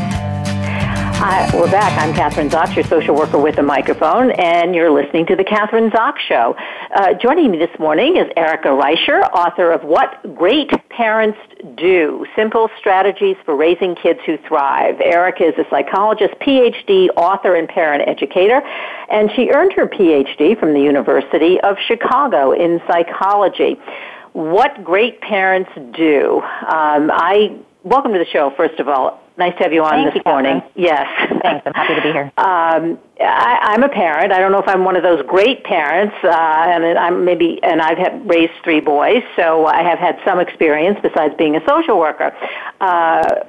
Hi, 1.23 1.55
we're 1.55 1.69
back. 1.69 1.95
I'm 2.01 2.15
Kathryn 2.15 2.49
Zox, 2.49 2.75
your 2.75 2.83
social 2.85 3.13
worker 3.13 3.37
with 3.37 3.59
a 3.59 3.61
microphone, 3.61 4.31
and 4.31 4.73
you're 4.73 4.89
listening 4.89 5.27
to 5.27 5.35
The 5.35 5.43
Kathryn 5.43 5.91
Zox 5.91 6.17
Show. 6.17 6.55
Uh, 6.95 7.13
joining 7.13 7.51
me 7.51 7.59
this 7.59 7.69
morning 7.77 8.17
is 8.17 8.25
Erica 8.35 8.69
Reischer, 8.69 9.21
author 9.31 9.71
of 9.71 9.83
What 9.83 10.33
Great 10.33 10.71
Parents 10.89 11.37
Do 11.77 12.25
Simple 12.35 12.71
Strategies 12.79 13.35
for 13.45 13.55
Raising 13.55 13.93
Kids 13.93 14.19
Who 14.25 14.39
Thrive. 14.47 14.99
Erica 14.99 15.43
is 15.43 15.53
a 15.59 15.69
psychologist, 15.69 16.33
PhD, 16.41 17.09
author, 17.15 17.53
and 17.53 17.69
parent 17.69 18.09
educator, 18.09 18.59
and 19.11 19.29
she 19.35 19.51
earned 19.51 19.73
her 19.73 19.85
PhD 19.85 20.59
from 20.59 20.73
the 20.73 20.81
University 20.81 21.61
of 21.61 21.77
Chicago 21.87 22.51
in 22.51 22.81
psychology. 22.87 23.79
What 24.33 24.83
Great 24.83 25.21
Parents 25.21 25.69
Do. 25.93 26.41
Um, 26.41 27.11
I 27.13 27.59
welcome 27.83 28.11
to 28.11 28.17
the 28.17 28.25
show, 28.25 28.51
first 28.57 28.79
of 28.79 28.87
all. 28.87 29.20
Nice 29.37 29.55
to 29.57 29.63
have 29.63 29.73
you 29.73 29.83
on 29.83 29.91
Thank 29.91 30.13
this 30.13 30.15
you, 30.15 30.29
morning. 30.29 30.61
Yes. 30.75 31.07
Thanks. 31.41 31.65
I'm 31.65 31.73
happy 31.73 31.95
to 31.95 32.01
be 32.01 32.11
here. 32.11 32.31
Um, 32.41 32.99
I, 33.19 33.59
I'm 33.61 33.83
a 33.83 33.89
parent. 33.89 34.31
I 34.31 34.39
don't 34.39 34.51
know 34.51 34.59
if 34.59 34.67
I'm 34.67 34.83
one 34.83 34.95
of 34.95 35.03
those 35.03 35.23
great 35.27 35.63
parents, 35.63 36.15
uh, 36.23 36.29
and 36.29 36.97
I'm 36.97 37.23
maybe, 37.23 37.59
and 37.63 37.81
I've 37.81 37.97
had, 37.97 38.27
raised 38.27 38.53
three 38.63 38.79
boys, 38.79 39.23
so 39.35 39.65
I 39.65 39.83
have 39.83 39.99
had 39.99 40.19
some 40.25 40.39
experience 40.39 40.97
besides 41.01 41.33
being 41.37 41.55
a 41.55 41.65
social 41.67 41.99
worker. 41.99 42.35
Uh, 42.79 43.43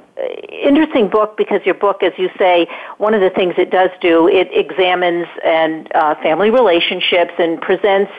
interesting 0.50 1.08
book 1.08 1.36
because 1.36 1.60
your 1.64 1.74
book, 1.74 2.02
as 2.02 2.12
you 2.18 2.28
say, 2.38 2.66
one 2.98 3.14
of 3.14 3.20
the 3.20 3.30
things 3.30 3.54
it 3.56 3.70
does 3.70 3.90
do, 4.00 4.28
it 4.28 4.48
examines 4.52 5.26
and 5.44 5.90
uh, 5.94 6.14
family 6.16 6.50
relationships 6.50 7.32
and 7.38 7.60
presents 7.60 8.12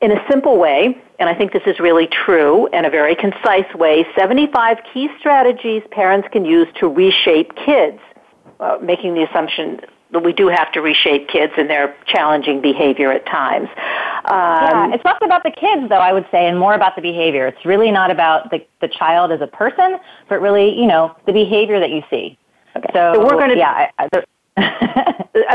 in 0.00 0.12
a 0.12 0.24
simple 0.30 0.58
way, 0.58 0.96
and 1.18 1.28
I 1.28 1.34
think 1.34 1.52
this 1.52 1.62
is 1.66 1.80
really 1.80 2.06
true, 2.06 2.68
and 2.68 2.86
a 2.86 2.90
very 2.90 3.16
concise 3.16 3.72
way, 3.74 4.06
75 4.16 4.78
key 4.92 5.08
strategies 5.18 5.82
parents 5.90 6.28
can 6.30 6.44
use 6.44 6.68
to 6.80 6.88
reshape 6.88 7.54
kids, 7.56 7.98
uh, 8.60 8.78
making 8.80 9.14
the 9.14 9.24
assumption 9.24 9.80
that 10.10 10.20
we 10.20 10.32
do 10.32 10.48
have 10.48 10.72
to 10.72 10.80
reshape 10.80 11.28
kids 11.28 11.52
and 11.58 11.68
their 11.68 11.94
challenging 12.06 12.62
behavior 12.62 13.12
at 13.12 13.26
times. 13.26 13.68
Um, 14.24 14.30
yeah, 14.30 14.94
it's 14.94 15.04
less 15.04 15.18
about 15.22 15.42
the 15.42 15.50
kids, 15.50 15.88
though, 15.88 15.98
I 15.98 16.12
would 16.12 16.26
say, 16.30 16.46
and 16.46 16.58
more 16.58 16.74
about 16.74 16.96
the 16.96 17.02
behavior. 17.02 17.46
It's 17.46 17.64
really 17.66 17.90
not 17.90 18.10
about 18.10 18.50
the, 18.50 18.64
the 18.80 18.88
child 18.88 19.32
as 19.32 19.40
a 19.40 19.46
person, 19.46 19.98
but 20.28 20.40
really, 20.40 20.78
you 20.78 20.86
know, 20.86 21.14
the 21.26 21.32
behavior 21.32 21.78
that 21.78 21.90
you 21.90 22.02
see. 22.08 22.38
Okay. 22.74 22.88
So, 22.94 23.14
so 23.14 23.22
we're 23.22 23.38
going 23.38 23.50
to, 23.50 23.58
yeah, 23.58 23.90
I, 23.98 24.08
I, 24.12 24.22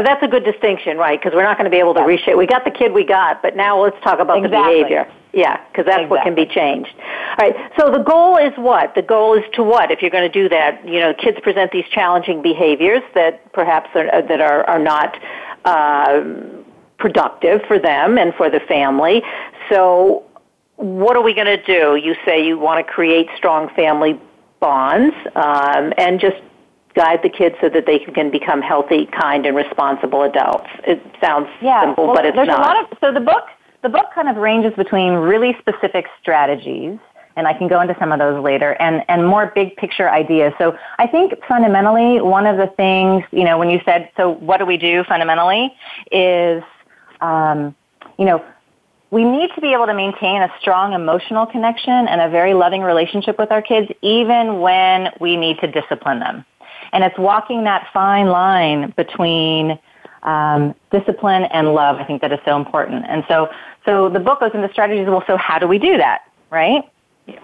That's 0.03 0.23
a 0.23 0.27
good 0.27 0.43
distinction, 0.43 0.97
right? 0.97 1.19
Because 1.19 1.35
we're 1.35 1.43
not 1.43 1.57
going 1.57 1.69
to 1.69 1.75
be 1.75 1.79
able 1.79 1.93
to 1.95 2.01
yeah. 2.01 2.05
reshape. 2.05 2.37
We 2.37 2.47
got 2.47 2.63
the 2.63 2.71
kid 2.71 2.93
we 2.93 3.03
got, 3.03 3.41
but 3.41 3.55
now 3.55 3.81
let's 3.81 4.01
talk 4.03 4.19
about 4.19 4.37
exactly. 4.37 4.75
the 4.75 4.83
behavior. 4.83 5.11
Yeah, 5.33 5.57
because 5.67 5.85
that's 5.85 6.03
exactly. 6.03 6.07
what 6.07 6.23
can 6.23 6.35
be 6.35 6.45
changed. 6.45 6.93
All 6.95 7.49
right. 7.49 7.55
So 7.79 7.91
the 7.91 8.03
goal 8.03 8.37
is 8.37 8.53
what? 8.57 8.93
The 8.95 9.01
goal 9.01 9.33
is 9.33 9.43
to 9.53 9.63
what? 9.63 9.91
If 9.91 10.01
you're 10.01 10.11
going 10.11 10.31
to 10.31 10.41
do 10.41 10.47
that, 10.49 10.87
you 10.87 10.99
know, 10.99 11.13
kids 11.13 11.39
present 11.41 11.71
these 11.71 11.85
challenging 11.91 12.41
behaviors 12.41 13.01
that 13.15 13.51
perhaps 13.51 13.89
are, 13.95 14.21
that 14.21 14.41
are 14.41 14.63
are 14.69 14.79
not. 14.79 15.17
Uh, 15.65 16.21
productive 17.03 17.61
for 17.67 17.77
them 17.77 18.17
and 18.17 18.33
for 18.35 18.49
the 18.49 18.61
family. 18.61 19.21
So, 19.69 20.23
what 20.77 21.17
are 21.17 21.21
we 21.21 21.33
going 21.33 21.47
to 21.47 21.61
do? 21.63 21.97
You 21.97 22.15
say 22.25 22.45
you 22.45 22.57
want 22.57 22.85
to 22.85 22.91
create 22.91 23.27
strong 23.35 23.69
family 23.75 24.19
bonds 24.61 25.13
um, 25.35 25.93
and 25.97 26.19
just 26.19 26.37
guide 26.95 27.19
the 27.23 27.29
kids 27.29 27.55
so 27.61 27.69
that 27.69 27.85
they 27.85 27.99
can 27.99 28.29
become 28.31 28.61
healthy, 28.61 29.07
kind, 29.07 29.45
and 29.45 29.55
responsible 29.55 30.23
adults. 30.23 30.69
It 30.85 31.01
sounds 31.19 31.47
yeah, 31.61 31.83
simple, 31.83 32.07
well, 32.07 32.15
but 32.15 32.25
it's 32.25 32.35
there's 32.35 32.47
not. 32.47 32.59
A 32.59 32.61
lot 32.61 32.91
of, 32.91 32.97
so 32.99 33.11
the 33.11 33.19
book, 33.19 33.45
the 33.81 33.89
book 33.89 34.07
kind 34.13 34.29
of 34.29 34.37
ranges 34.37 34.73
between 34.75 35.13
really 35.13 35.55
specific 35.59 36.05
strategies, 36.21 36.99
and 37.35 37.47
I 37.47 37.53
can 37.53 37.67
go 37.67 37.81
into 37.81 37.95
some 37.99 38.11
of 38.11 38.19
those 38.19 38.43
later, 38.43 38.73
and, 38.73 39.03
and 39.07 39.25
more 39.25 39.51
big 39.55 39.75
picture 39.77 40.09
ideas. 40.09 40.53
So 40.57 40.77
I 40.99 41.07
think 41.07 41.33
fundamentally, 41.47 42.21
one 42.21 42.45
of 42.45 42.57
the 42.57 42.67
things, 42.77 43.23
you 43.31 43.43
know, 43.43 43.57
when 43.57 43.69
you 43.69 43.79
said, 43.85 44.11
so 44.15 44.29
what 44.29 44.57
do 44.57 44.65
we 44.65 44.77
do 44.77 45.03
fundamentally, 45.05 45.73
is, 46.11 46.63
um, 47.21 47.75
you 48.19 48.25
know, 48.25 48.45
we 49.09 49.23
need 49.23 49.49
to 49.53 49.61
be 49.61 49.73
able 49.73 49.85
to 49.85 49.93
maintain 49.93 50.41
a 50.41 50.51
strong 50.59 50.93
emotional 50.93 51.45
connection 51.45 52.07
and 52.07 52.19
a 52.19 52.29
very 52.29 52.53
loving 52.53 52.81
relationship 52.81 53.37
with 53.37 53.51
our 53.51 53.61
kids, 53.61 53.87
even 54.01 54.59
when 54.59 55.09
we 55.19 55.37
need 55.37 55.59
to 55.59 55.67
discipline 55.67 56.19
them. 56.19 56.45
And 56.93 57.03
it's 57.03 57.17
walking 57.17 57.63
that 57.63 57.87
fine 57.91 58.27
line 58.27 58.93
between 58.95 59.79
um, 60.23 60.73
discipline 60.91 61.43
and 61.45 61.73
love. 61.73 61.97
I 61.97 62.03
think 62.05 62.21
that 62.21 62.31
is 62.31 62.39
so 62.45 62.55
important. 62.55 63.05
And 63.07 63.25
so, 63.27 63.49
so 63.85 64.09
the 64.09 64.19
book 64.19 64.39
goes 64.39 64.51
into 64.53 64.69
strategies. 64.71 65.07
Well, 65.07 65.23
so 65.27 65.35
how 65.35 65.59
do 65.59 65.67
we 65.67 65.79
do 65.79 65.97
that, 65.97 66.21
right? 66.49 66.83
Yeah. 67.27 67.39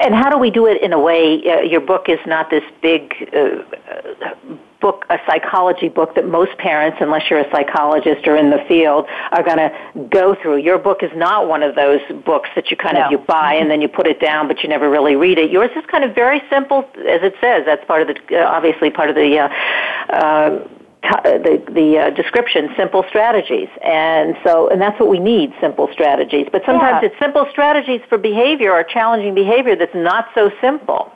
And 0.00 0.14
how 0.14 0.30
do 0.30 0.38
we 0.38 0.50
do 0.50 0.66
it 0.66 0.82
in 0.82 0.92
a 0.92 0.98
way? 0.98 1.40
Uh, 1.46 1.60
your 1.60 1.80
book 1.80 2.08
is 2.08 2.18
not 2.26 2.50
this 2.50 2.64
big 2.82 3.14
uh, 3.32 4.34
book, 4.80 5.04
a 5.10 5.18
psychology 5.26 5.88
book 5.88 6.14
that 6.14 6.26
most 6.26 6.56
parents, 6.58 6.98
unless 7.00 7.28
you're 7.28 7.40
a 7.40 7.50
psychologist 7.50 8.26
or 8.26 8.36
in 8.36 8.50
the 8.50 8.64
field, 8.68 9.06
are 9.32 9.42
going 9.42 9.58
to 9.58 9.70
go 10.10 10.34
through. 10.40 10.58
Your 10.58 10.78
book 10.78 11.02
is 11.02 11.10
not 11.14 11.48
one 11.48 11.62
of 11.62 11.74
those 11.74 12.00
books 12.24 12.48
that 12.54 12.70
you 12.70 12.76
kind 12.76 12.94
no. 12.94 13.06
of 13.06 13.12
you 13.12 13.18
buy 13.18 13.54
and 13.54 13.70
then 13.70 13.80
you 13.80 13.88
put 13.88 14.06
it 14.06 14.20
down, 14.20 14.48
but 14.48 14.62
you 14.62 14.68
never 14.68 14.88
really 14.88 15.16
read 15.16 15.38
it. 15.38 15.50
Yours 15.50 15.70
is 15.76 15.84
kind 15.86 16.04
of 16.04 16.14
very 16.14 16.42
simple, 16.50 16.88
as 16.98 17.22
it 17.22 17.34
says. 17.40 17.64
That's 17.66 17.84
part 17.86 18.02
of 18.02 18.08
the 18.08 18.38
uh, 18.38 18.46
obviously 18.46 18.90
part 18.90 19.10
of 19.10 19.16
the. 19.16 19.38
Uh, 19.38 19.48
uh, 20.10 20.64
the 21.22 21.62
the 21.72 21.98
uh, 21.98 22.10
description 22.10 22.70
simple 22.76 23.04
strategies 23.08 23.68
and 23.84 24.36
so 24.44 24.68
and 24.68 24.82
that's 24.82 24.98
what 24.98 25.08
we 25.08 25.20
need 25.20 25.54
simple 25.60 25.88
strategies 25.92 26.48
but 26.50 26.60
sometimes 26.66 26.98
yeah. 27.00 27.08
it's 27.08 27.18
simple 27.20 27.46
strategies 27.52 28.00
for 28.08 28.18
behavior 28.18 28.72
or 28.72 28.82
challenging 28.82 29.32
behavior 29.32 29.76
that's 29.76 29.94
not 29.94 30.26
so 30.34 30.50
simple 30.60 31.12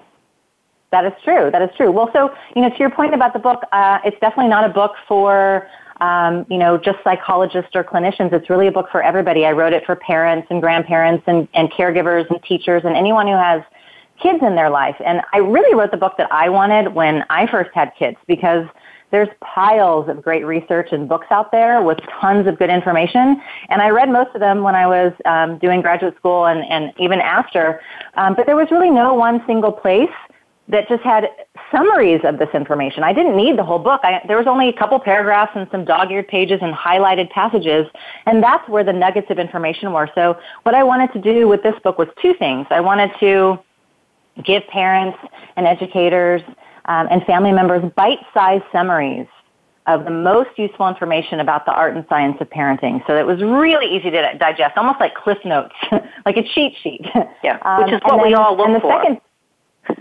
that 0.92 1.04
is 1.04 1.12
true. 1.24 1.50
That 1.50 1.62
is 1.62 1.70
true. 1.76 1.90
Well, 1.90 2.10
so, 2.12 2.30
you 2.54 2.62
know, 2.62 2.68
to 2.68 2.78
your 2.78 2.90
point 2.90 3.14
about 3.14 3.32
the 3.32 3.38
book, 3.38 3.64
uh, 3.72 3.98
it's 4.04 4.18
definitely 4.20 4.48
not 4.48 4.64
a 4.64 4.72
book 4.72 4.92
for, 5.08 5.66
um, 6.00 6.46
you 6.48 6.58
know, 6.58 6.78
just 6.78 6.98
psychologists 7.02 7.72
or 7.74 7.82
clinicians. 7.82 8.32
It's 8.32 8.48
really 8.48 8.68
a 8.68 8.72
book 8.72 8.88
for 8.92 9.02
everybody. 9.02 9.44
I 9.44 9.52
wrote 9.52 9.72
it 9.72 9.84
for 9.84 9.96
parents 9.96 10.46
and 10.50 10.60
grandparents 10.60 11.24
and, 11.26 11.48
and 11.54 11.72
caregivers 11.72 12.30
and 12.30 12.42
teachers 12.44 12.82
and 12.84 12.94
anyone 12.94 13.26
who 13.26 13.34
has 13.34 13.62
kids 14.22 14.38
in 14.42 14.54
their 14.54 14.70
life. 14.70 14.96
And 15.04 15.22
I 15.32 15.38
really 15.38 15.74
wrote 15.74 15.90
the 15.90 15.96
book 15.96 16.14
that 16.18 16.30
I 16.30 16.48
wanted 16.48 16.94
when 16.94 17.24
I 17.30 17.50
first 17.50 17.70
had 17.74 17.92
kids 17.98 18.18
because 18.28 18.66
there's 19.10 19.28
piles 19.40 20.08
of 20.08 20.22
great 20.22 20.44
research 20.44 20.88
and 20.92 21.08
books 21.08 21.26
out 21.30 21.52
there 21.52 21.82
with 21.82 21.98
tons 22.20 22.46
of 22.46 22.58
good 22.58 22.70
information. 22.70 23.40
And 23.68 23.82
I 23.82 23.90
read 23.90 24.08
most 24.10 24.34
of 24.34 24.40
them 24.40 24.62
when 24.62 24.74
I 24.74 24.86
was 24.86 25.12
um, 25.26 25.58
doing 25.58 25.82
graduate 25.82 26.16
school 26.16 26.46
and, 26.46 26.64
and 26.64 26.92
even 26.98 27.20
after. 27.20 27.80
Um, 28.14 28.34
but 28.34 28.46
there 28.46 28.56
was 28.56 28.70
really 28.70 28.90
no 28.90 29.12
one 29.14 29.42
single 29.46 29.72
place 29.72 30.10
that 30.68 30.88
just 30.88 31.02
had 31.02 31.28
summaries 31.70 32.20
of 32.24 32.38
this 32.38 32.48
information. 32.54 33.02
I 33.02 33.12
didn't 33.12 33.36
need 33.36 33.58
the 33.58 33.64
whole 33.64 33.78
book. 33.78 34.00
I, 34.04 34.22
there 34.26 34.36
was 34.36 34.46
only 34.46 34.68
a 34.68 34.72
couple 34.72 34.98
paragraphs 35.00 35.52
and 35.54 35.66
some 35.70 35.84
dog-eared 35.84 36.28
pages 36.28 36.60
and 36.62 36.74
highlighted 36.74 37.30
passages, 37.30 37.86
and 38.26 38.42
that's 38.42 38.66
where 38.68 38.84
the 38.84 38.92
nuggets 38.92 39.28
of 39.30 39.38
information 39.38 39.92
were. 39.92 40.08
So 40.14 40.38
what 40.62 40.74
I 40.74 40.82
wanted 40.82 41.12
to 41.14 41.20
do 41.20 41.48
with 41.48 41.62
this 41.62 41.74
book 41.82 41.98
was 41.98 42.08
two 42.20 42.34
things. 42.34 42.66
I 42.70 42.80
wanted 42.80 43.10
to 43.20 43.58
give 44.44 44.66
parents 44.68 45.18
and 45.56 45.66
educators 45.66 46.42
um, 46.86 47.08
and 47.10 47.22
family 47.24 47.52
members 47.52 47.82
bite-sized 47.96 48.64
summaries 48.72 49.26
of 49.86 50.04
the 50.04 50.10
most 50.10 50.50
useful 50.56 50.88
information 50.88 51.40
about 51.40 51.66
the 51.66 51.72
art 51.72 51.96
and 51.96 52.06
science 52.08 52.36
of 52.40 52.48
parenting. 52.50 53.04
So 53.06 53.16
it 53.16 53.26
was 53.26 53.42
really 53.42 53.86
easy 53.86 54.10
to 54.10 54.38
digest, 54.38 54.76
almost 54.76 55.00
like 55.00 55.14
cliff 55.14 55.38
notes, 55.44 55.74
like 56.24 56.36
a 56.36 56.44
cheat 56.54 56.74
sheet. 56.82 57.04
Yeah, 57.42 57.58
um, 57.62 57.84
which 57.84 57.94
is 57.94 58.00
what 58.04 58.18
then, 58.18 58.26
we 58.28 58.34
all 58.34 58.56
look 58.56 58.66
and 58.66 58.76
the 58.76 58.80
for. 58.80 59.02
Second, 59.02 59.20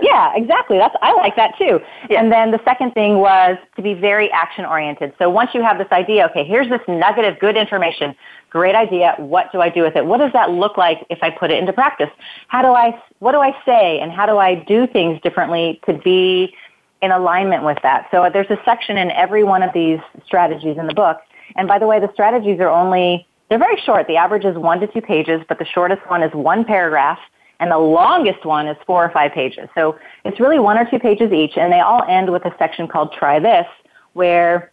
yeah, 0.01 0.31
exactly. 0.35 0.77
That's 0.77 0.95
I 1.01 1.13
like 1.13 1.35
that 1.35 1.57
too. 1.57 1.79
Yeah. 2.09 2.21
And 2.21 2.31
then 2.31 2.51
the 2.51 2.59
second 2.63 2.93
thing 2.93 3.17
was 3.17 3.57
to 3.75 3.81
be 3.81 3.93
very 3.93 4.31
action 4.31 4.65
oriented. 4.65 5.13
So 5.17 5.29
once 5.29 5.51
you 5.53 5.63
have 5.63 5.77
this 5.77 5.87
idea, 5.91 6.25
okay, 6.27 6.43
here's 6.43 6.69
this 6.69 6.81
nugget 6.87 7.25
of 7.25 7.39
good 7.39 7.57
information. 7.57 8.15
Great 8.49 8.75
idea. 8.75 9.15
What 9.17 9.51
do 9.51 9.59
I 9.59 9.69
do 9.69 9.81
with 9.81 9.95
it? 9.95 10.05
What 10.05 10.19
does 10.19 10.33
that 10.33 10.51
look 10.51 10.77
like 10.77 11.05
if 11.09 11.19
I 11.21 11.31
put 11.31 11.51
it 11.51 11.57
into 11.57 11.73
practice? 11.73 12.09
How 12.47 12.61
do 12.61 12.69
I 12.69 13.01
what 13.19 13.31
do 13.31 13.39
I 13.39 13.55
say 13.65 13.99
and 13.99 14.11
how 14.11 14.25
do 14.25 14.37
I 14.37 14.55
do 14.55 14.85
things 14.85 15.19
differently 15.21 15.79
to 15.87 15.93
be 15.93 16.53
in 17.01 17.11
alignment 17.11 17.63
with 17.63 17.79
that? 17.81 18.07
So 18.11 18.29
there's 18.31 18.51
a 18.51 18.59
section 18.63 18.97
in 18.97 19.09
every 19.11 19.43
one 19.43 19.63
of 19.63 19.73
these 19.73 19.99
strategies 20.25 20.77
in 20.77 20.85
the 20.85 20.93
book. 20.93 21.17
And 21.55 21.67
by 21.67 21.79
the 21.79 21.87
way, 21.87 21.99
the 21.99 22.09
strategies 22.13 22.59
are 22.59 22.69
only 22.69 23.25
they're 23.49 23.59
very 23.59 23.81
short. 23.81 24.07
The 24.07 24.15
average 24.15 24.45
is 24.45 24.55
1 24.55 24.79
to 24.79 24.87
2 24.87 25.01
pages, 25.01 25.41
but 25.49 25.59
the 25.59 25.65
shortest 25.65 26.09
one 26.09 26.23
is 26.23 26.31
one 26.33 26.63
paragraph 26.63 27.19
and 27.61 27.71
the 27.71 27.77
longest 27.77 28.43
one 28.43 28.67
is 28.67 28.75
four 28.85 29.05
or 29.05 29.11
five 29.11 29.31
pages. 29.31 29.69
So 29.75 29.97
it's 30.25 30.39
really 30.39 30.59
one 30.59 30.77
or 30.77 30.89
two 30.89 30.99
pages 30.99 31.31
each, 31.31 31.57
and 31.57 31.71
they 31.71 31.79
all 31.79 32.03
end 32.09 32.31
with 32.31 32.43
a 32.43 32.53
section 32.57 32.87
called 32.87 33.13
Try 33.13 33.39
This, 33.39 33.67
where 34.13 34.71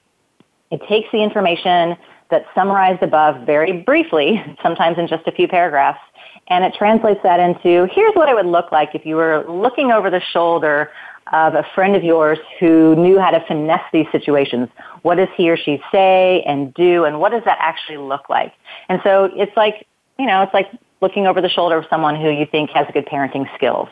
it 0.71 0.81
takes 0.89 1.09
the 1.13 1.23
information 1.23 1.97
that's 2.31 2.47
summarized 2.55 3.03
above 3.03 3.47
very 3.47 3.73
briefly, 3.73 4.43
sometimes 4.63 4.99
in 4.99 5.07
just 5.07 5.27
a 5.27 5.33
few 5.33 5.47
paragraphs, 5.47 6.01
and 6.49 6.65
it 6.65 6.75
translates 6.75 7.21
that 7.23 7.41
into 7.41 7.87
here's 7.93 8.15
what 8.15 8.31
it 8.31 8.35
would 8.35 8.47
look 8.47 8.73
like 8.73 8.95
if 8.95 9.05
you 9.05 9.17
were 9.17 9.45
looking 9.47 9.93
over 9.93 10.09
the 10.09 10.21
shoulder 10.33 10.91
of 11.35 11.55
a 11.55 11.67
friend 11.75 11.95
of 11.95 12.03
yours 12.03 12.39
who 12.59 12.97
knew 12.97 13.19
how 13.19 13.31
to 13.31 13.45
finesse 13.47 13.85
these 13.93 14.07
situations. 14.11 14.67
What 15.03 15.17
does 15.17 15.29
he 15.37 15.51
or 15.51 15.59
she 15.59 15.79
say 15.93 16.43
and 16.47 16.73
do, 16.73 17.05
and 17.05 17.21
what 17.21 17.33
does 17.33 17.45
that 17.45 17.59
actually 17.61 17.99
look 17.99 18.31
like? 18.31 18.55
And 18.89 18.99
so 19.05 19.31
it's 19.35 19.55
like, 19.59 19.87
you 20.19 20.25
know, 20.25 20.41
it's 20.41 20.55
like 20.55 20.71
looking 21.01 21.27
over 21.27 21.41
the 21.41 21.49
shoulder 21.49 21.77
of 21.77 21.85
someone 21.91 22.17
who 22.17 22.31
you 22.31 22.47
think 22.47 22.71
has 22.71 22.87
good 22.93 23.07
parenting 23.07 23.53
skills. 23.55 23.89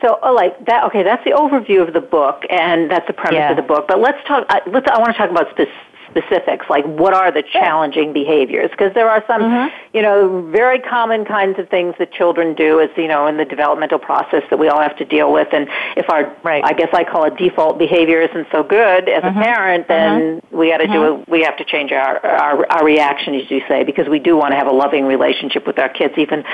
So, 0.00 0.20
oh, 0.22 0.32
like 0.32 0.66
that. 0.66 0.84
Okay, 0.84 1.02
that's 1.02 1.24
the 1.24 1.32
overview 1.32 1.86
of 1.86 1.92
the 1.92 2.00
book, 2.00 2.44
and 2.48 2.88
that's 2.88 3.06
the 3.08 3.12
premise 3.12 3.38
yeah. 3.38 3.50
of 3.50 3.56
the 3.56 3.62
book. 3.62 3.88
But 3.88 4.00
let's 4.00 4.18
talk. 4.28 4.46
Uh, 4.48 4.60
let's. 4.70 4.86
I 4.88 4.98
want 4.98 5.10
to 5.10 5.18
talk 5.18 5.30
about 5.30 5.50
specific 5.50 5.74
specifics, 6.10 6.66
like 6.68 6.84
what 6.84 7.14
are 7.14 7.30
the 7.30 7.42
challenging 7.42 8.12
behaviors? 8.12 8.70
Because 8.70 8.92
there 8.94 9.08
are 9.08 9.22
some, 9.26 9.42
mm-hmm. 9.42 9.96
you 9.96 10.02
know, 10.02 10.48
very 10.50 10.78
common 10.78 11.24
kinds 11.24 11.58
of 11.58 11.68
things 11.68 11.94
that 11.98 12.12
children 12.12 12.54
do, 12.54 12.80
as 12.80 12.90
you 12.96 13.08
know, 13.08 13.26
in 13.26 13.36
the 13.36 13.44
developmental 13.44 13.98
process 13.98 14.42
that 14.50 14.58
we 14.58 14.68
all 14.68 14.80
have 14.80 14.96
to 14.98 15.04
deal 15.04 15.32
with. 15.32 15.48
And 15.52 15.68
if 15.96 16.08
our, 16.10 16.34
right. 16.42 16.64
I 16.64 16.72
guess 16.72 16.88
I 16.92 17.04
call 17.04 17.24
it 17.24 17.36
default 17.36 17.78
behavior, 17.78 18.22
isn't 18.22 18.48
so 18.50 18.62
good 18.62 19.08
as 19.08 19.22
mm-hmm. 19.22 19.38
a 19.38 19.42
parent, 19.42 19.88
then 19.88 20.40
mm-hmm. 20.40 20.56
we 20.56 20.70
got 20.70 20.78
to 20.78 20.86
do 20.86 21.04
it. 21.04 21.20
Mm-hmm. 21.20 21.30
We 21.30 21.42
have 21.42 21.56
to 21.58 21.64
change 21.64 21.92
our, 21.92 22.24
our 22.24 22.66
our 22.70 22.84
reaction, 22.84 23.34
as 23.34 23.50
you 23.50 23.60
say, 23.68 23.84
because 23.84 24.08
we 24.08 24.18
do 24.18 24.36
want 24.36 24.52
to 24.52 24.56
have 24.56 24.66
a 24.66 24.72
loving 24.72 25.04
relationship 25.04 25.66
with 25.66 25.78
our 25.78 25.88
kids, 25.88 26.14
even 26.16 26.44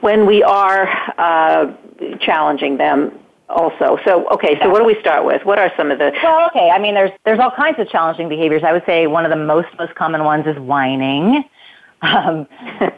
when 0.00 0.26
we 0.26 0.42
are 0.42 0.88
uh, 1.18 1.74
challenging 2.20 2.76
them 2.76 3.18
also. 3.48 3.98
So, 4.04 4.26
okay, 4.28 4.58
so 4.60 4.70
what 4.70 4.80
do 4.80 4.84
we 4.84 4.98
start 5.00 5.24
with? 5.24 5.44
What 5.44 5.58
are 5.58 5.72
some 5.76 5.90
of 5.90 5.98
the 5.98 6.12
Well, 6.22 6.46
okay, 6.48 6.70
I 6.70 6.78
mean 6.78 6.94
there's 6.94 7.12
there's 7.24 7.38
all 7.38 7.50
kinds 7.50 7.78
of 7.78 7.88
challenging 7.88 8.28
behaviors. 8.28 8.62
I 8.64 8.72
would 8.72 8.84
say 8.86 9.06
one 9.06 9.24
of 9.24 9.30
the 9.30 9.36
most 9.36 9.68
most 9.78 9.94
common 9.94 10.24
ones 10.24 10.46
is 10.46 10.58
whining. 10.58 11.44
Um, 12.02 12.46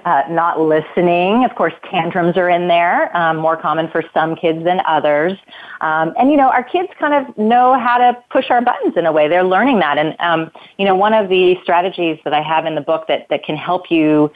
uh, 0.05 0.25
not 0.29 0.61
listening. 0.61 1.45
Of 1.45 1.55
course, 1.55 1.73
tantrums 1.89 2.37
are 2.37 2.51
in 2.51 2.67
there, 2.67 3.17
um, 3.17 3.37
more 3.37 3.57
common 3.57 3.89
for 3.89 4.03
some 4.13 4.35
kids 4.35 4.65
than 4.65 4.81
others. 4.89 5.39
Um, 5.81 6.13
and 6.19 6.33
you 6.33 6.37
know, 6.37 6.51
our 6.51 6.65
kids 6.65 6.89
kind 6.99 7.15
of 7.15 7.39
know 7.39 7.79
how 7.79 7.99
to 7.99 8.21
push 8.29 8.51
our 8.51 8.61
buttons 8.61 8.97
in 8.97 9.07
a 9.07 9.13
way. 9.13 9.29
They're 9.29 9.45
learning 9.45 9.79
that. 9.79 9.99
And 9.99 10.17
um, 10.19 10.51
you 10.79 10.85
know, 10.85 10.97
one 10.97 11.15
of 11.15 11.29
the 11.29 11.57
strategies 11.63 12.19
that 12.25 12.35
I 12.35 12.43
have 12.43 12.67
in 12.67 12.75
the 12.75 12.81
book 12.81 13.07
that 13.07 13.29
that 13.31 13.45
can 13.45 13.57
help 13.57 13.89
you 13.89 14.33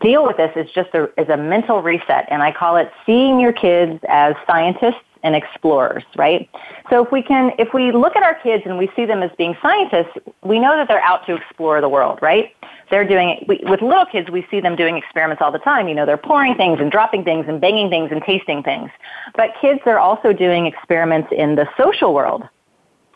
deal 0.00 0.26
with 0.26 0.38
this 0.38 0.52
is 0.56 0.70
just 0.72 0.88
a, 0.94 1.04
is 1.20 1.28
a 1.28 1.36
mental 1.36 1.82
reset, 1.82 2.26
and 2.30 2.42
I 2.42 2.50
call 2.50 2.78
it 2.78 2.90
seeing 3.04 3.38
your 3.38 3.52
kids 3.52 4.00
as 4.08 4.34
scientists 4.46 5.04
and 5.22 5.36
explorers, 5.36 6.02
right? 6.16 6.48
So 6.90 7.04
if 7.04 7.12
we 7.12 7.22
can, 7.22 7.52
if 7.58 7.72
we 7.72 7.92
look 7.92 8.16
at 8.16 8.22
our 8.22 8.34
kids 8.34 8.64
and 8.66 8.76
we 8.76 8.90
see 8.96 9.04
them 9.04 9.22
as 9.22 9.30
being 9.38 9.56
scientists, 9.62 10.16
we 10.42 10.58
know 10.58 10.76
that 10.76 10.88
they're 10.88 11.04
out 11.04 11.24
to 11.26 11.36
explore 11.36 11.80
the 11.80 11.88
world, 11.88 12.18
right? 12.20 12.54
They're 12.90 13.06
doing 13.06 13.30
it, 13.30 13.48
we, 13.48 13.60
with 13.64 13.80
little 13.80 14.04
kids, 14.04 14.30
we 14.30 14.46
see 14.50 14.60
them 14.60 14.76
doing 14.76 14.96
experiments 14.96 15.40
all 15.40 15.52
the 15.52 15.60
time. 15.60 15.88
You 15.88 15.94
know, 15.94 16.04
they're 16.04 16.16
pouring 16.16 16.56
things 16.56 16.78
and 16.80 16.90
dropping 16.90 17.24
things 17.24 17.46
and 17.48 17.60
banging 17.60 17.88
things 17.88 18.10
and 18.10 18.22
tasting 18.22 18.62
things. 18.62 18.90
But 19.36 19.50
kids 19.60 19.80
are 19.86 19.98
also 19.98 20.32
doing 20.32 20.66
experiments 20.66 21.28
in 21.32 21.54
the 21.54 21.68
social 21.76 22.12
world. 22.12 22.42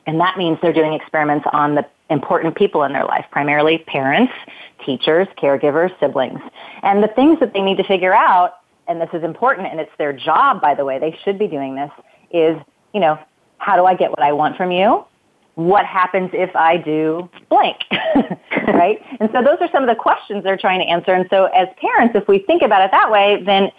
And 0.06 0.20
that 0.20 0.38
means 0.38 0.58
they're 0.62 0.72
doing 0.72 0.92
experiments 0.92 1.46
on 1.52 1.74
the 1.74 1.84
important 2.10 2.54
people 2.54 2.84
in 2.84 2.92
their 2.92 3.04
life, 3.04 3.26
primarily 3.32 3.78
parents, 3.78 4.32
teachers, 4.84 5.26
caregivers, 5.36 5.98
siblings. 5.98 6.40
And 6.82 7.02
the 7.02 7.08
things 7.08 7.40
that 7.40 7.52
they 7.52 7.60
need 7.60 7.76
to 7.78 7.84
figure 7.84 8.14
out 8.14 8.60
and 8.88 9.00
this 9.00 9.08
is 9.12 9.22
important 9.22 9.68
and 9.68 9.80
it's 9.80 9.90
their 9.98 10.12
job, 10.12 10.60
by 10.60 10.74
the 10.74 10.84
way, 10.84 10.98
they 10.98 11.16
should 11.24 11.38
be 11.38 11.46
doing 11.46 11.74
this, 11.74 11.90
is, 12.30 12.56
you 12.92 13.00
know, 13.00 13.18
how 13.58 13.76
do 13.76 13.84
I 13.84 13.94
get 13.94 14.10
what 14.10 14.22
I 14.22 14.32
want 14.32 14.56
from 14.56 14.70
you? 14.70 15.04
What 15.54 15.86
happens 15.86 16.30
if 16.32 16.54
I 16.54 16.76
do 16.76 17.28
blank? 17.48 17.78
right? 18.68 19.00
And 19.20 19.30
so 19.32 19.42
those 19.42 19.56
are 19.60 19.68
some 19.72 19.82
of 19.82 19.88
the 19.88 19.94
questions 19.94 20.44
they're 20.44 20.58
trying 20.58 20.80
to 20.80 20.86
answer. 20.86 21.12
And 21.12 21.26
so 21.30 21.46
as 21.46 21.68
parents, 21.80 22.14
if 22.14 22.28
we 22.28 22.40
think 22.40 22.62
about 22.62 22.82
it 22.82 22.90
that 22.90 23.10
way, 23.10 23.42
then 23.44 23.70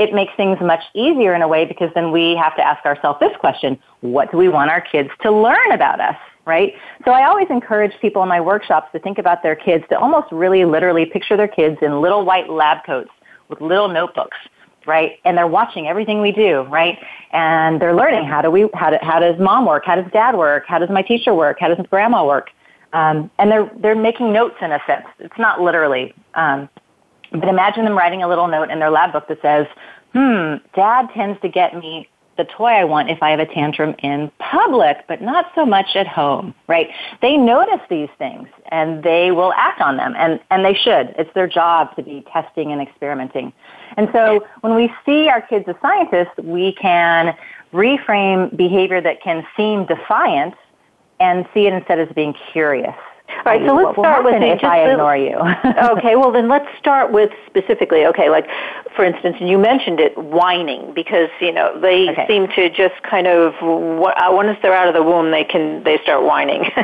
it 0.00 0.12
makes 0.12 0.32
things 0.36 0.58
much 0.60 0.82
easier 0.94 1.34
in 1.34 1.42
a 1.42 1.48
way 1.48 1.64
because 1.64 1.90
then 1.94 2.10
we 2.10 2.34
have 2.34 2.56
to 2.56 2.66
ask 2.66 2.84
ourselves 2.84 3.20
this 3.20 3.36
question, 3.38 3.78
what 4.00 4.30
do 4.30 4.38
we 4.38 4.48
want 4.48 4.70
our 4.70 4.80
kids 4.80 5.10
to 5.22 5.30
learn 5.30 5.72
about 5.72 6.00
us? 6.00 6.16
Right? 6.46 6.72
So 7.04 7.12
I 7.12 7.26
always 7.26 7.46
encourage 7.50 7.92
people 8.00 8.22
in 8.22 8.28
my 8.28 8.40
workshops 8.40 8.88
to 8.92 8.98
think 8.98 9.18
about 9.18 9.42
their 9.42 9.54
kids, 9.54 9.84
to 9.90 9.98
almost 9.98 10.32
really 10.32 10.64
literally 10.64 11.06
picture 11.06 11.36
their 11.36 11.48
kids 11.48 11.76
in 11.82 12.00
little 12.00 12.24
white 12.24 12.48
lab 12.48 12.78
coats 12.84 13.10
with 13.50 13.60
little 13.60 13.88
notebooks, 13.88 14.38
right? 14.86 15.18
And 15.24 15.36
they're 15.36 15.46
watching 15.46 15.86
everything 15.88 16.22
we 16.22 16.32
do, 16.32 16.62
right? 16.62 16.98
And 17.32 17.80
they're 17.80 17.94
learning 17.94 18.24
how 18.24 18.40
do 18.40 18.50
we, 18.50 18.68
how, 18.74 18.90
do, 18.90 18.98
how 19.02 19.18
does 19.18 19.38
mom 19.38 19.66
work? 19.66 19.84
How 19.84 19.96
does 19.96 20.10
dad 20.12 20.36
work? 20.36 20.64
How 20.66 20.78
does 20.78 20.88
my 20.88 21.02
teacher 21.02 21.34
work? 21.34 21.58
How 21.60 21.74
does 21.74 21.84
grandma 21.90 22.24
work? 22.24 22.50
Um, 22.92 23.30
and 23.38 23.50
they're, 23.50 23.70
they're 23.78 23.94
making 23.94 24.32
notes 24.32 24.56
in 24.62 24.72
a 24.72 24.80
sense. 24.86 25.06
It's 25.18 25.38
not 25.38 25.60
literally. 25.60 26.14
Um, 26.34 26.68
but 27.32 27.48
imagine 27.48 27.84
them 27.84 27.96
writing 27.96 28.22
a 28.22 28.28
little 28.28 28.48
note 28.48 28.70
in 28.70 28.78
their 28.78 28.90
lab 28.90 29.12
book 29.12 29.28
that 29.28 29.40
says, 29.42 29.66
hmm, 30.12 30.56
dad 30.74 31.08
tends 31.14 31.40
to 31.42 31.48
get 31.48 31.76
me 31.76 32.08
the 32.40 32.46
toy 32.46 32.68
I 32.68 32.84
want 32.84 33.10
if 33.10 33.22
I 33.22 33.30
have 33.30 33.40
a 33.40 33.44
tantrum 33.44 33.94
in 34.02 34.30
public, 34.38 35.04
but 35.06 35.20
not 35.20 35.52
so 35.54 35.66
much 35.66 35.94
at 35.94 36.08
home, 36.08 36.54
right? 36.68 36.88
They 37.20 37.36
notice 37.36 37.80
these 37.90 38.08
things 38.16 38.48
and 38.70 39.02
they 39.02 39.30
will 39.30 39.52
act 39.56 39.82
on 39.82 39.98
them 39.98 40.14
and, 40.16 40.40
and 40.50 40.64
they 40.64 40.72
should. 40.72 41.14
It's 41.18 41.32
their 41.34 41.46
job 41.46 41.94
to 41.96 42.02
be 42.02 42.24
testing 42.32 42.72
and 42.72 42.80
experimenting. 42.80 43.52
And 43.98 44.08
so 44.12 44.46
when 44.62 44.74
we 44.74 44.90
see 45.04 45.28
our 45.28 45.42
kids 45.42 45.66
as 45.68 45.76
scientists, 45.82 46.38
we 46.42 46.72
can 46.80 47.36
reframe 47.74 48.56
behavior 48.56 49.02
that 49.02 49.22
can 49.22 49.46
seem 49.54 49.84
defiant 49.84 50.54
and 51.20 51.46
see 51.52 51.66
it 51.66 51.74
instead 51.74 51.98
as 51.98 52.08
being 52.14 52.34
curious. 52.52 52.96
All 53.44 53.52
right, 53.52 53.66
so 53.66 53.74
let's 53.74 53.96
start 53.96 54.24
with 54.24 54.42
if 54.42 54.62
I 54.64 54.84
the, 54.84 54.92
ignore 54.92 55.16
you. 55.16 55.36
okay, 55.96 56.16
well 56.16 56.32
then 56.32 56.48
let's 56.48 56.66
start 56.78 57.12
with 57.12 57.30
specifically. 57.46 58.04
Okay, 58.06 58.28
like 58.28 58.46
for 58.96 59.04
instance, 59.04 59.36
and 59.40 59.48
you 59.48 59.58
mentioned 59.58 60.00
it, 60.00 60.16
whining, 60.16 60.92
because 60.94 61.30
you 61.40 61.52
know 61.52 61.78
they 61.80 62.10
okay. 62.10 62.26
seem 62.28 62.48
to 62.48 62.68
just 62.70 63.00
kind 63.02 63.26
of 63.26 63.54
uh, 63.54 64.30
once 64.32 64.58
they're 64.62 64.74
out 64.74 64.88
of 64.88 64.94
the 64.94 65.02
womb, 65.02 65.30
they 65.30 65.44
can 65.44 65.82
they 65.84 65.98
start 66.02 66.24
whining. 66.24 66.62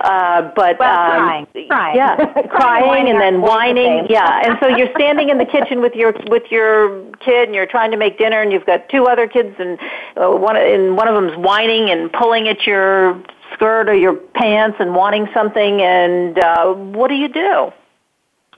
uh, 0.00 0.50
but 0.54 0.78
well, 0.78 1.12
um, 1.12 1.22
crying, 1.22 1.46
crying, 1.68 1.96
yeah, 1.96 2.16
crying, 2.32 2.48
crying 2.48 3.08
and 3.08 3.20
then 3.20 3.40
whining, 3.40 4.06
yeah. 4.08 4.42
And 4.44 4.58
so 4.60 4.68
you're 4.68 4.92
standing 4.94 5.30
in 5.30 5.38
the 5.38 5.46
kitchen 5.46 5.80
with 5.80 5.94
your 5.94 6.12
with 6.26 6.44
your 6.50 7.10
kid, 7.24 7.48
and 7.48 7.54
you're 7.54 7.66
trying 7.66 7.90
to 7.92 7.96
make 7.96 8.18
dinner, 8.18 8.42
and 8.42 8.52
you've 8.52 8.66
got 8.66 8.88
two 8.88 9.06
other 9.06 9.26
kids, 9.26 9.54
and 9.58 9.78
uh, 10.16 10.30
one 10.30 10.56
and 10.56 10.96
one 10.96 11.08
of 11.08 11.14
them's 11.14 11.36
whining 11.38 11.90
and 11.90 12.12
pulling 12.12 12.48
at 12.48 12.66
your 12.66 13.22
skirt 13.54 13.88
or 13.88 13.94
your 13.94 14.14
pants 14.14 14.76
and 14.80 14.94
wanting 14.94 15.28
something, 15.34 15.80
and 15.80 16.38
uh, 16.38 16.72
what 16.72 17.08
do 17.08 17.14
you 17.14 17.28
do? 17.28 17.72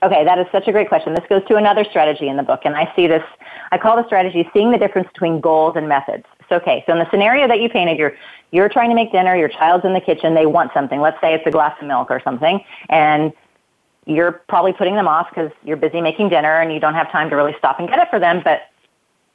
Okay, 0.03 0.23
that 0.23 0.37
is 0.37 0.45
such 0.51 0.67
a 0.67 0.71
great 0.71 0.89
question. 0.89 1.13
This 1.13 1.25
goes 1.29 1.43
to 1.47 1.55
another 1.55 1.83
strategy 1.85 2.27
in 2.27 2.37
the 2.37 2.43
book, 2.43 2.61
and 2.65 2.75
I 2.75 2.91
see 2.95 3.07
this, 3.07 3.23
I 3.71 3.77
call 3.77 3.95
the 3.95 4.05
strategy 4.05 4.47
seeing 4.53 4.71
the 4.71 4.77
difference 4.77 5.07
between 5.07 5.39
goals 5.39 5.75
and 5.75 5.87
methods. 5.87 6.25
So, 6.49 6.57
okay, 6.57 6.83
so 6.85 6.93
in 6.93 6.99
the 6.99 7.09
scenario 7.09 7.47
that 7.47 7.59
you 7.59 7.69
painted, 7.69 7.97
you're, 7.97 8.13
you're 8.51 8.69
trying 8.69 8.89
to 8.89 8.95
make 8.95 9.11
dinner, 9.11 9.35
your 9.35 9.49
child's 9.49 9.85
in 9.85 9.93
the 9.93 10.01
kitchen, 10.01 10.35
they 10.35 10.45
want 10.45 10.71
something. 10.73 10.99
Let's 10.99 11.19
say 11.21 11.33
it's 11.33 11.47
a 11.47 11.51
glass 11.51 11.75
of 11.81 11.87
milk 11.87 12.11
or 12.11 12.21
something, 12.23 12.63
and 12.89 13.33
you're 14.05 14.33
probably 14.47 14.73
putting 14.73 14.95
them 14.95 15.07
off 15.07 15.29
because 15.29 15.51
you're 15.63 15.77
busy 15.77 16.01
making 16.01 16.29
dinner 16.29 16.59
and 16.59 16.71
you 16.71 16.79
don't 16.79 16.93
have 16.93 17.11
time 17.11 17.29
to 17.31 17.35
really 17.35 17.55
stop 17.57 17.79
and 17.79 17.89
get 17.89 17.97
it 17.97 18.09
for 18.09 18.19
them, 18.19 18.41
but 18.43 18.69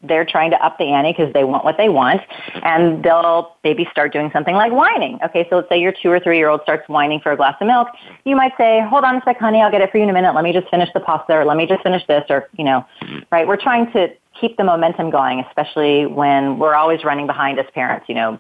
they're 0.03 0.25
trying 0.25 0.51
to 0.51 0.65
up 0.65 0.79
the 0.79 0.85
ante 0.85 1.13
because 1.13 1.33
they 1.35 1.45
want 1.45 1.65
what 1.65 1.77
they 1.77 1.89
want, 1.89 2.23
and 2.63 3.03
they'll 3.03 3.57
maybe 3.63 3.87
start 3.91 4.13
doing 4.13 4.31
something 4.33 4.55
like 4.55 4.73
whining. 4.73 5.19
Okay, 5.25 5.47
so 5.51 5.57
let's 5.57 5.69
say 5.69 5.79
your 5.79 5.93
two 5.93 6.11
or 6.11 6.19
three 6.19 6.39
year 6.39 6.49
old 6.49 6.63
starts 6.63 6.89
whining 6.89 7.21
for 7.21 7.33
a 7.33 7.37
glass 7.37 7.57
of 7.61 7.67
milk. 7.67 7.89
You 8.25 8.35
might 8.35 8.53
say, 8.57 8.81
"Hold 8.89 9.05
on 9.05 9.17
a 9.17 9.23
sec, 9.25 9.39
honey, 9.39 9.61
I'll 9.61 9.71
get 9.71 9.83
it 9.83 9.91
for 9.91 9.99
you 9.99 10.05
in 10.05 10.11
a 10.11 10.13
minute. 10.13 10.35
Let 10.35 10.45
me 10.45 10.53
just 10.53 10.69
finish 10.69 10.89
the 10.95 11.01
pasta, 11.01 11.35
or 11.35 11.45
let 11.45 11.57
me 11.57 11.67
just 11.67 11.83
finish 11.83 12.07
this, 12.07 12.25
or 12.31 12.49
you 12.57 12.65
know, 12.65 12.85
right? 13.31 13.47
We're 13.47 13.57
trying 13.61 13.93
to 13.93 14.09
keep 14.41 14.57
the 14.57 14.65
momentum 14.65 15.11
going, 15.11 15.41
especially 15.41 16.07
when 16.07 16.59
we're 16.59 16.75
always 16.75 17.05
running 17.05 17.27
behind 17.27 17.59
as 17.59 17.67
parents. 17.75 18.09
You 18.09 18.15
know, 18.15 18.39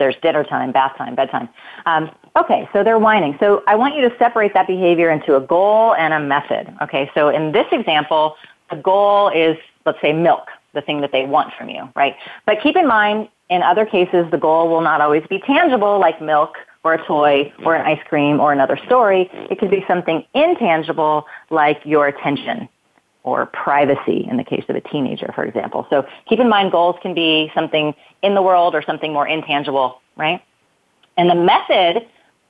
there's 0.00 0.16
dinner 0.22 0.42
time, 0.42 0.72
bath 0.72 0.96
time, 0.98 1.14
bedtime. 1.14 1.48
Um, 1.86 2.10
okay, 2.36 2.68
so 2.72 2.82
they're 2.82 2.98
whining. 2.98 3.36
So 3.38 3.62
I 3.68 3.76
want 3.76 3.94
you 3.94 4.08
to 4.08 4.16
separate 4.18 4.54
that 4.54 4.66
behavior 4.66 5.10
into 5.10 5.36
a 5.36 5.40
goal 5.40 5.94
and 5.94 6.12
a 6.12 6.18
method. 6.18 6.74
Okay, 6.82 7.08
so 7.14 7.28
in 7.28 7.52
this 7.52 7.66
example, 7.70 8.34
the 8.70 8.76
goal 8.76 9.28
is, 9.28 9.56
let's 9.86 10.00
say, 10.00 10.12
milk 10.12 10.48
the 10.74 10.80
thing 10.80 11.00
that 11.00 11.12
they 11.12 11.24
want 11.24 11.52
from 11.54 11.68
you, 11.68 11.88
right? 11.96 12.16
But 12.46 12.62
keep 12.62 12.76
in 12.76 12.86
mind, 12.86 13.28
in 13.48 13.62
other 13.62 13.84
cases, 13.84 14.26
the 14.30 14.38
goal 14.38 14.68
will 14.68 14.80
not 14.80 15.00
always 15.00 15.24
be 15.28 15.40
tangible, 15.40 15.98
like 15.98 16.20
milk 16.22 16.56
or 16.84 16.94
a 16.94 17.06
toy 17.06 17.52
or 17.64 17.74
an 17.74 17.84
ice 17.84 18.00
cream 18.08 18.40
or 18.40 18.52
another 18.52 18.78
story. 18.86 19.28
It 19.50 19.58
could 19.58 19.70
be 19.70 19.84
something 19.86 20.24
intangible, 20.34 21.26
like 21.50 21.80
your 21.84 22.06
attention 22.08 22.68
or 23.22 23.46
privacy 23.46 24.26
in 24.30 24.36
the 24.36 24.44
case 24.44 24.64
of 24.68 24.76
a 24.76 24.80
teenager, 24.80 25.30
for 25.34 25.44
example. 25.44 25.86
So 25.90 26.06
keep 26.26 26.40
in 26.40 26.48
mind, 26.48 26.72
goals 26.72 26.96
can 27.02 27.12
be 27.12 27.50
something 27.54 27.94
in 28.22 28.34
the 28.34 28.42
world 28.42 28.74
or 28.74 28.82
something 28.82 29.12
more 29.12 29.28
intangible, 29.28 30.00
right? 30.16 30.42
And 31.16 31.28
the 31.28 31.34
method 31.34 32.06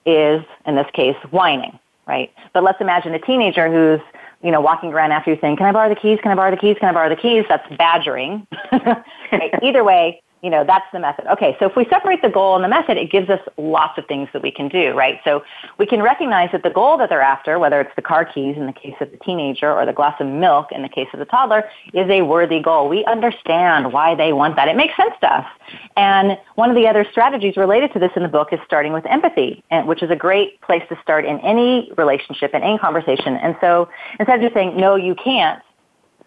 is, 0.06 0.44
in 0.66 0.76
this 0.76 0.86
case, 0.92 1.16
whining, 1.30 1.78
right? 2.06 2.32
But 2.54 2.62
let's 2.62 2.80
imagine 2.80 3.14
a 3.14 3.18
teenager 3.18 3.70
who's 3.70 4.00
you 4.42 4.50
know, 4.50 4.60
walking 4.60 4.92
around 4.92 5.12
after 5.12 5.30
you 5.30 5.38
saying, 5.40 5.56
can 5.56 5.66
I 5.66 5.72
borrow 5.72 5.88
the 5.88 6.00
keys? 6.00 6.18
Can 6.22 6.32
I 6.32 6.34
borrow 6.34 6.50
the 6.50 6.56
keys? 6.56 6.76
Can 6.80 6.88
I 6.88 6.92
borrow 6.92 7.08
the 7.08 7.20
keys? 7.20 7.44
That's 7.48 7.68
badgering. 7.76 8.46
Either 9.62 9.84
way, 9.84 10.22
you 10.42 10.50
know, 10.50 10.64
that's 10.64 10.86
the 10.92 10.98
method. 10.98 11.26
Okay, 11.32 11.56
so 11.58 11.66
if 11.66 11.76
we 11.76 11.84
separate 11.86 12.22
the 12.22 12.30
goal 12.30 12.54
and 12.54 12.64
the 12.64 12.68
method, 12.68 12.96
it 12.96 13.10
gives 13.10 13.28
us 13.28 13.40
lots 13.58 13.98
of 13.98 14.06
things 14.06 14.28
that 14.32 14.42
we 14.42 14.50
can 14.50 14.68
do, 14.68 14.92
right? 14.92 15.20
So 15.24 15.42
we 15.78 15.86
can 15.86 16.02
recognize 16.02 16.50
that 16.52 16.62
the 16.62 16.70
goal 16.70 16.96
that 16.98 17.10
they're 17.10 17.20
after, 17.20 17.58
whether 17.58 17.80
it's 17.80 17.94
the 17.96 18.02
car 18.02 18.24
keys 18.24 18.56
in 18.56 18.66
the 18.66 18.72
case 18.72 18.94
of 19.00 19.10
the 19.10 19.18
teenager 19.18 19.72
or 19.72 19.84
the 19.84 19.92
glass 19.92 20.18
of 20.20 20.26
milk 20.26 20.72
in 20.72 20.82
the 20.82 20.88
case 20.88 21.08
of 21.12 21.18
the 21.18 21.26
toddler, 21.26 21.68
is 21.92 22.08
a 22.08 22.22
worthy 22.22 22.60
goal. 22.60 22.88
We 22.88 23.04
understand 23.04 23.92
why 23.92 24.14
they 24.14 24.32
want 24.32 24.56
that. 24.56 24.68
It 24.68 24.76
makes 24.76 24.96
sense 24.96 25.14
to 25.20 25.32
us. 25.32 25.46
And 25.96 26.38
one 26.54 26.70
of 26.70 26.76
the 26.76 26.86
other 26.86 27.06
strategies 27.10 27.56
related 27.56 27.92
to 27.92 27.98
this 27.98 28.12
in 28.16 28.22
the 28.22 28.28
book 28.28 28.52
is 28.52 28.60
starting 28.64 28.92
with 28.92 29.04
empathy, 29.06 29.62
which 29.84 30.02
is 30.02 30.10
a 30.10 30.16
great 30.16 30.60
place 30.62 30.82
to 30.88 30.98
start 31.02 31.24
in 31.24 31.38
any 31.40 31.92
relationship, 31.96 32.54
in 32.54 32.62
any 32.62 32.78
conversation. 32.78 33.36
And 33.36 33.56
so 33.60 33.88
instead 34.18 34.36
of 34.36 34.42
just 34.42 34.54
saying, 34.54 34.76
no, 34.76 34.96
you 34.96 35.14
can't, 35.14 35.62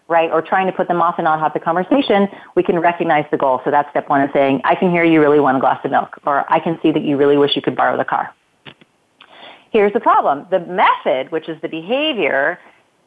right, 0.08 0.30
or 0.30 0.42
trying 0.42 0.66
to 0.66 0.72
put 0.72 0.88
them 0.88 1.00
off 1.00 1.14
and 1.18 1.24
not 1.24 1.40
have 1.40 1.52
the 1.54 1.60
conversation, 1.60 2.28
we 2.54 2.62
can 2.62 2.78
recognize 2.78 3.24
the 3.30 3.38
goal. 3.38 3.60
So 3.64 3.70
that's 3.70 3.88
step 3.90 4.08
one 4.08 4.20
of 4.20 4.30
saying, 4.32 4.60
I 4.64 4.74
can 4.74 4.90
hear 4.90 5.04
you 5.04 5.20
really 5.20 5.40
want 5.40 5.56
a 5.56 5.60
glass 5.60 5.80
of 5.84 5.90
milk, 5.90 6.18
or 6.26 6.44
I 6.52 6.60
can 6.60 6.78
see 6.82 6.90
that 6.92 7.02
you 7.02 7.16
really 7.16 7.38
wish 7.38 7.56
you 7.56 7.62
could 7.62 7.76
borrow 7.76 7.96
the 7.96 8.04
car. 8.04 8.34
Here's 9.70 9.92
the 9.92 10.00
problem. 10.00 10.46
The 10.50 10.60
method, 10.60 11.32
which 11.32 11.48
is 11.48 11.60
the 11.62 11.68
behavior, 11.68 12.60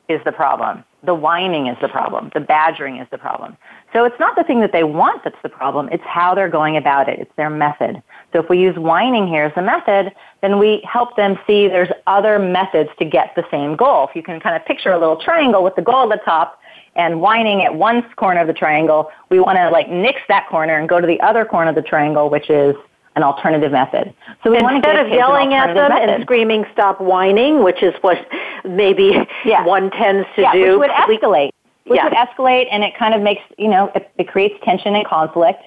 is 0.09 0.21
the 0.25 0.31
problem. 0.31 0.83
The 1.03 1.13
whining 1.13 1.67
is 1.67 1.77
the 1.81 1.87
problem. 1.87 2.31
The 2.33 2.39
badgering 2.39 2.97
is 2.97 3.07
the 3.11 3.17
problem. 3.17 3.55
So 3.93 4.03
it's 4.03 4.19
not 4.19 4.35
the 4.35 4.43
thing 4.43 4.61
that 4.61 4.71
they 4.71 4.83
want 4.83 5.23
that's 5.23 5.41
the 5.43 5.49
problem. 5.49 5.89
It's 5.91 6.03
how 6.03 6.33
they're 6.33 6.49
going 6.49 6.75
about 6.75 7.07
it. 7.07 7.19
It's 7.19 7.31
their 7.37 7.49
method. 7.49 8.01
So 8.33 8.39
if 8.39 8.49
we 8.49 8.59
use 8.59 8.77
whining 8.77 9.27
here 9.27 9.45
as 9.45 9.53
a 9.55 9.61
method, 9.61 10.13
then 10.41 10.59
we 10.59 10.81
help 10.89 11.15
them 11.15 11.37
see 11.45 11.67
there's 11.67 11.91
other 12.07 12.39
methods 12.39 12.89
to 12.99 13.05
get 13.05 13.35
the 13.35 13.45
same 13.51 13.75
goal. 13.75 14.07
If 14.09 14.15
you 14.15 14.23
can 14.23 14.39
kind 14.39 14.55
of 14.55 14.65
picture 14.65 14.91
a 14.91 14.99
little 14.99 15.17
triangle 15.17 15.63
with 15.63 15.75
the 15.75 15.81
goal 15.81 16.11
at 16.11 16.19
the 16.19 16.25
top, 16.25 16.56
and 16.97 17.21
whining 17.21 17.63
at 17.63 17.75
one 17.75 18.03
corner 18.15 18.41
of 18.41 18.47
the 18.47 18.53
triangle, 18.53 19.09
we 19.29 19.39
want 19.39 19.57
to 19.57 19.69
like 19.69 19.89
nix 19.89 20.19
that 20.27 20.47
corner 20.49 20.77
and 20.77 20.89
go 20.89 20.99
to 20.99 21.07
the 21.07 21.21
other 21.21 21.45
corner 21.45 21.69
of 21.69 21.75
the 21.75 21.81
triangle, 21.81 22.29
which 22.29 22.49
is 22.49 22.75
an 23.15 23.23
alternative 23.23 23.71
method. 23.71 24.13
So 24.43 24.51
we 24.51 24.57
instead 24.57 24.97
of 24.97 25.09
yelling 25.09 25.53
at 25.53 25.73
them 25.73 25.89
method. 25.89 26.09
and 26.09 26.23
screaming 26.23 26.65
"stop 26.73 26.99
whining," 26.99 27.63
which 27.63 27.81
is 27.81 27.93
what 28.01 28.17
maybe 28.65 29.13
yeah. 29.45 29.63
one 29.65 29.89
tends 29.91 30.27
to 30.35 30.41
yeah, 30.41 30.53
do, 30.53 30.79
which 30.79 30.89
would 30.89 31.21
escalate. 31.21 31.51
Which 31.85 31.97
yeah. 31.97 32.03
would 32.03 32.13
escalate, 32.13 32.67
and 32.69 32.83
it 32.83 32.97
kind 32.97 33.13
of 33.13 33.21
makes 33.21 33.41
you 33.57 33.69
know 33.69 33.91
it, 33.95 34.11
it 34.17 34.27
creates 34.27 34.55
tension 34.63 34.95
and 34.95 35.05
conflict, 35.05 35.63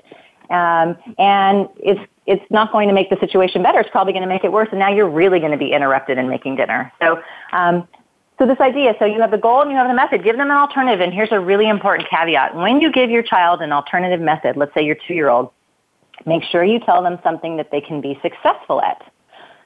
um, 0.51 0.97
and 1.18 1.68
it's 1.78 2.01
it's 2.26 2.45
not 2.51 2.70
going 2.70 2.89
to 2.89 2.95
make 2.95 3.11
the 3.11 3.18
situation 3.18 3.62
better. 3.62 3.81
It's 3.81 3.91
probably 3.91 4.12
going 4.12 4.22
to 4.22 4.28
make 4.28 4.45
it 4.45 4.53
worse, 4.53 4.68
and 4.70 4.78
now 4.78 4.93
you're 4.93 5.09
really 5.09 5.41
going 5.41 5.53
to 5.53 5.59
be 5.59 5.72
interrupted 5.72 6.18
in 6.18 6.28
making 6.28 6.57
dinner. 6.57 6.93
So 7.03 7.20
um, 7.53 7.89
so 8.41 8.47
this 8.47 8.59
idea, 8.61 8.95
so 8.99 9.05
you 9.05 9.20
have 9.20 9.30
the 9.30 9.38
goal 9.38 9.61
and 9.61 9.70
you 9.70 9.76
have 9.76 9.86
the 9.86 9.95
method. 9.95 10.24
Give 10.24 10.38
them 10.38 10.51
an 10.51 10.57
alternative. 10.57 11.03
And 11.03 11.12
here's 11.12 11.30
a 11.30 11.38
really 11.38 11.68
important 11.68 12.09
caveat. 12.09 12.57
When 12.57 12.80
you 12.80 12.91
give 12.91 13.11
your 13.11 13.22
child 13.22 13.61
an 13.61 13.70
alternative 13.70 14.18
method, 14.18 14.57
let's 14.57 14.72
say 14.72 14.82
your 14.82 14.97
two-year-old, 15.07 15.51
make 16.24 16.43
sure 16.45 16.64
you 16.64 16.80
tell 16.80 17.03
them 17.03 17.18
something 17.22 17.59
that 17.59 17.70
they 17.70 17.82
can 17.82 18.01
be 18.01 18.18
successful 18.22 18.80
at. 18.80 19.03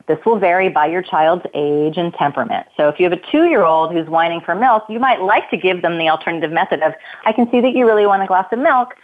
This 0.09 0.19
will 0.27 0.41
vary 0.41 0.71
by 0.71 0.87
your 0.87 1.03
child's 1.03 1.45
age 1.55 1.97
and 1.97 2.13
temperament. 2.15 2.67
So 2.77 2.89
if 2.89 2.99
you 2.99 3.09
have 3.09 3.13
a 3.13 3.31
two-year-old 3.31 3.93
who's 3.93 4.09
whining 4.09 4.41
for 4.41 4.57
milk, 4.57 4.83
you 4.89 4.99
might 4.99 5.23
like 5.23 5.49
to 5.51 5.57
give 5.57 5.81
them 5.81 5.97
the 5.97 6.09
alternative 6.09 6.51
method 6.51 6.83
of, 6.83 6.95
I 7.25 7.33
can 7.33 7.49
see 7.53 7.61
that 7.61 7.75
you 7.77 7.87
really 7.87 8.07
want 8.07 8.25
a 8.25 8.27
glass 8.27 8.47
of 8.51 8.59
milk, 8.59 8.97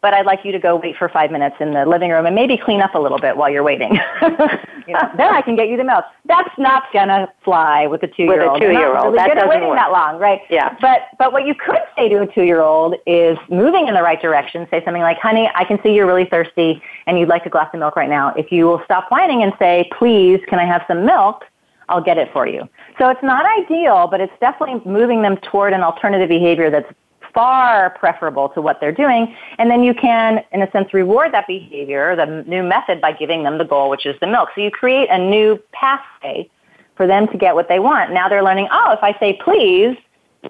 but 0.00 0.14
I'd 0.14 0.26
like 0.26 0.44
you 0.44 0.52
to 0.52 0.58
go 0.58 0.76
wait 0.76 0.96
for 0.96 1.08
five 1.08 1.30
minutes 1.30 1.56
in 1.60 1.72
the 1.72 1.86
living 1.86 2.10
room 2.10 2.26
and 2.26 2.34
maybe 2.34 2.56
clean 2.56 2.80
up 2.80 2.94
a 2.94 2.98
little 2.98 3.18
bit 3.18 3.36
while 3.36 3.50
you're 3.50 3.62
waiting. 3.62 3.98
know, 4.92 5.10
then 5.16 5.32
I 5.32 5.42
can 5.42 5.56
get 5.56 5.68
you 5.68 5.76
the 5.76 5.84
milk. 5.84 6.04
That's 6.24 6.56
not 6.58 6.84
gonna 6.92 7.32
fly 7.44 7.86
with 7.86 8.02
a 8.02 8.08
two-year-old. 8.08 8.60
With 8.60 8.62
a 8.62 8.66
two-year-old, 8.66 9.04
really 9.04 9.16
that 9.16 9.34
doesn't 9.34 9.48
waiting 9.48 9.68
work. 9.68 9.78
that 9.78 9.92
long, 9.92 10.18
right? 10.18 10.40
Yeah. 10.50 10.76
But 10.80 11.08
but 11.18 11.32
what 11.32 11.46
you 11.46 11.54
could 11.54 11.82
say 11.96 12.08
to 12.08 12.22
a 12.22 12.26
two-year-old 12.26 12.96
is 13.06 13.38
moving 13.50 13.88
in 13.88 13.94
the 13.94 14.02
right 14.02 14.20
direction. 14.20 14.66
Say 14.70 14.84
something 14.84 15.02
like, 15.02 15.18
"Honey, 15.18 15.50
I 15.54 15.64
can 15.64 15.80
see 15.82 15.94
you're 15.94 16.06
really 16.06 16.26
thirsty 16.26 16.82
and 17.06 17.18
you'd 17.18 17.28
like 17.28 17.46
a 17.46 17.50
glass 17.50 17.70
of 17.72 17.80
milk 17.80 17.96
right 17.96 18.08
now. 18.08 18.34
If 18.34 18.52
you 18.52 18.66
will 18.66 18.82
stop 18.84 19.10
whining 19.10 19.42
and 19.42 19.52
say, 19.58 19.88
please, 19.98 20.40
can 20.48 20.58
I 20.58 20.64
have 20.64 20.84
some 20.88 21.04
milk?" 21.04 21.44
I'll 21.88 22.02
get 22.02 22.18
it 22.18 22.32
for 22.32 22.48
you. 22.48 22.68
So 22.98 23.08
it's 23.10 23.22
not 23.22 23.46
ideal, 23.46 24.08
but 24.10 24.20
it's 24.20 24.32
definitely 24.40 24.82
moving 24.90 25.22
them 25.22 25.36
toward 25.36 25.72
an 25.72 25.82
alternative 25.82 26.28
behavior 26.28 26.68
that's 26.68 26.92
far 27.36 27.90
preferable 27.90 28.48
to 28.48 28.62
what 28.62 28.80
they're 28.80 28.90
doing. 28.90 29.36
And 29.58 29.70
then 29.70 29.82
you 29.82 29.92
can, 29.92 30.42
in 30.52 30.62
a 30.62 30.70
sense, 30.70 30.94
reward 30.94 31.32
that 31.32 31.46
behavior, 31.46 32.16
the 32.16 32.42
new 32.46 32.62
method, 32.62 32.98
by 33.02 33.12
giving 33.12 33.42
them 33.42 33.58
the 33.58 33.64
goal, 33.64 33.90
which 33.90 34.06
is 34.06 34.16
the 34.20 34.26
milk. 34.26 34.48
So 34.54 34.62
you 34.62 34.70
create 34.70 35.10
a 35.10 35.18
new 35.18 35.62
pathway 35.72 36.48
for 36.96 37.06
them 37.06 37.28
to 37.28 37.36
get 37.36 37.54
what 37.54 37.68
they 37.68 37.78
want. 37.78 38.10
Now 38.10 38.26
they're 38.30 38.42
learning, 38.42 38.68
oh, 38.72 38.92
if 38.92 39.00
I 39.02 39.14
say 39.20 39.38
please 39.44 39.98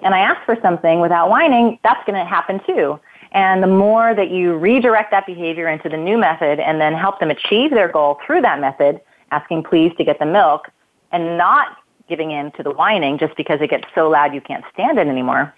and 0.01 0.15
I 0.15 0.19
ask 0.19 0.45
for 0.45 0.57
something 0.61 1.01
without 1.01 1.29
whining, 1.29 1.77
that's 1.83 2.03
going 2.05 2.17
to 2.17 2.23
happen 2.23 2.61
too. 2.65 2.99
And 3.33 3.61
the 3.61 3.67
more 3.67 4.15
that 4.15 4.31
you 4.31 4.55
redirect 4.55 5.11
that 5.11 5.25
behavior 5.25 5.67
into 5.67 5.89
the 5.89 5.97
new 5.97 6.17
method 6.17 6.61
and 6.61 6.79
then 6.79 6.93
help 6.93 7.19
them 7.19 7.29
achieve 7.29 7.71
their 7.71 7.91
goal 7.91 8.17
through 8.25 8.41
that 8.43 8.61
method, 8.61 9.01
asking 9.31 9.63
please 9.63 9.91
to 9.97 10.05
get 10.05 10.19
the 10.19 10.25
milk 10.25 10.69
and 11.11 11.37
not 11.37 11.77
giving 12.07 12.31
in 12.31 12.51
to 12.53 12.63
the 12.63 12.71
whining 12.71 13.17
just 13.17 13.35
because 13.35 13.59
it 13.61 13.69
gets 13.69 13.85
so 13.93 14.09
loud 14.09 14.33
you 14.33 14.39
can't 14.39 14.63
stand 14.73 14.97
it 14.97 15.07
anymore, 15.07 15.53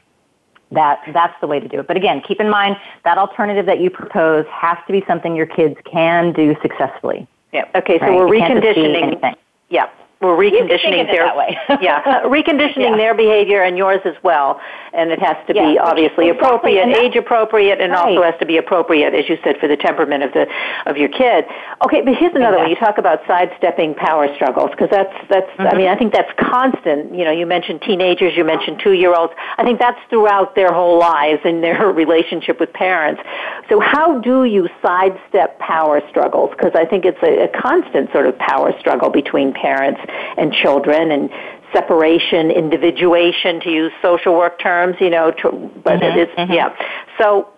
that 0.71 1.01
that's 1.13 1.33
the 1.41 1.47
way 1.47 1.59
to 1.59 1.67
do 1.67 1.79
it. 1.79 1.87
But 1.87 1.97
again, 1.97 2.21
keep 2.21 2.39
in 2.39 2.49
mind 2.49 2.77
that 3.03 3.17
alternative 3.17 3.65
that 3.65 3.79
you 3.79 3.89
propose 3.89 4.45
has 4.47 4.77
to 4.87 4.93
be 4.93 5.03
something 5.07 5.35
your 5.35 5.45
kids 5.45 5.75
can 5.85 6.31
do 6.33 6.55
successfully. 6.61 7.27
Yeah. 7.51 7.65
Okay. 7.75 7.99
So 7.99 8.05
right? 8.05 8.15
we're 8.15 8.27
reconditioning. 8.27 9.35
Yeah 9.69 9.89
we're 10.21 10.35
reconditioning 10.35 11.07
their 11.07 11.27
yeah 11.81 12.23
reconditioning 12.23 12.91
yeah. 12.91 12.97
their 12.97 13.15
behavior 13.15 13.63
and 13.63 13.77
yours 13.77 14.01
as 14.03 14.15
well. 14.21 14.59
And 14.91 15.11
it 15.11 15.19
has 15.19 15.37
to 15.47 15.55
yeah, 15.55 15.71
be 15.71 15.79
obviously 15.79 16.27
exactly. 16.27 16.75
appropriate 16.75 16.97
age 16.97 17.15
appropriate 17.15 17.79
and 17.79 17.93
right. 17.93 18.09
also 18.09 18.23
has 18.23 18.37
to 18.39 18.45
be 18.45 18.57
appropriate 18.57 19.13
as 19.13 19.29
you 19.29 19.37
said 19.43 19.57
for 19.59 19.67
the 19.69 19.77
temperament 19.77 20.23
of 20.23 20.33
the 20.33 20.47
of 20.87 20.97
your 20.97 21.07
kid. 21.07 21.45
Okay 21.85 22.01
but 22.01 22.15
here's 22.15 22.35
another 22.35 22.57
one. 22.57 22.69
You 22.69 22.75
talk 22.75 22.97
about 22.97 23.21
sidestepping 23.27 23.95
power 23.95 24.27
struggles 24.35 24.71
because 24.71 24.89
that's 24.91 25.13
that's 25.29 25.49
mm-hmm. 25.51 25.67
i 25.67 25.75
mean 25.75 25.87
i 25.87 25.95
think 25.95 26.11
that's 26.11 26.31
constant. 26.37 27.15
You 27.15 27.23
know 27.23 27.31
you 27.31 27.45
mentioned 27.45 27.81
teenagers 27.81 28.35
you 28.35 28.43
mentioned 28.43 28.81
two 28.83 28.93
year 28.93 29.15
olds 29.15 29.31
i 29.57 29.63
think 29.63 29.79
that's 29.79 29.99
throughout 30.09 30.53
their 30.53 30.73
whole 30.73 30.99
lives 30.99 31.39
and 31.45 31.63
their 31.63 31.93
relationship 31.93 32.59
with 32.59 32.73
parents. 32.73 33.21
So 33.69 33.79
how 33.79 34.19
do 34.19 34.43
you 34.43 34.67
sidestep 34.81 35.59
power 35.59 36.01
struggles? 36.09 36.49
Because 36.51 36.73
i 36.75 36.83
think 36.83 37.05
it's 37.05 37.23
a, 37.23 37.45
a 37.45 37.61
constant 37.61 38.11
sort 38.11 38.25
of 38.27 38.37
power 38.37 38.77
struggle 38.81 39.09
between 39.09 39.53
parents 39.53 40.01
and 40.37 40.53
children 40.53 41.11
and 41.11 41.29
separation, 41.73 42.51
individuation, 42.51 43.59
to 43.61 43.69
use 43.69 43.91
social 44.01 44.35
work 44.35 44.59
terms, 44.59 44.95
you 44.99 45.09
know, 45.09 45.31
to, 45.31 45.71
but 45.83 45.99
mm-hmm, 45.99 46.19
it's, 46.19 46.31
mm-hmm. 46.31 46.51
yeah. 46.51 46.75
So 47.19 47.49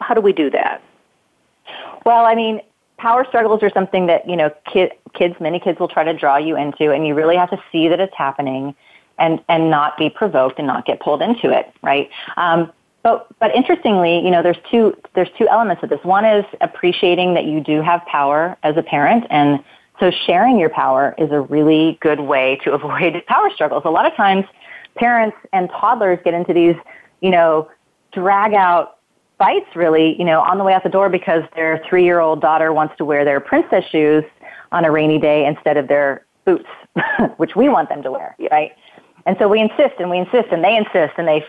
how 0.00 0.14
do 0.14 0.20
we 0.20 0.32
do 0.32 0.50
that? 0.50 0.82
Well, 2.04 2.24
I 2.24 2.34
mean, 2.34 2.60
power 2.98 3.24
struggles 3.28 3.62
are 3.62 3.70
something 3.70 4.06
that, 4.06 4.28
you 4.28 4.36
know, 4.36 4.50
kid, 4.72 4.92
kids, 5.14 5.34
many 5.40 5.60
kids 5.60 5.78
will 5.78 5.88
try 5.88 6.04
to 6.04 6.14
draw 6.14 6.36
you 6.36 6.56
into, 6.56 6.92
and 6.92 7.06
you 7.06 7.14
really 7.14 7.36
have 7.36 7.50
to 7.50 7.62
see 7.72 7.88
that 7.88 8.00
it's 8.00 8.14
happening 8.16 8.74
and, 9.18 9.42
and 9.48 9.70
not 9.70 9.96
be 9.96 10.10
provoked 10.10 10.58
and 10.58 10.66
not 10.66 10.86
get 10.86 11.00
pulled 11.00 11.22
into 11.22 11.50
it, 11.50 11.72
right? 11.82 12.08
Um, 12.36 12.72
but 13.02 13.28
but 13.38 13.54
interestingly, 13.54 14.18
you 14.18 14.32
know, 14.32 14.42
there's 14.42 14.58
two 14.68 14.96
there's 15.14 15.28
two 15.38 15.46
elements 15.48 15.80
of 15.84 15.90
this. 15.90 16.00
One 16.02 16.24
is 16.24 16.44
appreciating 16.60 17.34
that 17.34 17.44
you 17.44 17.60
do 17.60 17.80
have 17.80 18.04
power 18.06 18.56
as 18.64 18.76
a 18.76 18.82
parent, 18.82 19.26
and 19.30 19.62
so 20.00 20.10
sharing 20.26 20.58
your 20.58 20.70
power 20.70 21.14
is 21.18 21.30
a 21.30 21.40
really 21.40 21.98
good 22.00 22.20
way 22.20 22.58
to 22.64 22.72
avoid 22.78 23.22
power 23.26 23.50
struggles. 23.54 23.82
A 23.84 23.90
lot 23.90 24.06
of 24.06 24.14
times, 24.14 24.44
parents 24.94 25.36
and 25.52 25.68
toddlers 25.70 26.18
get 26.24 26.34
into 26.34 26.52
these, 26.52 26.76
you 27.20 27.30
know, 27.30 27.68
drag 28.12 28.54
out 28.54 28.98
fights 29.38 29.66
really, 29.74 30.16
you 30.18 30.24
know, 30.24 30.40
on 30.40 30.56
the 30.58 30.64
way 30.64 30.72
out 30.72 30.82
the 30.82 30.88
door 30.88 31.10
because 31.10 31.42
their 31.54 31.82
three 31.88 32.04
year 32.04 32.20
old 32.20 32.40
daughter 32.40 32.72
wants 32.72 32.96
to 32.96 33.04
wear 33.04 33.24
their 33.24 33.40
princess 33.40 33.84
shoes 33.90 34.24
on 34.72 34.84
a 34.84 34.90
rainy 34.90 35.18
day 35.18 35.46
instead 35.46 35.76
of 35.76 35.88
their 35.88 36.24
boots, 36.44 36.68
which 37.36 37.54
we 37.54 37.68
want 37.68 37.88
them 37.88 38.02
to 38.02 38.10
wear, 38.10 38.34
right? 38.50 38.72
And 39.26 39.36
so 39.40 39.48
we 39.48 39.60
insist 39.60 39.94
and 39.98 40.08
we 40.08 40.18
insist 40.18 40.48
and 40.52 40.62
they 40.62 40.76
insist 40.76 41.14
and 41.18 41.26
they 41.26 41.44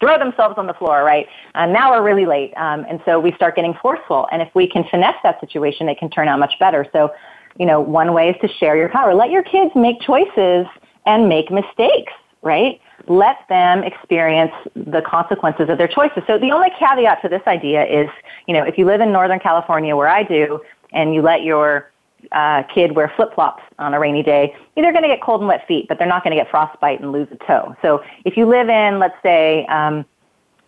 throw 0.00 0.18
themselves 0.18 0.56
on 0.58 0.66
the 0.66 0.74
floor, 0.74 1.02
right? 1.02 1.26
And 1.54 1.72
now 1.72 1.90
we're 1.90 2.02
really 2.02 2.26
late. 2.26 2.52
Um, 2.56 2.84
and 2.88 3.00
so 3.06 3.18
we 3.18 3.32
start 3.32 3.56
getting 3.56 3.74
forceful. 3.80 4.28
And 4.30 4.42
if 4.42 4.54
we 4.54 4.68
can 4.68 4.84
finesse 4.90 5.16
that 5.22 5.40
situation, 5.40 5.88
it 5.88 5.98
can 5.98 6.10
turn 6.10 6.28
out 6.28 6.38
much 6.38 6.52
better. 6.60 6.86
So, 6.92 7.10
you 7.58 7.66
know, 7.66 7.80
one 7.80 8.12
way 8.12 8.30
is 8.30 8.36
to 8.40 8.48
share 8.48 8.76
your 8.76 8.88
power. 8.88 9.14
Let 9.14 9.30
your 9.30 9.42
kids 9.42 9.72
make 9.74 10.00
choices 10.00 10.66
and 11.06 11.28
make 11.28 11.50
mistakes, 11.50 12.12
right? 12.42 12.80
Let 13.08 13.38
them 13.48 13.82
experience 13.82 14.52
the 14.74 15.02
consequences 15.02 15.68
of 15.68 15.78
their 15.78 15.88
choices. 15.88 16.22
So 16.26 16.38
the 16.38 16.50
only 16.50 16.70
caveat 16.78 17.22
to 17.22 17.28
this 17.28 17.42
idea 17.46 17.84
is, 17.84 18.08
you 18.46 18.54
know, 18.54 18.62
if 18.62 18.78
you 18.78 18.84
live 18.86 19.00
in 19.00 19.12
Northern 19.12 19.40
California 19.40 19.96
where 19.96 20.08
I 20.08 20.22
do, 20.22 20.60
and 20.92 21.14
you 21.14 21.22
let 21.22 21.42
your 21.42 21.90
uh, 22.30 22.62
kid 22.74 22.94
wear 22.94 23.12
flip 23.16 23.34
flops 23.34 23.62
on 23.78 23.94
a 23.94 23.98
rainy 23.98 24.22
day, 24.22 24.54
they're 24.76 24.92
going 24.92 25.02
to 25.02 25.08
get 25.08 25.22
cold 25.22 25.40
and 25.40 25.48
wet 25.48 25.66
feet, 25.66 25.88
but 25.88 25.98
they're 25.98 26.06
not 26.06 26.22
going 26.22 26.36
to 26.36 26.40
get 26.42 26.50
frostbite 26.50 27.00
and 27.00 27.12
lose 27.12 27.28
a 27.32 27.36
toe. 27.46 27.74
So 27.82 28.02
if 28.24 28.36
you 28.36 28.46
live 28.46 28.68
in, 28.68 28.98
let's 28.98 29.16
say, 29.22 29.66
um, 29.66 30.04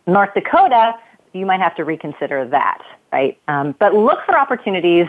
North 0.06 0.34
Dakota, 0.34 0.94
you 1.32 1.46
might 1.46 1.60
have 1.60 1.74
to 1.76 1.84
reconsider 1.84 2.46
that, 2.48 2.82
right? 3.12 3.38
Um, 3.48 3.74
but 3.78 3.94
look 3.94 4.20
for 4.24 4.38
opportunities 4.38 5.06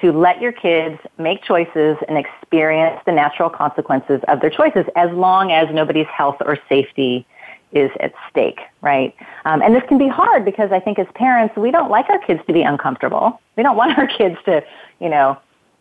to 0.00 0.12
let 0.12 0.40
your 0.40 0.52
kids 0.52 0.98
make 1.18 1.42
choices 1.42 1.96
and 2.08 2.16
experience 2.16 3.00
the 3.06 3.12
natural 3.12 3.50
consequences 3.50 4.20
of 4.28 4.40
their 4.40 4.50
choices 4.50 4.84
as 4.96 5.10
long 5.12 5.52
as 5.52 5.72
nobody's 5.72 6.06
health 6.06 6.36
or 6.44 6.58
safety 6.68 7.26
is 7.72 7.90
at 8.00 8.12
stake, 8.30 8.60
right? 8.80 9.14
Um, 9.44 9.60
and 9.60 9.74
this 9.74 9.82
can 9.88 9.98
be 9.98 10.08
hard 10.08 10.44
because 10.44 10.72
I 10.72 10.80
think 10.80 10.98
as 10.98 11.06
parents, 11.14 11.56
we 11.56 11.70
don't 11.70 11.90
like 11.90 12.08
our 12.08 12.18
kids 12.18 12.40
to 12.46 12.52
be 12.52 12.62
uncomfortable. 12.62 13.40
We 13.56 13.62
don't 13.62 13.76
want 13.76 13.98
our 13.98 14.06
kids 14.06 14.36
to, 14.46 14.64
you 15.00 15.08
know, 15.08 15.38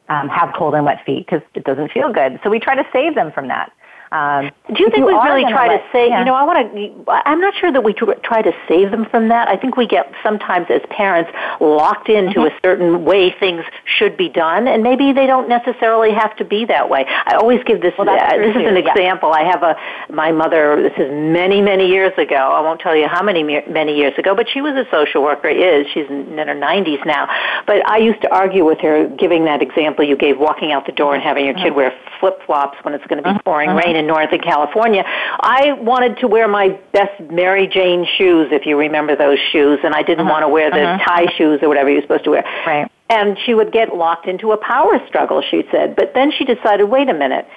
um, 0.10 0.30
have 0.30 0.54
cold 0.56 0.74
and 0.74 0.86
wet 0.86 1.04
feet 1.06 1.26
because 1.26 1.42
it 1.54 1.64
doesn't 1.64 1.92
feel 1.92 2.12
good. 2.12 2.40
So 2.44 2.50
we 2.50 2.60
try 2.60 2.76
to 2.76 2.88
save 2.92 3.16
them 3.16 3.32
from 3.32 3.48
that. 3.50 3.72
Um, 4.12 4.52
Do 4.74 4.82
you 4.82 4.90
think 4.90 5.00
you 5.00 5.06
we 5.08 5.14
really 5.14 5.44
try 5.52 5.68
let, 5.68 5.78
to 5.78 5.92
say? 5.92 6.08
Yeah. 6.10 6.20
You 6.20 6.26
know, 6.26 6.34
I 6.34 6.44
want 6.44 6.74
to. 6.74 7.12
I'm 7.12 7.42
not 7.42 7.54
sure 7.56 7.72
that 7.72 7.84
we 7.84 7.94
try 7.94 8.42
to 8.42 8.54
save 8.68 8.92
them 8.92 9.06
from 9.10 9.30
that. 9.30 9.48
I 9.48 9.58
think 9.58 9.76
we 9.76 9.86
get 9.86 10.12
sometimes 10.24 10.68
as 10.70 10.82
parents 10.90 11.32
locked 11.60 12.10
into 12.10 12.40
mm-hmm. 12.40 12.56
a 12.56 12.60
certain 12.62 13.04
way 13.04 13.36
things 13.38 13.64
should 13.98 14.16
be 14.16 14.30
done, 14.30 14.68
and 14.68 14.82
maybe 14.82 15.12
they 15.12 15.28
don't 15.28 15.50
necessarily 15.50 16.14
have 16.14 16.36
to 16.38 16.46
be 16.46 16.66
that 16.66 16.90
way. 16.90 17.06
I 17.08 17.36
always 17.36 17.64
give 17.66 17.82
this. 17.82 17.94
Well, 17.98 18.10
uh, 18.10 18.38
this 18.38 18.56
is 18.56 18.56
an 18.56 18.78
yeah. 18.78 18.92
example. 18.92 19.34
I 19.34 19.44
have 19.44 19.64
a 19.64 19.76
my 20.10 20.32
mother. 20.32 20.82
This 20.82 20.98
is 20.98 21.12
many 21.12 21.62
many 21.62 21.88
years 21.88 22.14
ago. 22.18 22.36
I 22.36 22.62
won't 22.62 22.80
tell 22.80 22.96
you 22.96 23.08
how 23.08 23.24
many 23.24 23.44
many 23.44 23.98
years 23.98 24.14
ago, 24.18 24.36
but 24.36 24.48
she 24.50 24.62
was 24.62 24.74
a 24.76 24.90
social 24.90 25.22
worker. 25.22 25.50
Is 25.50 25.86
she's 25.94 26.08
in 26.10 26.38
her 26.38 26.56
90s 26.56 27.06
now. 27.06 27.28
But 27.66 27.86
I 27.90 27.98
used 27.98 28.22
to 28.22 28.34
argue 28.34 28.64
with 28.64 28.80
her, 28.80 29.10
giving 29.18 29.46
that 29.46 29.62
example 29.62 30.06
you 30.06 30.16
gave, 30.16 30.40
walking 30.40 30.72
out 30.72 30.86
the 30.86 30.92
door 30.92 31.14
and 31.14 31.24
having 31.24 31.46
your 31.46 31.56
kid 31.56 31.68
mm-hmm. 31.68 31.76
wear 31.76 32.00
flip 32.20 32.40
flops 32.46 32.78
when 32.84 32.94
it's 32.94 33.06
going 33.08 33.22
to 33.22 33.24
be 33.24 33.30
mm-hmm. 33.30 33.44
pouring 33.44 33.76
rain 33.76 33.97
in 33.98 34.08
Northern 34.08 34.40
California, 34.40 35.04
I 35.06 35.74
wanted 35.74 36.18
to 36.20 36.28
wear 36.28 36.48
my 36.48 36.70
best 36.94 37.20
Mary 37.32 37.68
Jane 37.68 38.06
shoes, 38.18 38.50
if 38.52 38.66
you 38.66 38.78
remember 38.78 39.16
those 39.16 39.40
shoes, 39.52 39.80
and 39.84 39.94
I 39.94 40.04
didn't 40.04 40.22
uh-huh. 40.22 40.32
want 40.32 40.44
to 40.44 40.50
wear 40.50 40.72
the 40.72 40.84
uh-huh. 40.84 41.06
tie 41.06 41.34
shoes 41.38 41.60
or 41.62 41.68
whatever 41.68 41.90
you're 41.90 42.02
supposed 42.02 42.24
to 42.26 42.32
wear. 42.32 42.44
Right. 42.66 42.90
And 43.10 43.38
she 43.46 43.54
would 43.54 43.72
get 43.72 43.96
locked 43.96 44.28
into 44.28 44.52
a 44.52 44.58
power 44.58 45.00
struggle, 45.08 45.42
she 45.42 45.64
said. 45.72 45.96
But 45.96 46.14
then 46.14 46.32
she 46.32 46.44
decided, 46.44 46.86
wait 46.86 47.10
a 47.10 47.14
minute, 47.14 47.48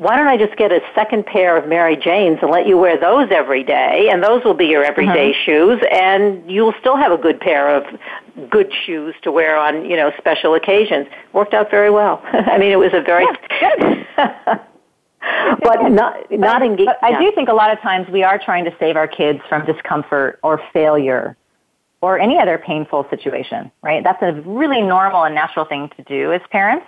why 0.00 0.16
don't 0.16 0.28
I 0.28 0.38
just 0.38 0.56
get 0.56 0.72
a 0.72 0.80
second 0.94 1.26
pair 1.26 1.58
of 1.58 1.68
Mary 1.68 1.94
Janes 1.94 2.38
and 2.40 2.50
let 2.50 2.66
you 2.66 2.78
wear 2.78 2.98
those 2.98 3.28
every 3.30 3.62
day, 3.62 4.08
and 4.10 4.22
those 4.22 4.42
will 4.44 4.54
be 4.54 4.64
your 4.64 4.82
everyday 4.82 5.30
uh-huh. 5.30 5.44
shoes, 5.44 5.82
and 5.92 6.50
you'll 6.50 6.72
still 6.80 6.96
have 6.96 7.12
a 7.12 7.18
good 7.18 7.38
pair 7.38 7.68
of 7.68 7.84
good 8.48 8.72
shoes 8.86 9.14
to 9.22 9.30
wear 9.30 9.58
on, 9.58 9.84
you 9.84 9.96
know, 9.96 10.10
special 10.16 10.54
occasions. 10.54 11.06
Worked 11.34 11.52
out 11.52 11.70
very 11.70 11.90
well. 11.90 12.22
I 12.32 12.56
mean, 12.56 12.72
it 12.72 12.78
was 12.78 12.92
a 12.94 13.02
very 13.02 13.26
yeah, 13.60 14.64
but 15.62 15.90
not 15.90 16.30
not 16.30 16.62
engage. 16.62 16.86
But 16.86 16.98
I 17.02 17.18
do 17.18 17.30
think 17.32 17.48
a 17.48 17.54
lot 17.54 17.72
of 17.72 17.80
times 17.80 18.08
we 18.08 18.22
are 18.22 18.38
trying 18.38 18.64
to 18.64 18.74
save 18.78 18.96
our 18.96 19.08
kids 19.08 19.40
from 19.48 19.66
discomfort 19.66 20.38
or 20.42 20.62
failure 20.72 21.36
or 22.00 22.18
any 22.18 22.38
other 22.38 22.56
painful 22.56 23.06
situation, 23.10 23.70
right? 23.82 24.02
That's 24.02 24.22
a 24.22 24.32
really 24.48 24.80
normal 24.80 25.24
and 25.24 25.34
natural 25.34 25.66
thing 25.66 25.90
to 25.96 26.02
do 26.04 26.32
as 26.32 26.40
parents. 26.50 26.86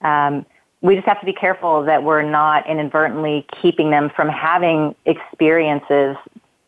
Um, 0.00 0.46
we 0.80 0.94
just 0.94 1.06
have 1.06 1.20
to 1.20 1.26
be 1.26 1.32
careful 1.32 1.84
that 1.84 2.02
we're 2.02 2.22
not 2.22 2.68
inadvertently 2.68 3.46
keeping 3.60 3.90
them 3.90 4.10
from 4.14 4.28
having 4.28 4.94
experiences 5.06 6.16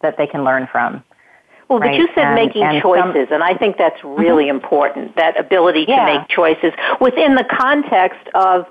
that 0.03 0.17
they 0.17 0.27
can 0.27 0.45
learn 0.45 0.69
from. 0.71 1.03
Well, 1.69 1.79
right? 1.79 1.93
but 1.93 1.97
you 1.99 2.09
said 2.15 2.27
and, 2.27 2.35
making 2.35 2.63
and 2.63 2.83
choices, 2.83 3.29
some, 3.29 3.35
and 3.35 3.43
I 3.43 3.55
think 3.55 3.77
that's 3.79 4.03
really 4.05 4.45
mm-hmm. 4.45 4.57
important, 4.57 5.17
that 5.17 5.39
ability 5.39 5.87
yeah. 5.89 6.05
to 6.07 6.19
make 6.19 6.29
choices 6.29 6.73
within 7.01 7.35
the 7.35 7.45
context 7.45 8.29
of 8.35 8.67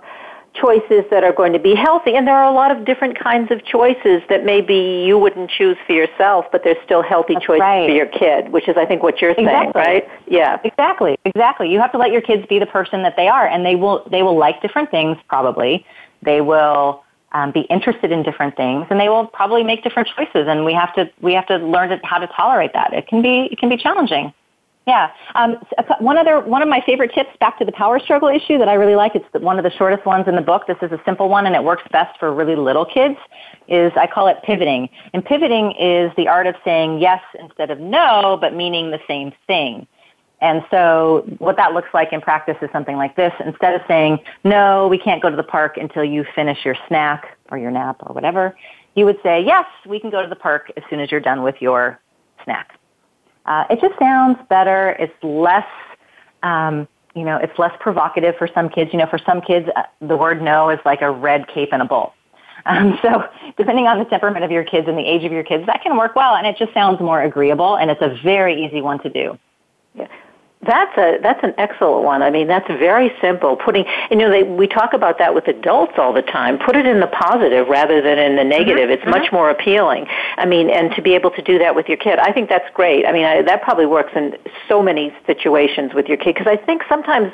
choices 0.54 1.04
that 1.10 1.24
are 1.24 1.34
going 1.34 1.54
to 1.54 1.60
be 1.60 1.76
healthy. 1.76 2.16
And 2.16 2.28
there 2.28 2.36
are 2.36 2.46
a 2.46 2.54
lot 2.54 2.72
of 2.72 2.86
different 2.86 3.20
kinds 3.20 3.52
of 3.52 3.66
choices 3.66 4.22
that 4.30 4.46
maybe 4.46 5.04
you 5.06 5.18
wouldn't 5.18 5.50
choose 5.50 5.78
for 5.88 5.94
yourself, 5.94 6.46
but 6.52 6.64
they're 6.64 6.82
still 6.86 7.02
healthy 7.02 7.34
That's 7.34 7.46
choices 7.46 7.62
right. 7.62 7.88
for 7.88 7.96
your 7.96 8.06
kid, 8.06 8.52
which 8.52 8.68
is, 8.68 8.76
I 8.78 8.86
think, 8.86 9.04
what 9.04 9.22
you're 9.22 9.32
exactly. 9.32 9.50
saying, 9.50 10.02
right? 10.04 10.10
Yeah. 10.28 10.60
Exactly. 10.64 11.18
Exactly. 11.26 11.72
You 11.72 11.80
have 11.80 11.92
to 11.94 11.98
let 11.98 12.12
your 12.12 12.22
kids 12.22 12.46
be 12.48 12.60
the 12.60 12.66
person 12.66 13.04
that 13.04 13.16
they 13.16 13.28
are, 13.28 13.48
and 13.48 13.66
they 13.66 13.76
will, 13.76 14.08
they 14.12 14.24
will 14.24 14.38
like 14.38 14.62
different 14.62 14.92
things, 14.92 15.18
probably. 15.28 15.86
They 16.22 16.42
will 16.42 17.04
um, 17.32 17.52
be 17.52 17.62
interested 17.62 18.12
in 18.12 18.24
different 18.24 18.56
things, 18.56 18.86
and 18.90 19.00
they 19.00 19.10
will 19.10 19.28
probably 19.28 19.64
make 19.64 19.84
different 19.84 20.10
choices. 20.16 20.48
And 20.48 20.66
we 20.66 20.74
have 20.74 20.94
to, 20.96 21.10
we 21.22 21.34
have 21.34 21.48
to 21.48 21.58
learn 21.58 21.90
to, 21.90 22.00
how 22.04 22.20
to 22.20 22.28
tolerate 22.28 22.74
that. 22.74 22.94
It 22.94 23.08
can 23.08 23.22
be, 23.22 23.50
it 23.52 23.58
can 23.58 23.70
be 23.70 23.78
challenging. 23.78 24.34
Yeah. 24.86 25.12
Um, 25.36 25.56
one 26.00 26.18
other 26.18 26.42
one 26.42 26.62
of 26.62 26.68
my 26.68 26.82
favorite 26.86 27.12
tips 27.14 27.30
back 27.40 27.58
to 27.60 27.66
the 27.66 27.72
power 27.72 28.00
struggle 28.00 28.28
issue 28.28 28.58
that 28.58 28.68
I 28.68 28.74
really 28.74 28.96
like. 28.96 29.16
It's 29.16 29.26
one 29.34 29.58
of 29.58 29.64
the 29.64 29.72
shortest 29.72 30.06
ones 30.06 30.28
in 30.28 30.36
the 30.36 30.42
book. 30.42 30.68
This 30.68 30.78
is 30.82 30.92
a 30.92 31.02
simple 31.06 31.30
one, 31.30 31.46
and 31.46 31.56
it 31.56 31.64
works 31.64 31.84
best 31.92 32.20
for 32.20 32.34
really 32.34 32.58
little 32.58 32.86
kids. 32.86 33.16
Is 33.70 33.94
I 33.96 34.08
call 34.08 34.28
it 34.28 34.38
pivoting, 34.44 34.90
and 35.14 35.24
pivoting 35.24 35.72
is 35.80 36.12
the 36.18 36.28
art 36.28 36.48
of 36.48 36.56
saying 36.66 37.00
yes 37.00 37.22
instead 37.40 37.72
of 37.72 37.80
no, 37.80 38.38
but 38.42 38.54
meaning 38.54 38.92
the 38.92 39.00
same 39.08 39.32
thing. 39.48 39.88
And 40.42 40.62
so 40.70 41.26
what 41.38 41.56
that 41.56 41.72
looks 41.72 41.88
like 41.94 42.12
in 42.12 42.20
practice 42.20 42.58
is 42.62 42.70
something 42.74 42.98
like 42.98 43.16
this. 43.16 43.32
Instead 43.46 43.76
of 43.76 43.82
saying, 43.88 44.20
no, 44.44 44.90
we 44.90 44.98
can't 44.98 45.22
go 45.22 45.30
to 45.30 45.38
the 45.38 45.44
park 45.44 45.78
until 45.78 46.04
you 46.04 46.26
finish 46.36 46.66
your 46.66 46.76
snack 46.90 47.38
or 47.50 47.58
your 47.58 47.72
nap 47.72 48.02
or 48.02 48.14
whatever, 48.14 48.54
you 48.96 49.06
would 49.06 49.18
say, 49.24 49.42
yes, 49.42 49.66
we 49.88 50.02
can 50.02 50.10
go 50.10 50.22
to 50.22 50.28
the 50.28 50.36
park 50.36 50.70
as 50.76 50.84
soon 50.90 51.00
as 51.00 51.10
you're 51.10 51.22
done 51.22 51.44
with 51.44 51.56
your 51.62 51.98
snack. 52.44 52.78
Uh, 53.46 53.66
it 53.70 53.80
just 53.82 53.98
sounds 54.00 54.38
better. 54.50 54.92
It's 55.00 55.14
less, 55.24 55.68
um, 56.44 56.88
you 57.16 57.24
know, 57.24 57.38
it's 57.38 57.58
less 57.60 57.74
provocative 57.80 58.36
for 58.38 58.48
some 58.48 58.70
kids. 58.70 58.92
You 58.94 59.00
know, 59.00 59.08
for 59.08 59.20
some 59.20 59.42
kids, 59.42 59.70
uh, 59.76 59.84
the 60.02 60.16
word 60.16 60.42
no 60.42 60.70
is 60.70 60.80
like 60.86 61.02
a 61.02 61.12
red 61.12 61.48
cape 61.48 61.70
and 61.72 61.82
a 61.82 61.86
bull. 61.86 62.14
Um, 62.66 62.98
so 63.02 63.26
depending 63.58 63.88
on 63.88 64.00
the 64.00 64.06
temperament 64.06 64.46
of 64.46 64.50
your 64.50 64.64
kids 64.64 64.88
and 64.88 64.98
the 64.98 65.06
age 65.06 65.26
of 65.26 65.34
your 65.34 65.44
kids, 65.44 65.66
that 65.66 65.84
can 65.84 65.98
work 65.98 66.16
well, 66.16 66.36
and 66.36 66.48
it 66.48 66.56
just 66.56 66.74
sounds 66.74 67.02
more 67.02 67.22
agreeable, 67.22 67.76
and 67.76 67.92
it's 67.92 68.02
a 68.02 68.18
very 68.24 68.64
easy 68.64 68.80
one 68.80 69.00
to 69.04 69.10
do. 69.10 69.38
Yeah. 69.96 70.08
That's 70.66 70.98
a 70.98 71.20
that's 71.22 71.44
an 71.44 71.54
excellent 71.58 72.04
one. 72.04 72.22
I 72.22 72.30
mean, 72.30 72.48
that's 72.48 72.68
very 72.68 73.12
simple. 73.22 73.56
Putting 73.56 73.86
you 74.10 74.18
know 74.18 74.30
they, 74.30 74.44
we 74.44 74.68
talk 74.68 74.94
about 74.94 75.18
that 75.20 75.36
with 75.36 75.48
adults 75.48 75.94
all 75.98 76.14
the 76.14 76.22
time. 76.22 76.58
Put 76.58 76.76
it 76.76 76.86
in 76.86 77.00
the 77.00 77.08
positive 77.08 77.68
rather 77.68 78.02
than 78.02 78.18
in 78.18 78.36
the 78.36 78.44
negative. 78.44 78.86
Mm-hmm. 78.86 78.92
It's 78.92 79.02
mm-hmm. 79.02 79.12
much 79.12 79.32
more 79.32 79.50
appealing. 79.50 80.08
I 80.38 80.46
mean, 80.46 80.70
and 80.70 80.92
to 80.96 81.02
be 81.02 81.16
able 81.16 81.32
to 81.32 81.42
do 81.42 81.60
that 81.60 81.76
with 81.76 81.88
your 81.88 81.98
kid, 81.98 82.20
I 82.20 82.32
think 82.32 82.50
that's 82.50 82.70
great. 82.74 83.06
I 83.06 83.12
mean, 83.12 83.26
I, 83.26 83.42
that 83.42 83.62
probably 83.62 83.86
works 83.86 84.12
in 84.16 84.38
so 84.68 84.82
many 84.82 85.14
situations 85.26 85.94
with 85.94 86.08
your 86.08 86.18
kid 86.18 86.36
because 86.36 86.48
I 86.48 86.58
think 86.58 86.84
sometimes 86.88 87.32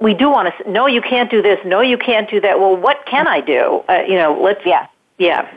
we 0.00 0.14
do 0.14 0.30
want 0.30 0.52
to. 0.56 0.70
No, 0.70 0.86
you 0.86 1.00
can't 1.00 1.30
do 1.30 1.42
this. 1.42 1.58
No, 1.64 1.80
you 1.80 1.98
can't 1.98 2.28
do 2.28 2.40
that. 2.40 2.58
Well, 2.58 2.76
what 2.76 3.06
can 3.06 3.26
I 3.26 3.40
do? 3.40 3.82
Uh, 3.88 4.02
you 4.06 4.16
know, 4.16 4.40
let's 4.42 4.60
yeah 4.66 4.86
yeah. 5.18 5.50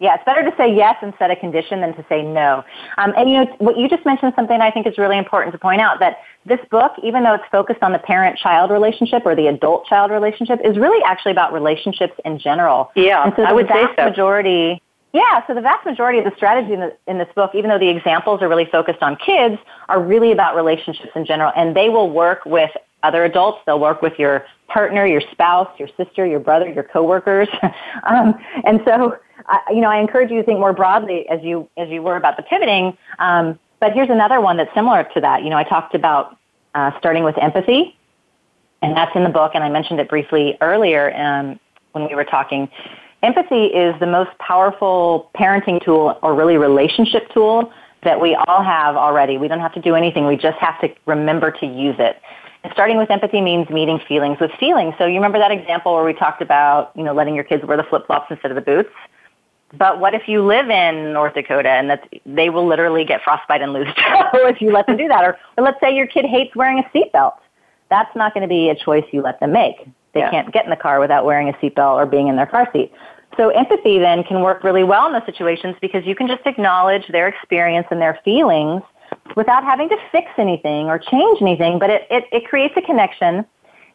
Yeah, 0.00 0.14
it's 0.14 0.24
better 0.24 0.48
to 0.48 0.56
say 0.56 0.72
yes 0.72 0.96
and 1.02 1.12
set 1.18 1.30
a 1.30 1.36
condition 1.36 1.80
than 1.80 1.94
to 1.96 2.04
say 2.08 2.22
no. 2.22 2.64
Um, 2.98 3.12
and 3.16 3.28
you 3.28 3.38
know, 3.38 3.56
what 3.58 3.76
you 3.76 3.88
just 3.88 4.04
mentioned 4.06 4.32
something 4.36 4.60
I 4.60 4.70
think 4.70 4.86
is 4.86 4.96
really 4.96 5.18
important 5.18 5.52
to 5.52 5.58
point 5.58 5.80
out 5.80 5.98
that 5.98 6.18
this 6.46 6.60
book, 6.70 6.92
even 7.02 7.24
though 7.24 7.34
it's 7.34 7.44
focused 7.50 7.82
on 7.82 7.92
the 7.92 7.98
parent-child 7.98 8.70
relationship 8.70 9.22
or 9.26 9.34
the 9.34 9.48
adult-child 9.48 10.10
relationship, 10.10 10.60
is 10.64 10.76
really 10.78 11.02
actually 11.04 11.32
about 11.32 11.52
relationships 11.52 12.14
in 12.24 12.38
general. 12.38 12.92
Yeah, 12.94 13.24
and 13.24 13.32
so 13.34 13.42
I 13.42 13.52
would 13.52 13.66
say 13.66 13.86
so. 13.96 14.08
Majority, 14.08 14.80
yeah, 15.12 15.44
so 15.46 15.54
the 15.54 15.62
vast 15.62 15.84
majority 15.84 16.18
of 16.18 16.24
the 16.24 16.36
strategy 16.36 16.74
in, 16.74 16.80
the, 16.80 16.96
in 17.06 17.18
this 17.18 17.28
book, 17.34 17.52
even 17.54 17.68
though 17.70 17.78
the 17.78 17.88
examples 17.88 18.40
are 18.40 18.48
really 18.48 18.66
focused 18.66 19.02
on 19.02 19.16
kids, 19.16 19.58
are 19.88 20.00
really 20.00 20.32
about 20.32 20.54
relationships 20.54 21.10
in 21.16 21.24
general, 21.24 21.50
and 21.56 21.74
they 21.74 21.88
will 21.88 22.10
work 22.10 22.44
with 22.44 22.70
other 23.02 23.24
adults. 23.24 23.58
They'll 23.66 23.80
work 23.80 24.02
with 24.02 24.18
your 24.18 24.44
partner, 24.68 25.06
your 25.06 25.22
spouse, 25.32 25.68
your 25.78 25.88
sister, 25.96 26.24
your 26.26 26.40
brother, 26.40 26.68
your 26.68 26.84
coworkers. 26.84 27.48
um, 28.04 28.34
and 28.64 28.80
so, 28.84 29.16
I, 29.46 29.60
you 29.70 29.80
know, 29.80 29.90
I 29.90 29.98
encourage 29.98 30.30
you 30.30 30.38
to 30.38 30.44
think 30.44 30.60
more 30.60 30.72
broadly 30.72 31.28
as 31.28 31.42
you 31.42 31.68
as 31.76 31.88
you 31.88 32.02
were 32.02 32.16
about 32.16 32.36
the 32.36 32.42
pivoting. 32.42 32.96
Um, 33.18 33.58
but 33.80 33.92
here's 33.92 34.10
another 34.10 34.40
one 34.40 34.56
that's 34.56 34.72
similar 34.74 35.04
to 35.14 35.20
that. 35.20 35.42
You 35.42 35.50
know, 35.50 35.56
I 35.56 35.64
talked 35.64 35.94
about 35.94 36.36
uh, 36.74 36.90
starting 36.98 37.24
with 37.24 37.36
empathy, 37.38 37.96
and 38.82 38.96
that's 38.96 39.14
in 39.16 39.24
the 39.24 39.30
book, 39.30 39.52
and 39.54 39.64
I 39.64 39.68
mentioned 39.68 40.00
it 40.00 40.08
briefly 40.08 40.56
earlier 40.60 41.14
um, 41.16 41.58
when 41.92 42.08
we 42.08 42.14
were 42.14 42.24
talking. 42.24 42.68
Empathy 43.22 43.66
is 43.66 43.98
the 43.98 44.06
most 44.06 44.30
powerful 44.38 45.30
parenting 45.34 45.84
tool, 45.84 46.18
or 46.22 46.34
really 46.34 46.56
relationship 46.56 47.28
tool, 47.32 47.72
that 48.04 48.20
we 48.20 48.34
all 48.46 48.62
have 48.62 48.96
already. 48.96 49.38
We 49.38 49.48
don't 49.48 49.60
have 49.60 49.74
to 49.74 49.80
do 49.80 49.94
anything. 49.94 50.26
We 50.26 50.36
just 50.36 50.58
have 50.58 50.80
to 50.82 50.88
remember 51.06 51.50
to 51.50 51.66
use 51.66 51.96
it. 51.98 52.20
And 52.64 52.72
starting 52.72 52.96
with 52.96 53.10
empathy 53.10 53.40
means 53.40 53.70
meeting 53.70 54.00
feelings 54.08 54.38
with 54.40 54.50
feelings. 54.58 54.94
So 54.98 55.06
you 55.06 55.14
remember 55.14 55.38
that 55.38 55.52
example 55.52 55.94
where 55.94 56.04
we 56.04 56.12
talked 56.12 56.42
about, 56.42 56.90
you 56.96 57.04
know, 57.04 57.14
letting 57.14 57.34
your 57.34 57.44
kids 57.44 57.64
wear 57.64 57.76
the 57.76 57.84
flip-flops 57.84 58.30
instead 58.30 58.50
of 58.50 58.56
the 58.56 58.60
boots? 58.62 58.90
But 59.76 60.00
what 60.00 60.14
if 60.14 60.28
you 60.28 60.44
live 60.44 60.70
in 60.70 61.12
North 61.12 61.34
Dakota 61.34 61.68
and 61.68 61.90
that 61.90 62.08
they 62.24 62.48
will 62.48 62.66
literally 62.66 63.04
get 63.04 63.22
frostbite 63.22 63.60
and 63.60 63.72
lose 63.72 63.88
toe 63.96 64.46
if 64.46 64.60
you 64.60 64.72
let 64.72 64.86
them 64.86 64.96
do 64.96 65.08
that? 65.08 65.24
Or, 65.24 65.38
or 65.56 65.64
let's 65.64 65.78
say 65.80 65.94
your 65.94 66.06
kid 66.06 66.24
hates 66.24 66.56
wearing 66.56 66.78
a 66.78 66.82
seatbelt. 66.96 67.34
That's 67.90 68.14
not 68.16 68.34
going 68.34 68.42
to 68.42 68.48
be 68.48 68.70
a 68.70 68.74
choice 68.74 69.04
you 69.12 69.22
let 69.22 69.40
them 69.40 69.52
make. 69.52 69.76
They 70.14 70.20
yeah. 70.20 70.30
can't 70.30 70.52
get 70.52 70.64
in 70.64 70.70
the 70.70 70.76
car 70.76 71.00
without 71.00 71.24
wearing 71.24 71.48
a 71.48 71.52
seatbelt 71.54 71.94
or 71.94 72.06
being 72.06 72.28
in 72.28 72.36
their 72.36 72.46
car 72.46 72.68
seat. 72.72 72.92
So 73.36 73.50
empathy 73.50 73.98
then 73.98 74.24
can 74.24 74.40
work 74.40 74.64
really 74.64 74.84
well 74.84 75.06
in 75.06 75.12
those 75.12 75.26
situations 75.26 75.76
because 75.80 76.04
you 76.04 76.14
can 76.14 76.26
just 76.26 76.44
acknowledge 76.46 77.06
their 77.08 77.28
experience 77.28 77.86
and 77.90 78.00
their 78.00 78.18
feelings 78.24 78.82
without 79.36 79.64
having 79.64 79.88
to 79.88 79.96
fix 80.10 80.28
anything 80.38 80.86
or 80.86 80.98
change 80.98 81.40
anything, 81.40 81.78
but 81.78 81.90
it, 81.90 82.06
it, 82.10 82.24
it 82.32 82.46
creates 82.46 82.74
a 82.76 82.82
connection. 82.82 83.44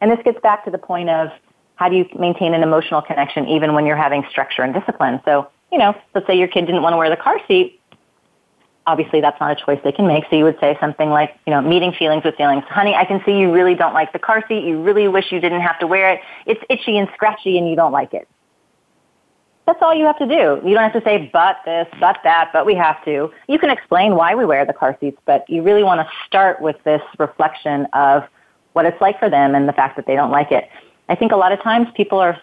And 0.00 0.10
this 0.10 0.20
gets 0.24 0.40
back 0.40 0.64
to 0.64 0.70
the 0.70 0.78
point 0.78 1.10
of 1.10 1.30
how 1.76 1.88
do 1.88 1.96
you 1.96 2.06
maintain 2.18 2.54
an 2.54 2.62
emotional 2.62 3.02
connection 3.02 3.48
even 3.48 3.74
when 3.74 3.86
you're 3.86 3.96
having 3.96 4.24
structure 4.30 4.62
and 4.62 4.72
discipline? 4.72 5.20
So, 5.24 5.48
you 5.72 5.78
know, 5.78 5.94
let's 6.14 6.26
say 6.26 6.38
your 6.38 6.48
kid 6.48 6.66
didn't 6.66 6.82
want 6.82 6.92
to 6.92 6.96
wear 6.96 7.10
the 7.10 7.16
car 7.16 7.40
seat. 7.48 7.80
Obviously, 8.86 9.20
that's 9.20 9.40
not 9.40 9.50
a 9.50 9.64
choice 9.64 9.80
they 9.82 9.92
can 9.92 10.06
make. 10.06 10.24
So 10.28 10.36
you 10.36 10.44
would 10.44 10.58
say 10.60 10.76
something 10.78 11.08
like, 11.08 11.36
you 11.46 11.50
know, 11.50 11.62
meeting 11.62 11.92
feelings 11.92 12.22
with 12.22 12.36
feelings. 12.36 12.64
Honey, 12.68 12.94
I 12.94 13.04
can 13.06 13.22
see 13.24 13.38
you 13.38 13.50
really 13.50 13.74
don't 13.74 13.94
like 13.94 14.12
the 14.12 14.18
car 14.18 14.44
seat. 14.46 14.62
You 14.62 14.82
really 14.82 15.08
wish 15.08 15.32
you 15.32 15.40
didn't 15.40 15.62
have 15.62 15.78
to 15.80 15.86
wear 15.86 16.12
it. 16.12 16.20
It's 16.46 16.60
itchy 16.68 16.98
and 16.98 17.08
scratchy 17.14 17.56
and 17.56 17.68
you 17.68 17.76
don't 17.76 17.92
like 17.92 18.12
it. 18.12 18.28
That's 19.66 19.80
all 19.80 19.94
you 19.94 20.04
have 20.04 20.18
to 20.18 20.26
do. 20.26 20.60
You 20.66 20.74
don't 20.74 20.90
have 20.90 20.92
to 20.92 21.02
say, 21.04 21.30
but 21.32 21.56
this, 21.64 21.86
but 21.98 22.18
that, 22.22 22.50
but 22.52 22.66
we 22.66 22.74
have 22.74 23.02
to. 23.06 23.30
You 23.48 23.58
can 23.58 23.70
explain 23.70 24.14
why 24.14 24.34
we 24.34 24.44
wear 24.44 24.66
the 24.66 24.74
car 24.74 24.96
seats, 25.00 25.18
but 25.24 25.48
you 25.48 25.62
really 25.62 25.82
want 25.82 26.00
to 26.00 26.08
start 26.26 26.60
with 26.60 26.76
this 26.84 27.00
reflection 27.18 27.86
of 27.94 28.24
what 28.74 28.84
it's 28.84 29.00
like 29.00 29.18
for 29.18 29.30
them 29.30 29.54
and 29.54 29.66
the 29.68 29.72
fact 29.72 29.96
that 29.96 30.06
they 30.06 30.16
don't 30.16 30.30
like 30.30 30.52
it. 30.52 30.68
I 31.08 31.14
think 31.14 31.32
a 31.32 31.36
lot 31.36 31.52
of 31.52 31.62
times 31.62 31.88
people 31.96 32.18
are, 32.18 32.38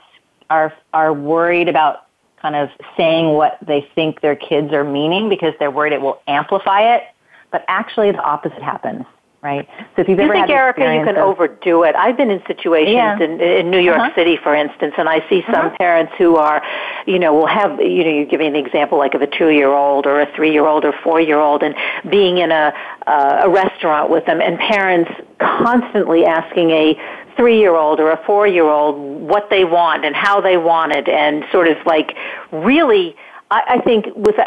are, 0.49 0.73
are 0.93 1.13
worried 1.13 1.69
about 1.69 2.07
kind 2.41 2.55
of 2.55 2.69
saying 2.97 3.33
what 3.33 3.59
they 3.65 3.87
think 3.93 4.21
their 4.21 4.35
kids 4.35 4.73
are 4.73 4.83
meaning 4.83 5.29
because 5.29 5.53
they're 5.59 5.69
worried 5.69 5.93
it 5.93 6.01
will 6.01 6.21
amplify 6.27 6.95
it, 6.95 7.03
but 7.51 7.63
actually 7.67 8.11
the 8.11 8.21
opposite 8.21 8.63
happens 8.63 9.05
right? 9.41 9.67
So 9.95 10.03
if 10.03 10.09
you've 10.09 10.19
you 10.19 10.25
ever 10.25 10.33
think, 10.33 10.49
had 10.49 10.55
Erica, 10.55 10.81
you 10.81 11.03
can 11.03 11.17
of, 11.17 11.25
overdo 11.25 11.83
it. 11.83 11.95
I've 11.95 12.15
been 12.15 12.29
in 12.29 12.41
situations 12.45 12.93
yeah. 12.93 13.19
in, 13.19 13.41
in 13.41 13.71
New 13.71 13.79
York 13.79 13.97
uh-huh. 13.97 14.15
City, 14.15 14.37
for 14.37 14.53
instance, 14.53 14.93
and 14.97 15.09
I 15.09 15.27
see 15.29 15.41
some 15.47 15.67
uh-huh. 15.67 15.77
parents 15.77 16.13
who 16.17 16.35
are, 16.35 16.61
you 17.07 17.17
know, 17.17 17.33
will 17.33 17.47
have, 17.47 17.79
you 17.81 18.03
know, 18.03 18.11
you 18.11 18.25
give 18.25 18.39
me 18.39 18.47
an 18.47 18.55
example 18.55 18.97
like 18.97 19.13
of 19.13 19.21
a 19.21 19.27
two-year-old 19.27 20.05
or 20.05 20.21
a 20.21 20.31
three-year-old 20.35 20.85
or 20.85 20.93
four-year-old, 21.03 21.63
and 21.63 21.75
being 22.09 22.37
in 22.37 22.51
a 22.51 22.73
uh, 23.07 23.41
a 23.43 23.49
restaurant 23.49 24.11
with 24.11 24.25
them, 24.25 24.41
and 24.41 24.59
parents 24.59 25.11
constantly 25.39 26.25
asking 26.25 26.69
a 26.69 26.95
three-year-old 27.35 27.99
or 27.99 28.11
a 28.11 28.23
four-year-old 28.25 29.21
what 29.21 29.49
they 29.49 29.65
want 29.65 30.05
and 30.05 30.15
how 30.15 30.39
they 30.39 30.57
want 30.57 30.91
it, 30.91 31.09
and 31.09 31.43
sort 31.51 31.67
of 31.67 31.77
like 31.85 32.15
really 32.51 33.15
I, 33.51 33.63
I 33.67 33.81
think 33.81 34.07
with 34.15 34.39
uh, 34.39 34.45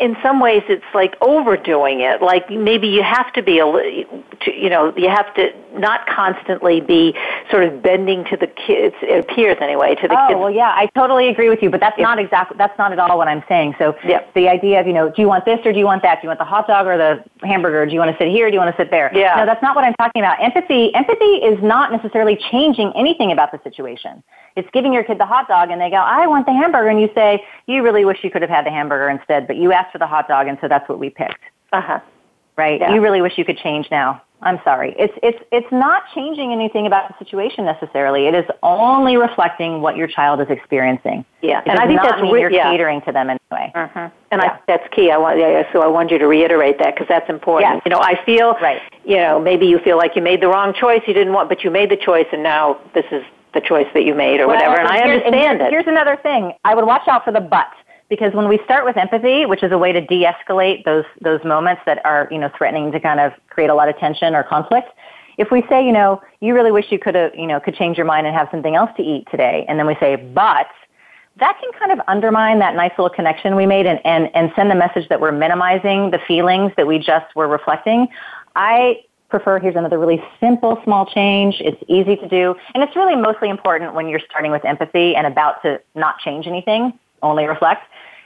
in 0.00 0.16
some 0.22 0.40
ways 0.40 0.62
it's 0.68 0.84
like 0.94 1.16
overdoing 1.20 2.00
it. 2.00 2.22
Like 2.22 2.48
maybe 2.48 2.88
you 2.88 3.02
have 3.02 3.32
to 3.34 3.42
be 3.42 3.58
a, 3.58 3.66
you 3.66 4.70
know, 4.70 4.96
you 4.96 5.08
have 5.10 5.34
to 5.34 5.52
not 5.78 6.06
constantly 6.06 6.80
be 6.80 7.14
sort 7.50 7.64
of 7.64 7.82
bending 7.82 8.24
to 8.26 8.36
the 8.36 8.46
kids. 8.46 8.94
It 9.02 9.24
appears 9.24 9.58
anyway 9.60 9.94
to 9.96 10.08
the 10.08 10.18
oh, 10.18 10.28
kids. 10.28 10.38
well, 10.38 10.50
yeah, 10.50 10.72
I 10.74 10.86
totally 10.94 11.28
agree 11.28 11.48
with 11.48 11.62
you, 11.62 11.70
but 11.70 11.80
that's 11.80 11.98
yeah. 11.98 12.04
not 12.04 12.18
exactly 12.18 12.56
that's 12.58 12.76
not 12.78 12.92
at 12.92 12.98
all 12.98 13.18
what 13.18 13.28
I'm 13.28 13.44
saying. 13.48 13.74
So 13.78 13.96
yeah. 14.04 14.24
the 14.34 14.48
idea 14.48 14.80
of 14.80 14.86
you 14.86 14.92
know, 14.92 15.10
do 15.10 15.22
you 15.22 15.28
want 15.28 15.44
this 15.44 15.60
or 15.64 15.72
do 15.72 15.78
you 15.78 15.84
want 15.84 16.02
that? 16.02 16.20
Do 16.20 16.26
you 16.26 16.28
want 16.28 16.38
the 16.38 16.44
hot 16.44 16.66
dog 16.66 16.86
or 16.86 16.96
the 16.96 17.24
hamburger? 17.46 17.86
Do 17.86 17.92
you 17.92 17.98
want 17.98 18.10
to 18.10 18.18
sit 18.22 18.30
here? 18.30 18.46
Or 18.46 18.50
Do 18.50 18.54
you 18.54 18.60
want 18.60 18.74
to 18.74 18.82
sit 18.82 18.90
there? 18.90 19.10
Yeah. 19.14 19.34
No, 19.36 19.46
that's 19.46 19.62
not 19.62 19.74
what 19.74 19.84
I'm 19.84 19.94
talking 19.94 20.22
about. 20.22 20.42
Empathy, 20.42 20.94
empathy 20.94 21.24
is 21.24 21.62
not 21.62 21.92
necessarily 21.92 22.36
changing 22.50 22.92
anything 22.96 23.32
about 23.32 23.52
the 23.52 23.60
situation. 23.62 24.22
It's 24.56 24.68
giving 24.72 24.92
your 24.92 25.04
kid 25.04 25.18
the 25.18 25.26
hot 25.26 25.48
dog 25.48 25.70
and 25.70 25.80
they 25.80 25.90
go, 25.90 25.96
I 25.96 26.26
want 26.26 26.46
the 26.46 26.52
hamburger. 26.52 26.88
And 26.88 27.00
you 27.00 27.10
say, 27.14 27.44
you 27.66 27.82
really 27.82 28.04
wish 28.04 28.18
you 28.22 28.30
could 28.30 28.42
have 28.42 28.50
had 28.50 28.66
the 28.66 28.70
hamburger 28.70 29.08
instead, 29.08 29.46
but 29.46 29.56
you 29.56 29.72
asked 29.72 29.92
for 29.92 29.98
the 29.98 30.06
hot 30.06 30.28
dog 30.28 30.46
and 30.46 30.58
so 30.60 30.68
that's 30.68 30.88
what 30.88 30.98
we 30.98 31.10
picked. 31.10 31.40
Uh-huh. 31.72 32.00
Right? 32.56 32.80
Yeah. 32.80 32.94
You 32.94 33.02
really 33.02 33.20
wish 33.20 33.36
you 33.36 33.44
could 33.44 33.58
change 33.58 33.88
now. 33.90 34.22
I'm 34.42 34.60
sorry. 34.64 34.94
It's, 34.98 35.14
it's, 35.22 35.42
it's 35.50 35.70
not 35.72 36.04
changing 36.14 36.52
anything 36.52 36.86
about 36.86 37.08
the 37.08 37.24
situation 37.24 37.64
necessarily. 37.64 38.26
It 38.26 38.34
is 38.34 38.44
only 38.62 39.16
reflecting 39.16 39.80
what 39.80 39.96
your 39.96 40.06
child 40.06 40.40
is 40.40 40.48
experiencing. 40.50 41.24
Yeah. 41.42 41.60
It 41.60 41.68
and 41.68 41.78
I 41.78 41.86
think 41.86 42.02
that's 42.02 42.20
mean 42.20 42.32
re- 42.32 42.40
you're 42.42 42.50
yeah. 42.50 42.70
catering 42.70 43.00
to 43.02 43.12
them 43.12 43.30
anyway. 43.30 43.72
Uh-huh. 43.74 44.10
And 44.30 44.42
yeah. 44.42 44.52
I, 44.52 44.60
that's 44.66 44.86
key. 44.94 45.10
I 45.10 45.16
want, 45.16 45.38
yeah, 45.38 45.70
so 45.72 45.82
I 45.82 45.86
want 45.86 46.10
you 46.10 46.18
to 46.18 46.26
reiterate 46.26 46.78
that 46.80 46.94
because 46.94 47.08
that's 47.08 47.30
important. 47.30 47.76
Yes. 47.76 47.82
You 47.86 47.90
know, 47.90 48.00
I 48.00 48.22
feel, 48.24 48.54
right. 48.60 48.82
you 49.04 49.16
know, 49.16 49.40
maybe 49.40 49.66
you 49.66 49.78
feel 49.78 49.96
like 49.96 50.16
you 50.16 50.22
made 50.22 50.42
the 50.42 50.48
wrong 50.48 50.74
choice. 50.74 51.02
You 51.06 51.14
didn't 51.14 51.32
want, 51.32 51.48
but 51.48 51.64
you 51.64 51.70
made 51.70 51.90
the 51.90 51.96
choice 51.96 52.26
and 52.32 52.42
now 52.42 52.78
this 52.94 53.06
is 53.10 53.24
the 53.54 53.62
choice 53.62 53.86
that 53.94 54.04
you 54.04 54.14
made 54.14 54.40
or 54.40 54.46
well, 54.46 54.56
whatever. 54.56 54.78
And 54.78 54.88
I 54.88 55.00
understand 55.00 55.34
and 55.34 55.60
it. 55.62 55.70
Here's 55.70 55.86
another 55.86 56.16
thing. 56.16 56.52
I 56.64 56.74
would 56.74 56.84
watch 56.84 57.08
out 57.08 57.24
for 57.24 57.32
the 57.32 57.40
but 57.40 57.72
because 58.08 58.32
when 58.34 58.48
we 58.48 58.60
start 58.64 58.84
with 58.84 58.96
empathy, 58.96 59.46
which 59.46 59.62
is 59.62 59.72
a 59.72 59.78
way 59.78 59.92
to 59.92 60.00
de-escalate 60.00 60.84
those 60.84 61.04
those 61.20 61.42
moments 61.44 61.82
that 61.86 62.04
are 62.04 62.28
you 62.30 62.38
know 62.38 62.50
threatening 62.56 62.92
to 62.92 63.00
kind 63.00 63.20
of 63.20 63.32
create 63.48 63.70
a 63.70 63.74
lot 63.74 63.88
of 63.88 63.96
tension 63.98 64.34
or 64.34 64.42
conflict, 64.42 64.88
if 65.38 65.50
we 65.50 65.62
say 65.68 65.84
you 65.84 65.92
know 65.92 66.22
you 66.40 66.54
really 66.54 66.72
wish 66.72 66.86
you 66.90 66.98
could 66.98 67.14
have 67.14 67.34
you 67.34 67.46
know 67.46 67.60
could 67.60 67.74
change 67.74 67.96
your 67.96 68.06
mind 68.06 68.26
and 68.26 68.36
have 68.36 68.48
something 68.50 68.74
else 68.74 68.90
to 68.96 69.02
eat 69.02 69.26
today, 69.30 69.64
and 69.68 69.78
then 69.78 69.86
we 69.86 69.96
say 70.00 70.16
but 70.16 70.68
that 71.38 71.58
can 71.60 71.70
kind 71.78 71.92
of 71.92 72.00
undermine 72.08 72.58
that 72.60 72.74
nice 72.74 72.92
little 72.96 73.10
connection 73.10 73.56
we 73.56 73.66
made 73.66 73.86
and, 73.86 74.00
and, 74.06 74.30
and 74.34 74.50
send 74.56 74.70
the 74.70 74.74
message 74.74 75.06
that 75.08 75.20
we're 75.20 75.32
minimizing 75.32 76.10
the 76.10 76.18
feelings 76.26 76.72
that 76.76 76.86
we 76.86 76.98
just 76.98 77.26
were 77.36 77.46
reflecting. 77.46 78.08
I 78.54 79.02
prefer 79.28 79.58
here's 79.58 79.76
another 79.76 79.98
really 79.98 80.22
simple 80.40 80.80
small 80.84 81.04
change. 81.04 81.56
It's 81.60 81.82
easy 81.88 82.16
to 82.16 82.28
do. 82.28 82.54
And 82.74 82.82
it's 82.82 82.96
really 82.96 83.16
mostly 83.16 83.50
important 83.50 83.94
when 83.94 84.08
you're 84.08 84.20
starting 84.20 84.50
with 84.50 84.64
empathy 84.64 85.14
and 85.14 85.26
about 85.26 85.60
to 85.62 85.80
not 85.94 86.18
change 86.20 86.46
anything, 86.46 86.98
only 87.22 87.46
reflect. 87.46 87.82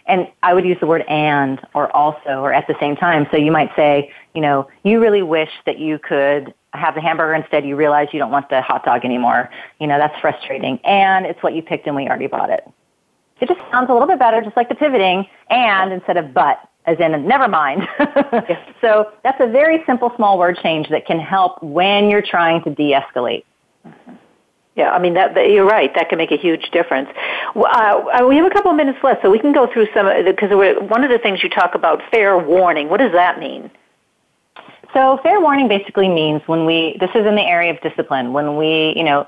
And 0.06 0.26
I 0.42 0.54
would 0.54 0.64
use 0.64 0.78
the 0.80 0.86
word 0.86 1.02
and 1.08 1.60
or 1.74 1.94
also 1.94 2.40
or 2.40 2.52
at 2.52 2.66
the 2.66 2.74
same 2.80 2.96
time. 2.96 3.26
So 3.30 3.36
you 3.36 3.52
might 3.52 3.70
say, 3.76 4.12
you 4.34 4.40
know, 4.40 4.68
you 4.82 5.00
really 5.00 5.22
wish 5.22 5.50
that 5.66 5.78
you 5.78 5.98
could 5.98 6.52
have 6.72 6.94
the 6.94 7.00
hamburger 7.00 7.34
instead 7.34 7.64
you 7.64 7.76
realize 7.76 8.08
you 8.12 8.18
don't 8.18 8.30
want 8.30 8.48
the 8.48 8.62
hot 8.62 8.84
dog 8.84 9.04
anymore. 9.04 9.50
You 9.78 9.86
know, 9.86 9.98
that's 9.98 10.18
frustrating. 10.20 10.78
And 10.84 11.26
it's 11.26 11.42
what 11.42 11.54
you 11.54 11.62
picked 11.62 11.86
and 11.86 11.96
we 11.96 12.06
already 12.06 12.26
bought 12.26 12.50
it. 12.50 12.68
It 13.40 13.48
just 13.48 13.60
sounds 13.70 13.88
a 13.88 13.92
little 13.92 14.08
bit 14.08 14.18
better, 14.18 14.42
just 14.42 14.56
like 14.56 14.68
the 14.68 14.74
pivoting, 14.74 15.26
and 15.48 15.92
instead 15.92 16.16
of 16.18 16.34
but 16.34 16.58
as 16.86 16.98
in 16.98 17.26
never 17.26 17.48
mind. 17.48 17.86
so 18.80 19.12
that's 19.22 19.40
a 19.40 19.46
very 19.46 19.82
simple 19.86 20.12
small 20.16 20.38
word 20.38 20.58
change 20.62 20.88
that 20.90 21.06
can 21.06 21.18
help 21.18 21.62
when 21.62 22.10
you're 22.10 22.22
trying 22.22 22.62
to 22.64 22.74
de-escalate. 22.74 23.44
Mm-hmm. 23.86 24.14
Yeah, 24.76 24.90
I 24.90 24.98
mean 24.98 25.14
that, 25.14 25.34
that, 25.34 25.50
you're 25.50 25.66
right. 25.66 25.92
That 25.94 26.08
can 26.08 26.18
make 26.18 26.30
a 26.30 26.36
huge 26.36 26.70
difference. 26.70 27.08
Uh, 27.54 27.60
uh 27.60 28.26
we 28.26 28.36
have 28.36 28.46
a 28.46 28.50
couple 28.50 28.70
of 28.70 28.76
minutes 28.76 28.98
left, 29.02 29.22
so 29.22 29.30
we 29.30 29.38
can 29.38 29.52
go 29.52 29.66
through 29.66 29.88
some 29.92 30.06
because 30.24 30.50
one 30.88 31.04
of 31.04 31.10
the 31.10 31.18
things 31.18 31.42
you 31.42 31.48
talk 31.48 31.74
about 31.74 32.00
fair 32.10 32.38
warning. 32.38 32.88
What 32.88 33.00
does 33.00 33.12
that 33.12 33.38
mean? 33.38 33.70
So 34.94 35.18
fair 35.22 35.40
warning 35.40 35.68
basically 35.68 36.08
means 36.08 36.42
when 36.46 36.66
we 36.66 36.96
this 37.00 37.10
is 37.14 37.26
in 37.26 37.34
the 37.34 37.42
area 37.42 37.72
of 37.72 37.80
discipline. 37.80 38.32
When 38.32 38.56
we, 38.56 38.94
you 38.96 39.04
know, 39.04 39.26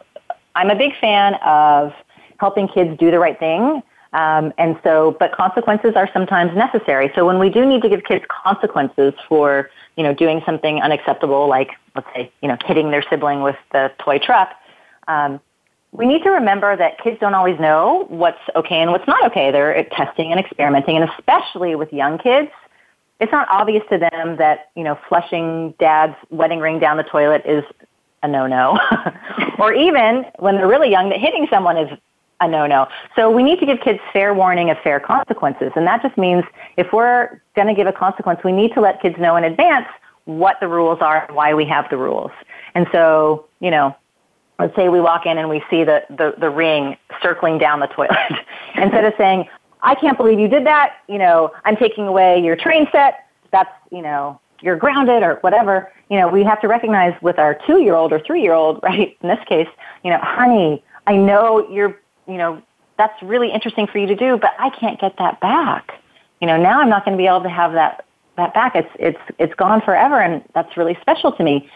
I'm 0.54 0.70
a 0.70 0.76
big 0.76 0.92
fan 1.00 1.34
of 1.44 1.92
helping 2.38 2.68
kids 2.68 2.98
do 2.98 3.10
the 3.10 3.18
right 3.18 3.38
thing 3.38 3.82
um, 4.12 4.52
and 4.58 4.78
so, 4.84 5.16
but 5.18 5.32
consequences 5.32 5.92
are 5.96 6.08
sometimes 6.12 6.54
necessary. 6.54 7.10
So 7.14 7.24
when 7.26 7.38
we 7.38 7.48
do 7.48 7.64
need 7.64 7.82
to 7.82 7.88
give 7.88 8.04
kids 8.04 8.24
consequences 8.28 9.14
for, 9.28 9.70
you 9.96 10.02
know, 10.02 10.12
doing 10.12 10.42
something 10.44 10.82
unacceptable, 10.82 11.48
like 11.48 11.70
let's 11.94 12.08
say, 12.14 12.30
you 12.42 12.48
know, 12.48 12.56
hitting 12.66 12.90
their 12.90 13.02
sibling 13.08 13.42
with 13.42 13.56
the 13.72 13.90
toy 13.98 14.18
truck, 14.18 14.54
um, 15.08 15.40
we 15.92 16.06
need 16.06 16.22
to 16.22 16.30
remember 16.30 16.74
that 16.76 16.98
kids 17.02 17.18
don't 17.20 17.34
always 17.34 17.58
know 17.60 18.06
what's 18.08 18.40
okay 18.56 18.80
and 18.80 18.90
what's 18.90 19.06
not 19.06 19.24
okay. 19.26 19.50
They're 19.50 19.84
testing 19.84 20.30
and 20.30 20.40
experimenting, 20.40 20.96
and 20.96 21.08
especially 21.10 21.74
with 21.74 21.92
young 21.92 22.18
kids, 22.18 22.50
it's 23.20 23.30
not 23.30 23.46
obvious 23.50 23.84
to 23.90 23.98
them 23.98 24.36
that 24.38 24.70
you 24.74 24.84
know 24.84 24.98
flushing 25.08 25.74
dad's 25.78 26.16
wedding 26.30 26.60
ring 26.60 26.78
down 26.78 26.96
the 26.96 27.02
toilet 27.02 27.42
is 27.44 27.62
a 28.22 28.28
no-no, 28.28 28.78
or 29.58 29.74
even 29.74 30.24
when 30.38 30.56
they're 30.56 30.68
really 30.68 30.90
young, 30.90 31.08
that 31.10 31.18
hitting 31.18 31.46
someone 31.50 31.76
is 31.76 31.98
a 32.40 32.48
no-no. 32.48 32.88
So 33.16 33.30
we 33.30 33.42
need 33.42 33.60
to 33.60 33.66
give 33.66 33.80
kids 33.80 33.98
fair 34.12 34.34
warning 34.34 34.70
of 34.70 34.78
fair 34.78 35.00
consequences. 35.00 35.72
And 35.76 35.86
that 35.86 36.02
just 36.02 36.16
means 36.16 36.44
if 36.76 36.92
we're 36.92 37.40
going 37.54 37.68
to 37.68 37.74
give 37.74 37.86
a 37.86 37.92
consequence, 37.92 38.40
we 38.44 38.52
need 38.52 38.72
to 38.74 38.80
let 38.80 39.00
kids 39.00 39.16
know 39.18 39.36
in 39.36 39.44
advance 39.44 39.86
what 40.24 40.58
the 40.60 40.68
rules 40.68 40.98
are 41.00 41.26
and 41.26 41.36
why 41.36 41.54
we 41.54 41.64
have 41.66 41.88
the 41.90 41.96
rules. 41.96 42.30
And 42.74 42.86
so, 42.92 43.46
you 43.60 43.70
know, 43.70 43.96
let's 44.58 44.74
say 44.76 44.88
we 44.88 45.00
walk 45.00 45.26
in 45.26 45.38
and 45.38 45.48
we 45.48 45.62
see 45.70 45.84
the, 45.84 46.04
the, 46.10 46.34
the 46.38 46.50
ring 46.50 46.96
circling 47.22 47.58
down 47.58 47.80
the 47.80 47.86
toilet. 47.86 48.16
Instead 48.74 49.04
of 49.04 49.14
saying, 49.16 49.48
I 49.82 49.94
can't 49.94 50.16
believe 50.16 50.38
you 50.38 50.48
did 50.48 50.64
that, 50.66 50.96
you 51.08 51.18
know, 51.18 51.52
I'm 51.64 51.76
taking 51.76 52.06
away 52.06 52.40
your 52.42 52.56
train 52.56 52.86
set, 52.92 53.26
that's, 53.50 53.72
you 53.90 54.02
know, 54.02 54.40
you're 54.60 54.76
grounded 54.76 55.22
or 55.22 55.36
whatever, 55.40 55.92
you 56.08 56.18
know, 56.18 56.28
we 56.28 56.44
have 56.44 56.60
to 56.60 56.68
recognize 56.68 57.20
with 57.20 57.38
our 57.38 57.58
two 57.66 57.82
year 57.82 57.94
old 57.94 58.12
or 58.12 58.20
three 58.20 58.42
year 58.42 58.52
old, 58.52 58.80
right, 58.82 59.16
in 59.20 59.28
this 59.28 59.40
case, 59.48 59.68
you 60.04 60.10
know, 60.10 60.18
honey, 60.22 60.82
I 61.06 61.16
know 61.16 61.68
you're, 61.68 61.98
you 62.28 62.38
know, 62.38 62.62
that's 62.96 63.20
really 63.22 63.50
interesting 63.50 63.86
for 63.86 63.98
you 63.98 64.06
to 64.06 64.14
do, 64.14 64.36
but 64.36 64.52
I 64.58 64.70
can't 64.70 65.00
get 65.00 65.16
that 65.18 65.40
back. 65.40 66.00
You 66.40 66.46
know, 66.46 66.56
now 66.56 66.80
I'm 66.80 66.88
not 66.88 67.04
going 67.04 67.16
to 67.16 67.20
be 67.20 67.26
able 67.26 67.42
to 67.42 67.48
have 67.48 67.72
that, 67.72 68.04
that 68.36 68.54
back. 68.54 68.76
It's, 68.76 68.90
it's, 68.98 69.18
it's 69.38 69.54
gone 69.54 69.80
forever 69.80 70.20
and 70.20 70.44
that's 70.54 70.76
really 70.76 70.96
special 71.00 71.32
to 71.32 71.42
me. 71.42 71.68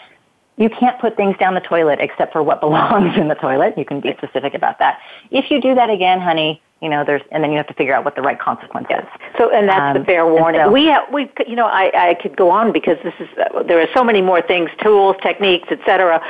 You 0.56 0.70
can't 0.70 0.98
put 1.00 1.16
things 1.16 1.36
down 1.38 1.54
the 1.54 1.60
toilet 1.60 1.98
except 2.00 2.32
for 2.32 2.42
what 2.42 2.60
belongs 2.66 3.16
in 3.16 3.28
the 3.28 3.34
toilet. 3.34 3.74
You 3.76 3.84
can 3.84 4.00
be 4.00 4.14
specific 4.18 4.54
about 4.54 4.78
that. 4.78 4.98
If 5.30 5.50
you 5.50 5.60
do 5.60 5.74
that 5.74 5.90
again, 5.90 6.20
honey, 6.20 6.62
you 6.82 6.90
know, 6.90 7.04
there's, 7.04 7.22
and 7.30 7.42
then 7.42 7.52
you 7.52 7.56
have 7.56 7.66
to 7.68 7.74
figure 7.74 7.94
out 7.94 8.04
what 8.04 8.16
the 8.16 8.22
right 8.22 8.38
consequence 8.38 8.86
is. 8.90 9.04
So, 9.38 9.50
and 9.50 9.68
that's 9.68 9.96
um, 9.96 10.02
the 10.02 10.04
fair 10.04 10.26
warning. 10.26 10.60
So, 10.60 10.70
we 10.70 10.86
have, 10.86 11.04
we, 11.10 11.30
you 11.46 11.56
know, 11.56 11.66
I, 11.66 12.10
I 12.10 12.14
could 12.14 12.36
go 12.36 12.50
on 12.50 12.70
because 12.70 12.98
this 13.02 13.14
is, 13.18 13.28
uh, 13.38 13.62
there 13.62 13.80
are 13.80 13.88
so 13.94 14.04
many 14.04 14.20
more 14.20 14.42
things, 14.42 14.70
tools, 14.82 15.16
techniques, 15.22 15.68
etc., 15.70 16.20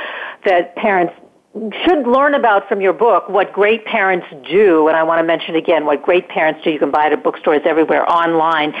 that 0.45 0.73
parents 0.77 1.13
should 1.85 2.07
learn 2.07 2.33
about 2.33 2.67
from 2.67 2.81
your 2.81 2.93
book 2.93 3.29
what 3.29 3.53
great 3.53 3.85
parents 3.85 4.25
do. 4.49 4.87
And 4.87 4.97
I 4.97 5.03
want 5.03 5.19
to 5.19 5.23
mention 5.23 5.55
again 5.55 5.85
what 5.85 6.03
great 6.03 6.27
parents 6.29 6.61
do. 6.63 6.71
You 6.71 6.79
can 6.79 6.91
buy 6.91 7.07
it 7.07 7.13
at 7.13 7.23
bookstores 7.23 7.61
everywhere, 7.65 8.09
online. 8.09 8.73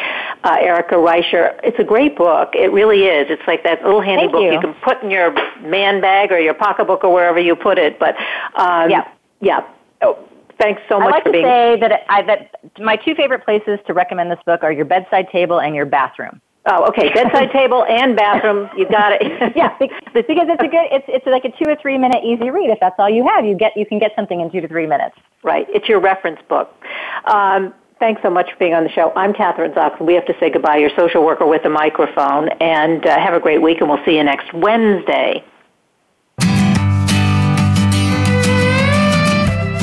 Uh, 0.43 0.57
Erica 0.59 0.95
Reischer. 0.95 1.59
It's 1.63 1.79
a 1.79 1.83
great 1.83 2.15
book. 2.15 2.49
It 2.53 2.71
really 2.71 3.05
is. 3.05 3.27
It's 3.29 3.41
like 3.47 3.63
that 3.63 3.83
little 3.83 4.01
handy 4.01 4.23
Thank 4.23 4.31
book 4.33 4.43
you. 4.43 4.53
you. 4.53 4.61
can 4.61 4.73
put 4.75 5.01
in 5.03 5.11
your 5.11 5.33
man 5.61 6.01
bag 6.01 6.31
or 6.31 6.39
your 6.39 6.53
pocketbook 6.53 7.03
or 7.03 7.13
wherever 7.13 7.39
you 7.39 7.55
put 7.55 7.77
it. 7.77 7.99
But 7.99 8.15
um, 8.55 8.89
yeah, 8.89 9.07
yeah. 9.41 9.67
Oh, 10.01 10.17
thanks 10.59 10.81
so 10.87 10.99
much 10.99 11.07
I 11.07 11.11
like 11.11 11.23
for 11.23 11.29
to 11.29 11.33
being. 11.33 11.45
say 11.45 11.77
that 11.79 12.05
I, 12.09 12.21
that 12.23 12.51
my 12.79 12.95
two 12.95 13.15
favorite 13.15 13.43
places 13.43 13.79
to 13.87 13.93
recommend 13.93 14.31
this 14.31 14.39
book 14.45 14.63
are 14.63 14.71
your 14.71 14.85
bedside 14.85 15.29
table 15.31 15.59
and 15.59 15.75
your 15.75 15.85
bathroom. 15.85 16.41
Oh, 16.67 16.85
okay. 16.87 17.09
Bedside 17.13 17.51
table 17.51 17.85
and 17.85 18.15
bathroom. 18.15 18.69
You 18.77 18.87
got 18.89 19.13
it. 19.13 19.21
yeah, 19.55 19.75
because 19.79 19.97
it's 20.13 20.63
a 20.63 20.67
good. 20.67 20.87
It's 20.91 21.05
it's 21.07 21.25
like 21.25 21.45
a 21.45 21.51
two 21.51 21.69
or 21.69 21.75
three 21.81 21.97
minute 21.97 22.23
easy 22.23 22.49
read. 22.49 22.69
If 22.69 22.79
that's 22.79 22.95
all 22.99 23.09
you 23.09 23.25
have, 23.27 23.45
you 23.45 23.55
get 23.55 23.75
you 23.75 23.85
can 23.85 23.99
get 23.99 24.11
something 24.15 24.39
in 24.39 24.51
two 24.51 24.61
to 24.61 24.67
three 24.67 24.87
minutes. 24.87 25.15
Right. 25.43 25.65
It's 25.69 25.87
your 25.87 25.99
reference 25.99 26.39
book. 26.49 26.73
Um, 27.25 27.73
thanks 27.99 28.21
so 28.21 28.29
much 28.29 28.51
for 28.51 28.57
being 28.57 28.73
on 28.73 28.83
the 28.83 28.91
show. 28.91 29.13
I'm 29.15 29.33
Kathryn 29.33 29.73
Zox, 29.73 29.97
and 29.97 30.07
we 30.07 30.13
have 30.15 30.25
to 30.25 30.35
say 30.39 30.49
goodbye. 30.49 30.77
Your 30.77 30.91
social 30.97 31.25
worker 31.25 31.45
with 31.45 31.65
a 31.65 31.69
microphone, 31.69 32.49
and 32.59 33.05
uh, 33.05 33.19
have 33.19 33.33
a 33.33 33.39
great 33.39 33.61
week. 33.61 33.79
And 33.79 33.89
we'll 33.89 34.03
see 34.05 34.17
you 34.17 34.23
next 34.23 34.53
Wednesday. 34.53 35.43